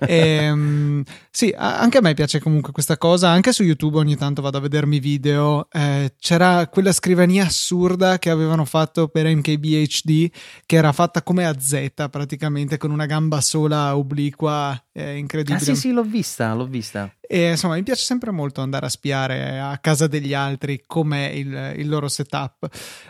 e, 0.00 0.16
ehm, 0.42 1.04
sì, 1.30 1.54
anche 1.56 1.98
a 1.98 2.00
me 2.00 2.14
piace 2.14 2.40
comunque 2.40 2.72
questa 2.72 2.96
cosa, 2.98 3.28
anche 3.28 3.52
su 3.52 3.62
YouTube 3.62 3.98
ogni 3.98 4.16
tanto 4.16 4.42
vado 4.42 4.58
a 4.58 4.60
vedermi 4.60 4.98
video, 4.98 5.68
eh, 5.70 6.14
c'era 6.18 6.66
quella 6.66 6.92
scrivania 6.92 7.46
assurda 7.46 8.18
che 8.18 8.30
avevano 8.30 8.64
fatto 8.64 9.06
per 9.06 9.26
MKBHD, 9.26 10.30
che 10.66 10.76
era 10.76 10.90
fatta 10.90 11.22
come 11.22 11.46
a 11.46 11.54
Z 11.58 12.08
praticamente, 12.10 12.78
con 12.78 12.90
una 12.90 13.06
gamba 13.06 13.40
sola 13.40 13.96
obliqua, 13.96 14.76
eh, 14.92 15.16
incredibile. 15.16 15.58
Ah 15.58 15.74
sì 15.74 15.76
sì, 15.76 15.92
l'ho 15.92 16.02
vista, 16.02 16.52
l'ho 16.54 16.66
vista. 16.66 17.12
E 17.30 17.50
insomma, 17.50 17.74
mi 17.74 17.82
piace 17.82 18.04
sempre 18.04 18.30
molto 18.30 18.62
andare 18.62 18.86
a 18.86 18.88
spiare 18.88 19.60
a 19.60 19.76
casa 19.76 20.06
degli 20.06 20.32
altri 20.32 20.82
com'è 20.86 21.26
il, 21.28 21.74
il 21.76 21.86
loro 21.86 22.08
setup. 22.08 22.66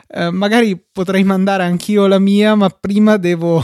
Eh, 0.09 0.31
magari 0.31 0.77
potrei 0.77 1.23
mandare 1.23 1.62
anch'io 1.62 2.09
la 2.09 2.19
mia, 2.19 2.57
ma 2.57 2.69
prima 2.69 3.16
devo 3.16 3.62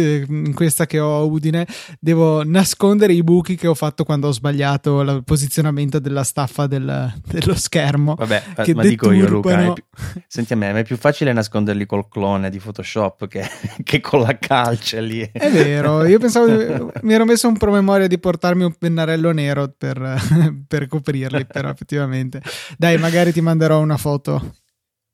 in 0.00 0.54
questa 0.54 0.86
che 0.86 0.98
ho 0.98 1.18
a 1.18 1.22
Udine, 1.22 1.66
devo 2.00 2.44
nascondere 2.44 3.12
i 3.12 3.22
buchi 3.22 3.56
che 3.56 3.66
ho 3.66 3.74
fatto 3.74 4.04
quando 4.04 4.28
ho 4.28 4.32
sbagliato 4.32 5.00
il 5.00 5.22
posizionamento 5.24 5.98
della 5.98 6.24
staffa 6.24 6.66
del, 6.66 7.12
dello 7.26 7.54
schermo. 7.54 8.14
Vabbè, 8.14 8.42
che 8.62 8.74
ma 8.74 8.82
dico 8.82 9.10
io, 9.10 9.28
Luca. 9.28 9.72
Più, 9.72 9.82
senti 10.26 10.52
a 10.52 10.56
me, 10.56 10.72
è 10.72 10.84
più 10.84 10.96
facile 10.96 11.32
nasconderli 11.32 11.86
col 11.86 12.08
clone 12.08 12.50
di 12.50 12.58
Photoshop 12.58 13.26
che, 13.26 13.48
che 13.82 14.00
con 14.00 14.20
la 14.20 14.38
calce 14.38 15.00
lì. 15.00 15.28
È 15.32 15.50
vero, 15.50 16.04
io 16.04 16.18
pensavo, 16.18 16.92
mi 17.02 17.12
ero 17.12 17.24
messo 17.24 17.48
un 17.48 17.56
promemoria 17.56 18.06
di 18.06 18.18
portarmi 18.18 18.64
un 18.64 18.74
pennarello 18.78 19.32
nero 19.32 19.72
per, 19.76 20.20
per 20.66 20.86
coprirli, 20.86 21.46
però 21.46 21.68
effettivamente. 21.70 22.42
Dai, 22.76 22.98
magari 22.98 23.32
ti 23.32 23.40
manderò 23.40 23.80
una 23.80 23.96
foto. 23.96 24.52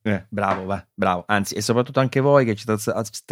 Eh, 0.06 0.26
bravo, 0.28 0.66
va, 0.66 0.86
bravo. 0.92 1.24
Anzi, 1.26 1.54
e 1.54 1.62
soprattutto 1.62 1.98
anche 1.98 2.20
voi 2.20 2.44
che 2.44 2.54
ci, 2.54 2.66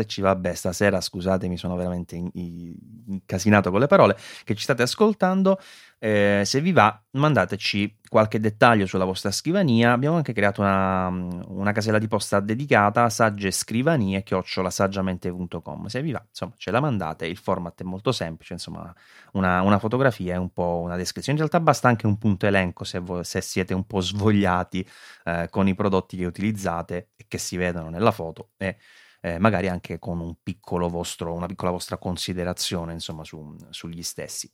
ci 0.06 0.20
vabbè, 0.22 0.54
stasera 0.54 1.02
scusatemi, 1.02 1.58
sono 1.58 1.76
veramente 1.76 2.16
incasinato 2.16 3.70
con 3.70 3.78
le 3.78 3.86
parole, 3.86 4.16
che 4.42 4.54
ci 4.54 4.62
state 4.62 4.80
ascoltando. 4.80 5.58
Eh, 6.04 6.42
se 6.44 6.60
vi 6.60 6.72
va, 6.72 7.00
mandateci 7.12 8.00
qualche 8.08 8.40
dettaglio 8.40 8.86
sulla 8.86 9.04
vostra 9.04 9.30
scrivania. 9.30 9.92
Abbiamo 9.92 10.16
anche 10.16 10.32
creato 10.32 10.60
una, 10.60 11.06
una 11.06 11.70
casella 11.70 11.98
di 11.98 12.08
posta 12.08 12.40
dedicata 12.40 13.04
a 13.04 13.08
sagge 13.08 13.52
scrivanie 13.52 14.24
chiocciolasaggiamente.com. 14.24 15.86
Se 15.86 16.02
vi 16.02 16.10
va, 16.10 16.20
insomma, 16.28 16.54
ce 16.56 16.72
la 16.72 16.80
mandate. 16.80 17.26
Il 17.26 17.36
format 17.36 17.80
è 17.80 17.84
molto 17.84 18.10
semplice, 18.10 18.54
insomma, 18.54 18.92
una, 19.34 19.62
una 19.62 19.78
fotografia 19.78 20.34
e 20.34 20.38
un 20.38 20.52
po' 20.52 20.80
una 20.80 20.96
descrizione. 20.96 21.38
In 21.38 21.46
realtà 21.46 21.64
basta 21.64 21.86
anche 21.86 22.08
un 22.08 22.18
punto 22.18 22.46
elenco 22.46 22.82
se, 22.82 22.98
voi, 22.98 23.22
se 23.22 23.40
siete 23.40 23.72
un 23.72 23.86
po' 23.86 24.00
svogliati 24.00 24.84
eh, 25.22 25.46
con 25.50 25.68
i 25.68 25.76
prodotti 25.76 26.16
che 26.16 26.24
utilizzate 26.24 27.10
e 27.14 27.26
che 27.28 27.38
si 27.38 27.56
vedono 27.56 27.90
nella 27.90 28.10
foto. 28.10 28.50
E, 28.56 28.76
eh, 29.20 29.38
magari 29.38 29.68
anche 29.68 30.00
con 30.00 30.18
un 30.18 30.34
vostro, 30.88 31.32
una 31.32 31.46
piccola 31.46 31.70
vostra 31.70 31.96
considerazione 31.96 32.92
insomma, 32.92 33.22
su, 33.22 33.56
sugli 33.70 34.02
stessi. 34.02 34.50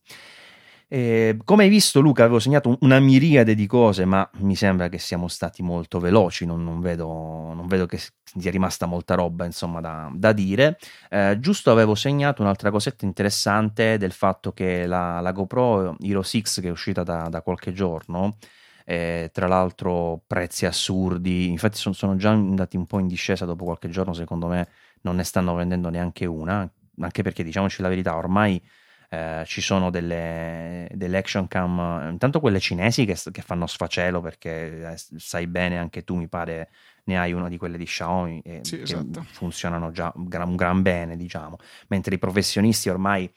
Eh, 0.91 1.36
come 1.45 1.64
hai 1.64 1.68
visto, 1.68 2.01
Luca, 2.01 2.22
avevo 2.24 2.39
segnato 2.39 2.78
una 2.80 2.99
miriade 2.99 3.55
di 3.55 3.66
cose, 3.66 4.07
ma 4.07 4.28
mi 4.39 4.57
sembra 4.57 4.89
che 4.89 4.99
siamo 4.99 5.28
stati 5.28 5.62
molto 5.62 6.01
veloci. 6.01 6.47
Non, 6.47 6.64
non, 6.64 6.80
vedo, 6.80 7.53
non 7.55 7.66
vedo, 7.66 7.84
che 7.84 7.99
sia 7.99 8.51
rimasta 8.51 8.86
molta 8.86 9.14
roba 9.14 9.45
insomma, 9.45 9.80
da, 9.80 10.11
da 10.14 10.32
dire. 10.32 10.78
Eh, 11.11 11.36
giusto 11.41 11.70
avevo 11.70 11.95
segnato 11.95 12.41
un'altra 12.41 12.70
cosetta 12.70 13.05
interessante 13.05 13.99
del 13.99 14.12
fatto 14.12 14.53
che 14.53 14.86
la, 14.86 15.20
la 15.20 15.32
GoPro 15.32 15.97
Hero 16.01 16.22
6 16.22 16.43
che 16.43 16.68
è 16.68 16.70
uscita 16.70 17.03
da, 17.03 17.28
da 17.28 17.43
qualche 17.43 17.72
giorno. 17.72 18.39
Eh, 18.86 19.28
tra 19.34 19.47
l'altro 19.47 20.22
prezzi 20.26 20.64
assurdi, 20.64 21.51
infatti 21.51 21.76
sono, 21.76 21.95
sono, 21.95 22.16
già 22.16 22.30
andati 22.30 22.78
un 22.78 22.86
po' 22.86 22.99
in 22.99 23.07
discesa 23.07 23.45
dopo 23.45 23.64
qualche 23.64 23.91
giorno, 23.91 24.14
secondo 24.14 24.47
me 24.47 24.66
non 25.03 25.16
ne 25.16 25.24
stanno 25.24 25.55
vendendo 25.55 25.91
neanche 25.91 26.24
una, 26.24 26.66
anche 27.01 27.22
perché 27.22 27.43
diciamoci 27.43 27.82
la 27.82 27.89
verità, 27.89 28.16
ormai 28.16 28.59
eh, 29.09 29.43
ci 29.47 29.61
sono 29.61 29.91
delle, 29.91 30.89
delle, 30.93 31.19
action 31.19 31.49
cam, 31.49 32.09
intanto 32.11 32.41
quelle 32.41 32.61
cinesi 32.61 33.05
che, 33.05 33.17
che 33.31 33.43
fanno 33.43 33.67
sfacelo 33.67 34.21
perché 34.21 34.93
eh, 34.93 34.97
sai 35.17 35.47
bene 35.47 35.79
anche 35.79 36.05
tu 36.05 36.15
mi 36.15 36.29
pare 36.29 36.71
ne 37.05 37.19
hai 37.19 37.33
una 37.33 37.49
di 37.49 37.57
quelle 37.57 37.79
di 37.79 37.87
Xiaomi 37.87 38.43
e 38.45 38.61
sì, 38.63 38.81
esatto. 38.81 39.25
funzionano 39.31 39.91
già 39.91 40.13
un 40.15 40.27
gran, 40.29 40.55
gran 40.57 40.83
bene 40.83 41.17
diciamo, 41.17 41.57
mentre 41.89 42.15
i 42.15 42.19
professionisti 42.19 42.91
ormai 42.91 43.33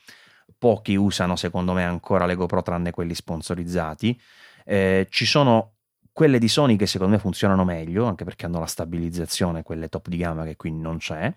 pochi 0.57 0.95
usano 0.95 1.35
secondo 1.35 1.73
me 1.73 1.83
ancora 1.85 2.25
le 2.25 2.35
GoPro 2.35 2.61
tranne 2.61 2.91
quelli 2.91 3.15
sponsorizzati. 3.15 4.19
Eh, 4.65 5.07
ci 5.09 5.25
sono 5.25 5.75
quelle 6.11 6.37
di 6.37 6.47
Sony 6.47 6.75
che 6.75 6.85
secondo 6.85 7.13
me 7.13 7.19
funzionano 7.19 7.63
meglio, 7.63 8.05
anche 8.05 8.25
perché 8.25 8.45
hanno 8.45 8.59
la 8.59 8.65
stabilizzazione, 8.65 9.63
quelle 9.63 9.87
top 9.87 10.09
di 10.09 10.17
gamma 10.17 10.43
che 10.43 10.57
qui 10.57 10.71
non 10.71 10.97
c'è. 10.97 11.33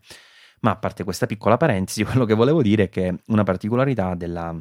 Ma 0.65 0.71
a 0.71 0.77
parte 0.77 1.05
questa 1.05 1.27
piccola 1.27 1.59
parentesi, 1.59 2.05
quello 2.05 2.25
che 2.25 2.35
volevo 2.35 2.63
dire 2.63 2.85
è 2.85 2.89
che 2.89 3.15
una 3.27 3.43
particolarità 3.43 4.15
della, 4.15 4.59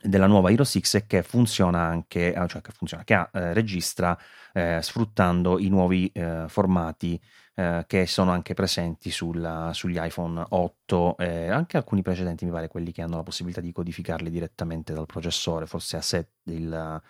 della 0.00 0.26
nuova 0.28 0.52
Hero 0.52 0.62
6 0.62 0.82
è 0.92 1.06
che 1.06 1.22
funziona 1.24 1.80
anche, 1.80 2.32
ah, 2.32 2.46
cioè 2.46 2.62
che 2.62 2.70
funziona, 2.70 3.02
che 3.02 3.14
ha, 3.14 3.28
eh, 3.32 3.52
registra 3.52 4.16
eh, 4.52 4.78
sfruttando 4.80 5.58
i 5.58 5.68
nuovi 5.68 6.08
eh, 6.14 6.44
formati 6.46 7.20
eh, 7.56 7.84
che 7.88 8.06
sono 8.06 8.30
anche 8.30 8.54
presenti 8.54 9.10
sulla, 9.10 9.72
sugli 9.74 9.98
iPhone 10.00 10.40
8 10.48 11.16
e 11.18 11.50
anche 11.50 11.78
alcuni 11.78 12.02
precedenti, 12.02 12.44
mi 12.44 12.52
pare, 12.52 12.68
quelli 12.68 12.92
che 12.92 13.02
hanno 13.02 13.16
la 13.16 13.24
possibilità 13.24 13.60
di 13.60 13.72
codificarli 13.72 14.30
direttamente 14.30 14.92
dal 14.92 15.06
processore, 15.06 15.66
forse 15.66 15.96
a 15.96 16.00
set, 16.00 16.28
il, 16.44 17.02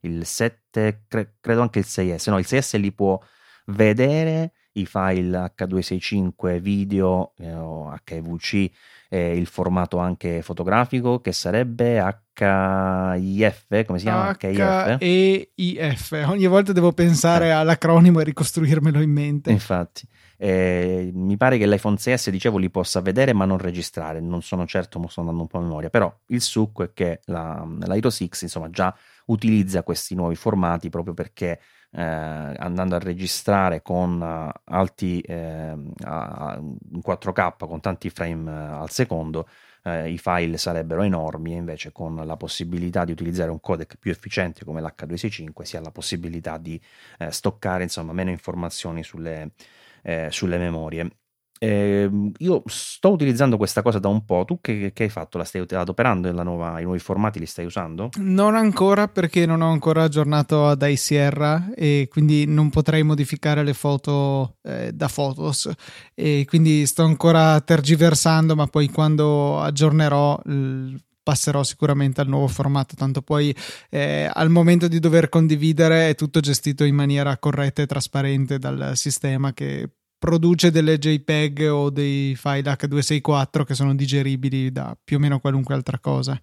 il 0.00 0.26
7, 0.26 1.04
cre- 1.08 1.36
credo 1.40 1.62
anche 1.62 1.78
il 1.78 1.86
6S, 1.88 2.28
no, 2.28 2.38
il 2.38 2.46
6S 2.46 2.78
li 2.78 2.92
può 2.92 3.18
vedere 3.66 4.52
i 4.72 4.86
file 4.86 5.52
H265 5.56 6.60
video 6.60 7.32
eh, 7.38 7.52
o 7.54 7.92
HEVC 8.04 8.70
eh, 9.08 9.36
il 9.36 9.46
formato 9.46 9.98
anche 9.98 10.40
fotografico 10.42 11.20
che 11.20 11.32
sarebbe 11.32 11.98
HIF, 12.32 13.84
come 13.84 13.98
si 13.98 14.04
chiama? 14.04 14.36
HIF. 15.00 16.24
Ogni 16.26 16.46
volta 16.46 16.72
devo 16.72 16.92
pensare 16.92 17.46
eh. 17.46 17.50
all'acronimo 17.50 18.20
e 18.20 18.24
ricostruirmelo 18.24 19.00
in 19.00 19.10
mente. 19.10 19.50
Infatti. 19.50 20.06
Mi 20.42 21.36
pare 21.36 21.58
che 21.58 21.66
l'iPhone 21.66 21.96
6S, 21.96 22.30
dicevo, 22.30 22.56
li 22.56 22.70
possa 22.70 23.00
vedere 23.00 23.34
ma 23.34 23.44
non 23.44 23.58
registrare, 23.58 24.20
non 24.20 24.40
sono 24.42 24.64
certo, 24.64 24.98
ma 24.98 25.08
sto 25.08 25.20
andando 25.20 25.42
un 25.42 25.48
po' 25.48 25.58
a 25.58 25.62
memoria, 25.62 25.90
però 25.90 26.10
il 26.28 26.40
succo 26.40 26.84
è 26.84 26.92
che 26.94 27.20
la, 27.24 27.66
la 27.80 27.96
Hero 27.96 28.08
6 28.08 28.30
insomma 28.40 28.70
già 28.70 28.96
utilizza 29.26 29.82
questi 29.82 30.14
nuovi 30.14 30.36
formati 30.36 30.88
proprio 30.88 31.12
perché 31.12 31.60
eh, 31.92 32.02
andando 32.02 32.94
a 32.94 32.98
registrare 32.98 33.82
con 33.82 34.20
uh, 34.20 34.60
alti 34.72 35.20
eh, 35.20 35.72
in 35.72 37.00
4K 37.04 37.66
con 37.66 37.80
tanti 37.80 38.10
frame 38.10 38.50
uh, 38.50 38.80
al 38.80 38.90
secondo 38.90 39.48
eh, 39.84 40.10
i 40.10 40.18
file 40.18 40.56
sarebbero 40.58 41.02
enormi 41.02 41.52
e 41.52 41.56
invece 41.56 41.92
con 41.92 42.14
la 42.14 42.36
possibilità 42.36 43.04
di 43.04 43.12
utilizzare 43.12 43.50
un 43.50 43.60
codec 43.60 43.96
più 43.98 44.10
efficiente 44.10 44.64
come 44.64 44.80
l'H265 44.80 45.62
si 45.62 45.76
ha 45.76 45.80
la 45.80 45.90
possibilità 45.90 46.58
di 46.58 46.80
eh, 47.18 47.30
stoccare 47.30 47.82
insomma 47.82 48.12
meno 48.12 48.30
informazioni 48.30 49.02
sulle, 49.02 49.52
eh, 50.02 50.28
sulle 50.30 50.58
memorie 50.58 51.10
eh, 51.62 52.10
io 52.38 52.62
sto 52.64 53.10
utilizzando 53.10 53.58
questa 53.58 53.82
cosa 53.82 53.98
da 53.98 54.08
un 54.08 54.24
po'. 54.24 54.44
Tu 54.46 54.60
che, 54.62 54.92
che 54.94 55.02
hai 55.02 55.08
fatto? 55.10 55.36
La 55.36 55.44
stai 55.44 55.66
adoperando 55.68 56.32
nuova, 56.42 56.80
i 56.80 56.84
nuovi 56.84 56.98
formati? 56.98 57.38
Li 57.38 57.44
stai 57.44 57.66
usando? 57.66 58.08
Non 58.16 58.54
ancora 58.54 59.08
perché 59.08 59.44
non 59.44 59.60
ho 59.60 59.70
ancora 59.70 60.04
aggiornato 60.04 60.66
ad 60.66 60.82
iSierra 60.82 61.70
e 61.74 62.08
quindi 62.10 62.46
non 62.46 62.70
potrei 62.70 63.02
modificare 63.02 63.62
le 63.62 63.74
foto 63.74 64.56
eh, 64.62 64.92
da 64.94 65.10
Photos. 65.12 65.70
E 66.14 66.46
quindi 66.48 66.86
sto 66.86 67.02
ancora 67.02 67.60
tergiversando, 67.60 68.56
ma 68.56 68.66
poi 68.66 68.88
quando 68.88 69.60
aggiornerò. 69.60 70.40
L- 70.44 70.94
passerò 71.22 71.62
sicuramente 71.62 72.22
al 72.22 72.28
nuovo 72.28 72.48
formato, 72.48 72.96
tanto 72.96 73.20
poi 73.20 73.54
eh, 73.90 74.28
al 74.32 74.48
momento 74.48 74.88
di 74.88 74.98
dover 74.98 75.28
condividere 75.28 76.08
è 76.08 76.14
tutto 76.16 76.40
gestito 76.40 76.82
in 76.82 76.94
maniera 76.94 77.36
corretta 77.36 77.82
e 77.82 77.86
trasparente 77.86 78.58
dal 78.58 78.92
sistema 78.96 79.52
che 79.52 79.90
produce 80.20 80.70
delle 80.70 80.98
JPEG 80.98 81.66
o 81.72 81.88
dei 81.88 82.36
file 82.36 82.70
H264 82.70 83.64
che 83.64 83.74
sono 83.74 83.94
digeribili 83.94 84.70
da 84.70 84.94
più 85.02 85.16
o 85.16 85.18
meno 85.18 85.40
qualunque 85.40 85.74
altra 85.74 85.98
cosa. 85.98 86.40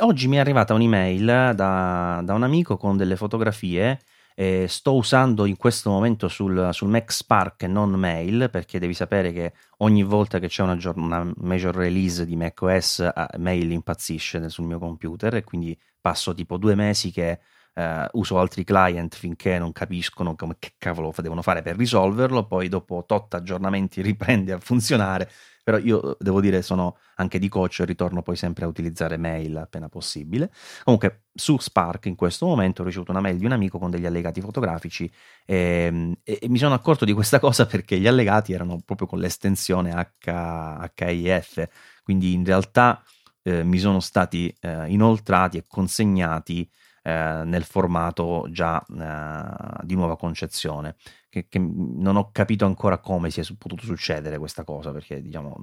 Oggi 0.00 0.28
mi 0.28 0.36
è 0.36 0.38
arrivata 0.38 0.72
un'email 0.72 1.52
da, 1.54 2.22
da 2.24 2.32
un 2.32 2.42
amico 2.42 2.78
con 2.78 2.96
delle 2.96 3.16
fotografie. 3.16 4.00
Eh, 4.34 4.64
sto 4.66 4.94
usando 4.94 5.44
in 5.44 5.58
questo 5.58 5.90
momento 5.90 6.26
sul, 6.28 6.70
sul, 6.72 6.88
Mac 6.88 7.12
Spark 7.12 7.64
non 7.64 7.90
Mail 7.90 8.48
perché 8.50 8.78
devi 8.78 8.94
sapere 8.94 9.30
che 9.30 9.52
ogni 9.78 10.02
volta 10.02 10.38
che 10.38 10.48
c'è 10.48 10.62
una, 10.62 10.78
una 10.94 11.30
major 11.36 11.74
release 11.74 12.24
di 12.24 12.34
macOS 12.34 13.00
eh, 13.00 13.12
Mail 13.36 13.70
impazzisce 13.70 14.48
sul 14.48 14.64
mio 14.64 14.78
computer 14.78 15.34
e 15.34 15.44
quindi 15.44 15.78
passo 16.00 16.32
tipo 16.32 16.56
due 16.56 16.74
mesi 16.74 17.10
che 17.10 17.40
Uh, 17.74 18.06
uso 18.18 18.38
altri 18.38 18.64
client 18.64 19.14
finché 19.14 19.58
non 19.58 19.72
capiscono 19.72 20.34
come 20.34 20.56
che 20.58 20.74
cavolo 20.76 21.10
devono 21.16 21.40
fare 21.40 21.62
per 21.62 21.74
risolverlo, 21.76 22.46
poi 22.46 22.68
dopo 22.68 23.04
tot 23.06 23.32
aggiornamenti 23.32 24.02
riprende 24.02 24.52
a 24.52 24.58
funzionare, 24.58 25.30
però 25.64 25.78
io 25.78 26.16
devo 26.20 26.40
dire 26.42 26.60
sono 26.60 26.98
anche 27.16 27.38
di 27.38 27.48
coach 27.48 27.82
ritorno 27.86 28.20
poi 28.20 28.36
sempre 28.36 28.66
a 28.66 28.68
utilizzare 28.68 29.16
mail 29.16 29.56
appena 29.56 29.88
possibile. 29.88 30.50
Comunque 30.84 31.22
su 31.32 31.56
Spark 31.56 32.06
in 32.06 32.14
questo 32.14 32.44
momento 32.44 32.82
ho 32.82 32.84
ricevuto 32.84 33.10
una 33.10 33.20
mail 33.20 33.38
di 33.38 33.46
un 33.46 33.52
amico 33.52 33.78
con 33.78 33.90
degli 33.90 34.04
allegati 34.04 34.42
fotografici 34.42 35.10
e, 35.46 35.56
ehm, 35.56 36.14
e, 36.24 36.40
e 36.42 36.48
mi 36.50 36.58
sono 36.58 36.74
accorto 36.74 37.06
di 37.06 37.12
questa 37.12 37.38
cosa 37.40 37.64
perché 37.64 37.98
gli 37.98 38.06
allegati 38.06 38.52
erano 38.52 38.80
proprio 38.84 39.06
con 39.06 39.18
l'estensione 39.18 39.92
H, 39.92 40.90
HIF, 40.94 41.68
quindi 42.02 42.34
in 42.34 42.44
realtà 42.44 43.02
eh, 43.42 43.64
mi 43.64 43.78
sono 43.78 44.00
stati 44.00 44.54
eh, 44.60 44.88
inoltrati 44.88 45.58
e 45.58 45.64
consegnati 45.66 46.68
eh, 47.02 47.42
nel 47.44 47.64
formato 47.64 48.46
già 48.50 48.80
eh, 48.80 49.84
di 49.84 49.94
nuova 49.94 50.16
concezione. 50.16 50.96
Che, 51.28 51.48
che, 51.48 51.58
non 51.58 52.16
ho 52.16 52.30
capito 52.30 52.64
ancora 52.66 52.98
come 52.98 53.30
sia 53.30 53.44
potuto 53.58 53.84
succedere 53.84 54.38
questa 54.38 54.64
cosa, 54.64 54.92
perché 54.92 55.22
diciamo 55.22 55.56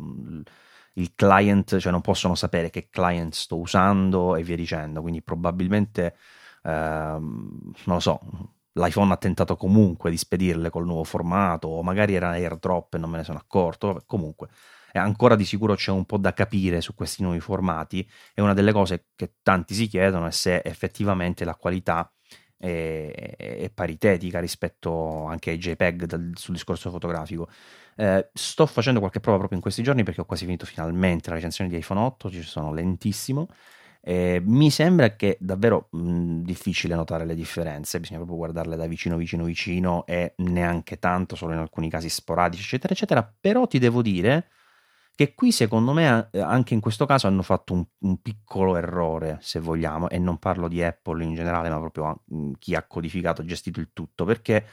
il 0.94 1.14
client, 1.16 1.78
cioè 1.78 1.92
non 1.92 2.02
possono 2.02 2.36
sapere 2.36 2.70
che 2.70 2.90
client 2.90 3.34
sto 3.34 3.58
usando 3.58 4.36
e 4.36 4.44
via 4.44 4.56
dicendo, 4.56 5.02
quindi 5.02 5.22
probabilmente 5.22 6.16
eh, 6.64 6.70
non 6.72 7.74
lo 7.86 8.00
so. 8.00 8.20
L'iPhone 8.80 9.11
ha 9.13 9.17
tentato 9.17 9.55
comunque 9.55 10.09
di 10.09 10.17
spedirle 10.17 10.69
col 10.69 10.86
nuovo 10.86 11.03
formato, 11.03 11.67
o 11.67 11.84
magari 11.84 12.15
era 12.15 12.30
airdrop 12.30 12.93
e 12.93 12.97
non 12.97 13.09
me 13.09 13.17
ne 13.17 13.23
sono 13.23 13.38
accorto. 13.38 13.88
Vabbè, 13.88 14.03
comunque, 14.05 14.47
e 14.91 14.99
ancora 14.99 15.36
di 15.36 15.45
sicuro 15.45 15.75
c'è 15.75 15.91
un 15.91 16.05
po' 16.05 16.17
da 16.17 16.34
capire 16.34 16.82
su 16.82 16.95
questi 16.95 17.21
nuovi 17.21 17.39
formati 17.39 18.07
e 18.34 18.41
una 18.41 18.53
delle 18.53 18.71
cose 18.71 19.07
che 19.15 19.36
tanti 19.43 19.73
si 19.73 19.88
chiedono 19.88 20.25
è 20.25 20.32
se 20.32 20.61
effettivamente 20.63 21.45
la 21.45 21.55
qualità 21.55 22.11
è, 22.57 23.36
è 23.38 23.69
paritetica 23.73 24.39
rispetto 24.39 25.25
anche 25.25 25.51
ai 25.51 25.57
JPEG 25.57 26.05
dal, 26.05 26.32
sul 26.36 26.55
discorso 26.55 26.89
fotografico. 26.89 27.49
Eh, 27.95 28.30
sto 28.34 28.65
facendo 28.65 28.99
qualche 28.99 29.19
prova 29.19 29.38
proprio 29.38 29.57
in 29.57 29.63
questi 29.63 29.84
giorni 29.84 30.03
perché 30.03 30.21
ho 30.21 30.25
quasi 30.25 30.45
finito 30.45 30.65
finalmente 30.65 31.30
la 31.30 31.36
recensione 31.36 31.69
di 31.69 31.77
iPhone 31.77 31.99
8, 32.01 32.30
ci 32.30 32.41
sono 32.41 32.73
lentissimo. 32.73 33.47
Eh, 34.02 34.41
mi 34.45 34.72
sembra 34.72 35.16
che 35.16 35.38
davvero 35.41 35.89
mh, 35.91 36.41
difficile 36.41 36.95
notare 36.95 37.26
le 37.26 37.36
differenze, 37.36 38.00
bisogna 38.00 38.20
proprio 38.20 38.38
guardarle 38.38 38.76
da 38.76 38.88
vicino, 38.88 39.18
vicino, 39.18 39.43
vicino 39.43 40.06
e 40.06 40.34
neanche 40.38 41.00
tanto, 41.00 41.36
solo 41.36 41.54
in 41.54 41.60
alcuni 41.60 41.89
casi 41.89 42.10
sporadici, 42.10 42.64
eccetera, 42.64 42.93
eccetera. 42.93 43.36
Però 43.39 43.68
ti 43.68 43.80
devo 43.80 44.02
dire 44.02 44.47
che 45.20 45.34
qui 45.34 45.52
secondo 45.52 45.91
me 45.91 46.30
eh, 46.32 46.39
anche 46.39 46.74
in 46.74 46.80
questo 46.80 47.06
caso 47.06 47.28
hanno 47.28 47.41
fatto 47.41 47.74
un, 47.74 47.86
un, 48.00 48.22
piccolo 48.22 48.78
errore, 48.78 49.38
se 49.41 49.60
vogliamo, 49.60 50.08
e 50.08 50.18
non 50.18 50.38
parlo 50.39 50.70
di 50.70 50.82
Apple 50.82 51.22
in 51.26 51.34
generale, 51.34 51.68
ma 51.70 51.78
proprio 51.78 52.24
mm, 52.34 52.54
chi 52.58 52.74
ha 52.74 52.84
codificato, 52.84 53.43
gestito 53.43 53.82
il 53.82 53.89
tutto, 53.91 54.24
perché, 54.24 54.66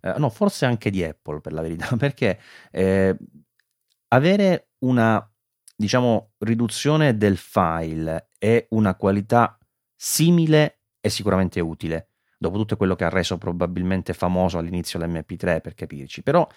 eh, 0.00 0.14
no, 0.16 0.30
forse 0.30 0.64
anche 0.64 0.88
di 0.90 1.04
Apple 1.04 1.40
per 1.42 1.52
la 1.52 1.60
verità, 1.60 1.94
perché 1.98 2.40
eh, 2.70 3.14
avere 4.08 4.70
una, 4.78 5.22
diciamo, 5.76 6.32
riduzione 6.38 7.18
del 7.18 7.36
file 7.36 8.29
e 8.42 8.66
una 8.70 8.94
qualità 8.94 9.58
simile 9.94 10.78
è 10.98 11.08
sicuramente 11.08 11.60
utile, 11.60 12.08
dopo 12.38 12.56
tutto 12.56 12.78
quello 12.78 12.96
che 12.96 13.04
ha 13.04 13.10
reso 13.10 13.36
probabilmente 13.36 14.14
famoso 14.14 14.56
all'inizio 14.56 14.98
l'MP3, 14.98 15.60
per 15.60 15.74
capirci, 15.74 16.22
però 16.22 16.48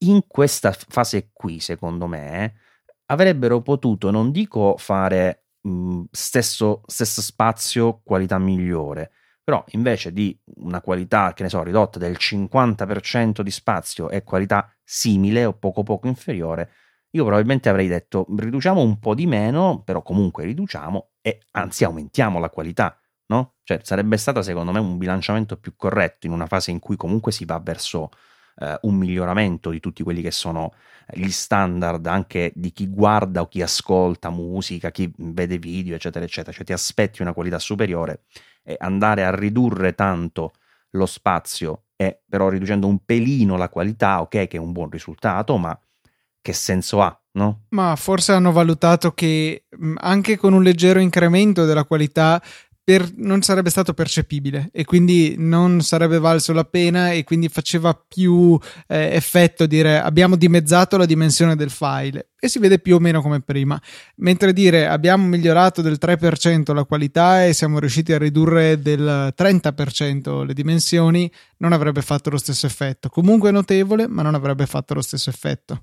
in 0.00 0.26
questa 0.26 0.70
fase 0.72 1.30
qui, 1.32 1.60
secondo 1.60 2.06
me, 2.06 2.56
avrebbero 3.06 3.62
potuto, 3.62 4.10
non 4.10 4.30
dico 4.30 4.76
fare 4.76 5.46
mh, 5.62 6.02
stesso, 6.10 6.82
stesso 6.86 7.22
spazio, 7.22 8.00
qualità 8.04 8.38
migliore, 8.38 9.10
però 9.42 9.64
invece 9.70 10.12
di 10.12 10.38
una 10.56 10.82
qualità, 10.82 11.32
che 11.32 11.42
ne 11.42 11.48
so, 11.48 11.62
ridotta 11.62 11.98
del 11.98 12.16
50% 12.18 13.40
di 13.40 13.50
spazio 13.50 14.10
e 14.10 14.22
qualità 14.24 14.70
simile 14.84 15.46
o 15.46 15.54
poco 15.54 15.82
poco 15.82 16.06
inferiore, 16.06 16.70
io 17.18 17.24
probabilmente 17.24 17.68
avrei 17.68 17.88
detto 17.88 18.26
riduciamo 18.36 18.80
un 18.80 18.98
po' 18.98 19.14
di 19.14 19.26
meno, 19.26 19.82
però 19.84 20.02
comunque 20.02 20.44
riduciamo 20.44 21.10
e 21.20 21.40
anzi 21.52 21.84
aumentiamo 21.84 22.38
la 22.38 22.50
qualità, 22.50 22.98
no? 23.26 23.56
Cioè 23.64 23.80
sarebbe 23.82 24.16
stato 24.16 24.42
secondo 24.42 24.72
me 24.72 24.78
un 24.78 24.96
bilanciamento 24.98 25.56
più 25.58 25.74
corretto 25.76 26.26
in 26.26 26.32
una 26.32 26.46
fase 26.46 26.70
in 26.70 26.78
cui 26.78 26.96
comunque 26.96 27.32
si 27.32 27.44
va 27.44 27.58
verso 27.58 28.10
eh, 28.60 28.78
un 28.82 28.94
miglioramento 28.94 29.70
di 29.70 29.80
tutti 29.80 30.02
quelli 30.02 30.22
che 30.22 30.30
sono 30.30 30.72
gli 31.12 31.30
standard 31.30 32.06
anche 32.06 32.52
di 32.54 32.72
chi 32.72 32.86
guarda 32.88 33.40
o 33.40 33.48
chi 33.48 33.62
ascolta 33.62 34.30
musica, 34.30 34.90
chi 34.90 35.12
vede 35.16 35.58
video, 35.58 35.94
eccetera, 35.94 36.24
eccetera. 36.24 36.52
Cioè 36.52 36.64
ti 36.64 36.72
aspetti 36.72 37.22
una 37.22 37.32
qualità 37.32 37.58
superiore 37.58 38.24
e 38.62 38.76
andare 38.78 39.24
a 39.24 39.34
ridurre 39.34 39.94
tanto 39.94 40.52
lo 40.90 41.06
spazio 41.06 41.84
e 41.96 42.22
però 42.28 42.48
riducendo 42.48 42.86
un 42.86 43.04
pelino 43.04 43.56
la 43.56 43.68
qualità, 43.68 44.20
ok, 44.20 44.46
che 44.46 44.56
è 44.56 44.58
un 44.58 44.72
buon 44.72 44.90
risultato, 44.90 45.56
ma 45.56 45.78
che 46.48 46.54
senso 46.54 47.02
ha? 47.02 47.14
No? 47.32 47.66
Ma 47.70 47.94
forse 47.94 48.32
hanno 48.32 48.52
valutato 48.52 49.12
che 49.12 49.66
anche 49.96 50.38
con 50.38 50.54
un 50.54 50.62
leggero 50.62 50.98
incremento 50.98 51.66
della 51.66 51.84
qualità 51.84 52.42
per, 52.82 53.06
non 53.16 53.42
sarebbe 53.42 53.68
stato 53.68 53.92
percepibile 53.92 54.70
e 54.72 54.86
quindi 54.86 55.34
non 55.36 55.82
sarebbe 55.82 56.18
valso 56.18 56.54
la 56.54 56.64
pena 56.64 57.10
e 57.12 57.22
quindi 57.22 57.50
faceva 57.50 57.92
più 57.92 58.58
eh, 58.86 59.10
effetto 59.12 59.66
dire 59.66 60.00
abbiamo 60.00 60.36
dimezzato 60.36 60.96
la 60.96 61.04
dimensione 61.04 61.54
del 61.54 61.68
file 61.68 62.30
e 62.40 62.48
si 62.48 62.58
vede 62.58 62.78
più 62.78 62.94
o 62.94 62.98
meno 62.98 63.20
come 63.20 63.40
prima, 63.40 63.78
mentre 64.16 64.54
dire 64.54 64.86
abbiamo 64.86 65.26
migliorato 65.26 65.82
del 65.82 65.98
3% 66.00 66.72
la 66.72 66.84
qualità 66.84 67.44
e 67.44 67.52
siamo 67.52 67.78
riusciti 67.78 68.14
a 68.14 68.18
ridurre 68.18 68.80
del 68.80 69.34
30% 69.36 70.46
le 70.46 70.54
dimensioni 70.54 71.30
non 71.58 71.74
avrebbe 71.74 72.00
fatto 72.00 72.30
lo 72.30 72.38
stesso 72.38 72.64
effetto. 72.64 73.10
Comunque 73.10 73.50
notevole, 73.50 74.08
ma 74.08 74.22
non 74.22 74.34
avrebbe 74.34 74.64
fatto 74.64 74.94
lo 74.94 75.02
stesso 75.02 75.28
effetto. 75.28 75.82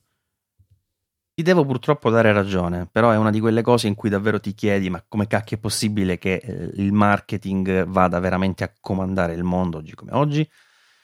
Ti 1.36 1.44
devo 1.44 1.66
purtroppo 1.66 2.10
dare 2.10 2.32
ragione, 2.32 2.88
però 2.90 3.12
è 3.12 3.18
una 3.18 3.30
di 3.30 3.42
quelle 3.42 3.62
cose 3.62 3.88
in 3.88 3.96
cui 3.96 4.08
davvero 4.10 4.40
ti 4.40 4.54
chiedi 4.54 4.90
ma 4.90 5.04
come 5.06 5.28
cacchio 5.28 5.58
è 5.58 5.60
possibile 5.60 6.18
che 6.18 6.36
eh, 6.36 6.72
il 6.76 6.94
marketing 6.94 7.84
vada 7.84 8.20
veramente 8.20 8.64
a 8.64 8.72
comandare 8.80 9.34
il 9.34 9.44
mondo 9.44 9.80
oggi 9.80 9.96
come 9.96 10.14
oggi? 10.14 10.50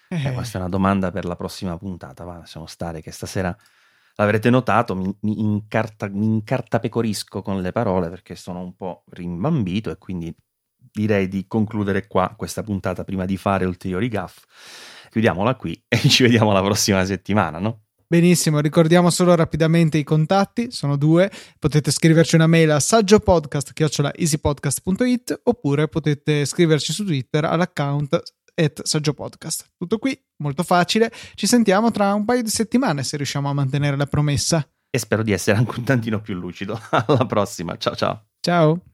Eh. 0.07 0.27
Eh, 0.27 0.31
questa 0.31 0.57
è 0.57 0.61
una 0.61 0.69
domanda 0.69 1.11
per 1.11 1.25
la 1.25 1.35
prossima 1.35 1.77
puntata, 1.77 2.23
va, 2.23 2.37
lasciamo 2.37 2.65
stare 2.65 3.01
che 3.01 3.11
stasera 3.11 3.53
l'avrete 4.15 4.49
notato, 4.49 4.95
mi, 4.95 5.13
mi, 5.23 5.37
incarta, 5.41 6.07
mi 6.07 6.27
incartapecorisco 6.27 7.41
con 7.41 7.59
le 7.61 7.73
parole 7.73 8.07
perché 8.07 8.35
sono 8.35 8.61
un 8.61 8.73
po' 8.77 9.03
rimbambito 9.09 9.91
e 9.91 9.97
quindi 9.97 10.33
direi 10.77 11.27
di 11.27 11.45
concludere 11.45 12.07
qua 12.07 12.33
questa 12.37 12.63
puntata 12.63 13.03
prima 13.03 13.25
di 13.25 13.35
fare 13.35 13.65
ulteriori 13.65 14.07
gaff. 14.07 14.43
Chiudiamola 15.09 15.55
qui 15.55 15.83
e 15.89 15.97
ci 16.07 16.23
vediamo 16.23 16.53
la 16.53 16.61
prossima 16.61 17.03
settimana, 17.03 17.59
no? 17.59 17.87
Benissimo, 18.11 18.59
ricordiamo 18.59 19.09
solo 19.09 19.33
rapidamente 19.35 19.97
i 19.97 20.03
contatti, 20.03 20.69
sono 20.69 20.97
due, 20.97 21.31
potete 21.57 21.91
scriverci 21.91 22.35
una 22.35 22.45
mail 22.45 22.71
a 22.71 22.79
saggiopodcast.easypodcast.it 22.81 25.39
oppure 25.43 25.87
potete 25.87 26.43
scriverci 26.43 26.91
su 26.91 27.05
Twitter 27.05 27.45
all'account 27.45 28.21
at 28.53 28.81
saggiopodcast. 28.83 29.75
Tutto 29.77 29.97
qui, 29.97 30.21
molto 30.39 30.63
facile, 30.63 31.09
ci 31.35 31.47
sentiamo 31.47 31.89
tra 31.91 32.13
un 32.13 32.25
paio 32.25 32.43
di 32.43 32.49
settimane 32.49 33.03
se 33.03 33.15
riusciamo 33.15 33.49
a 33.49 33.53
mantenere 33.53 33.95
la 33.95 34.07
promessa. 34.07 34.69
E 34.89 34.99
spero 34.99 35.23
di 35.23 35.31
essere 35.31 35.59
anche 35.59 35.79
un 35.79 35.85
tantino 35.85 36.19
più 36.19 36.33
lucido. 36.33 36.77
Alla 36.91 37.25
prossima, 37.25 37.77
ciao 37.77 37.95
ciao. 37.95 38.25
Ciao. 38.41 38.81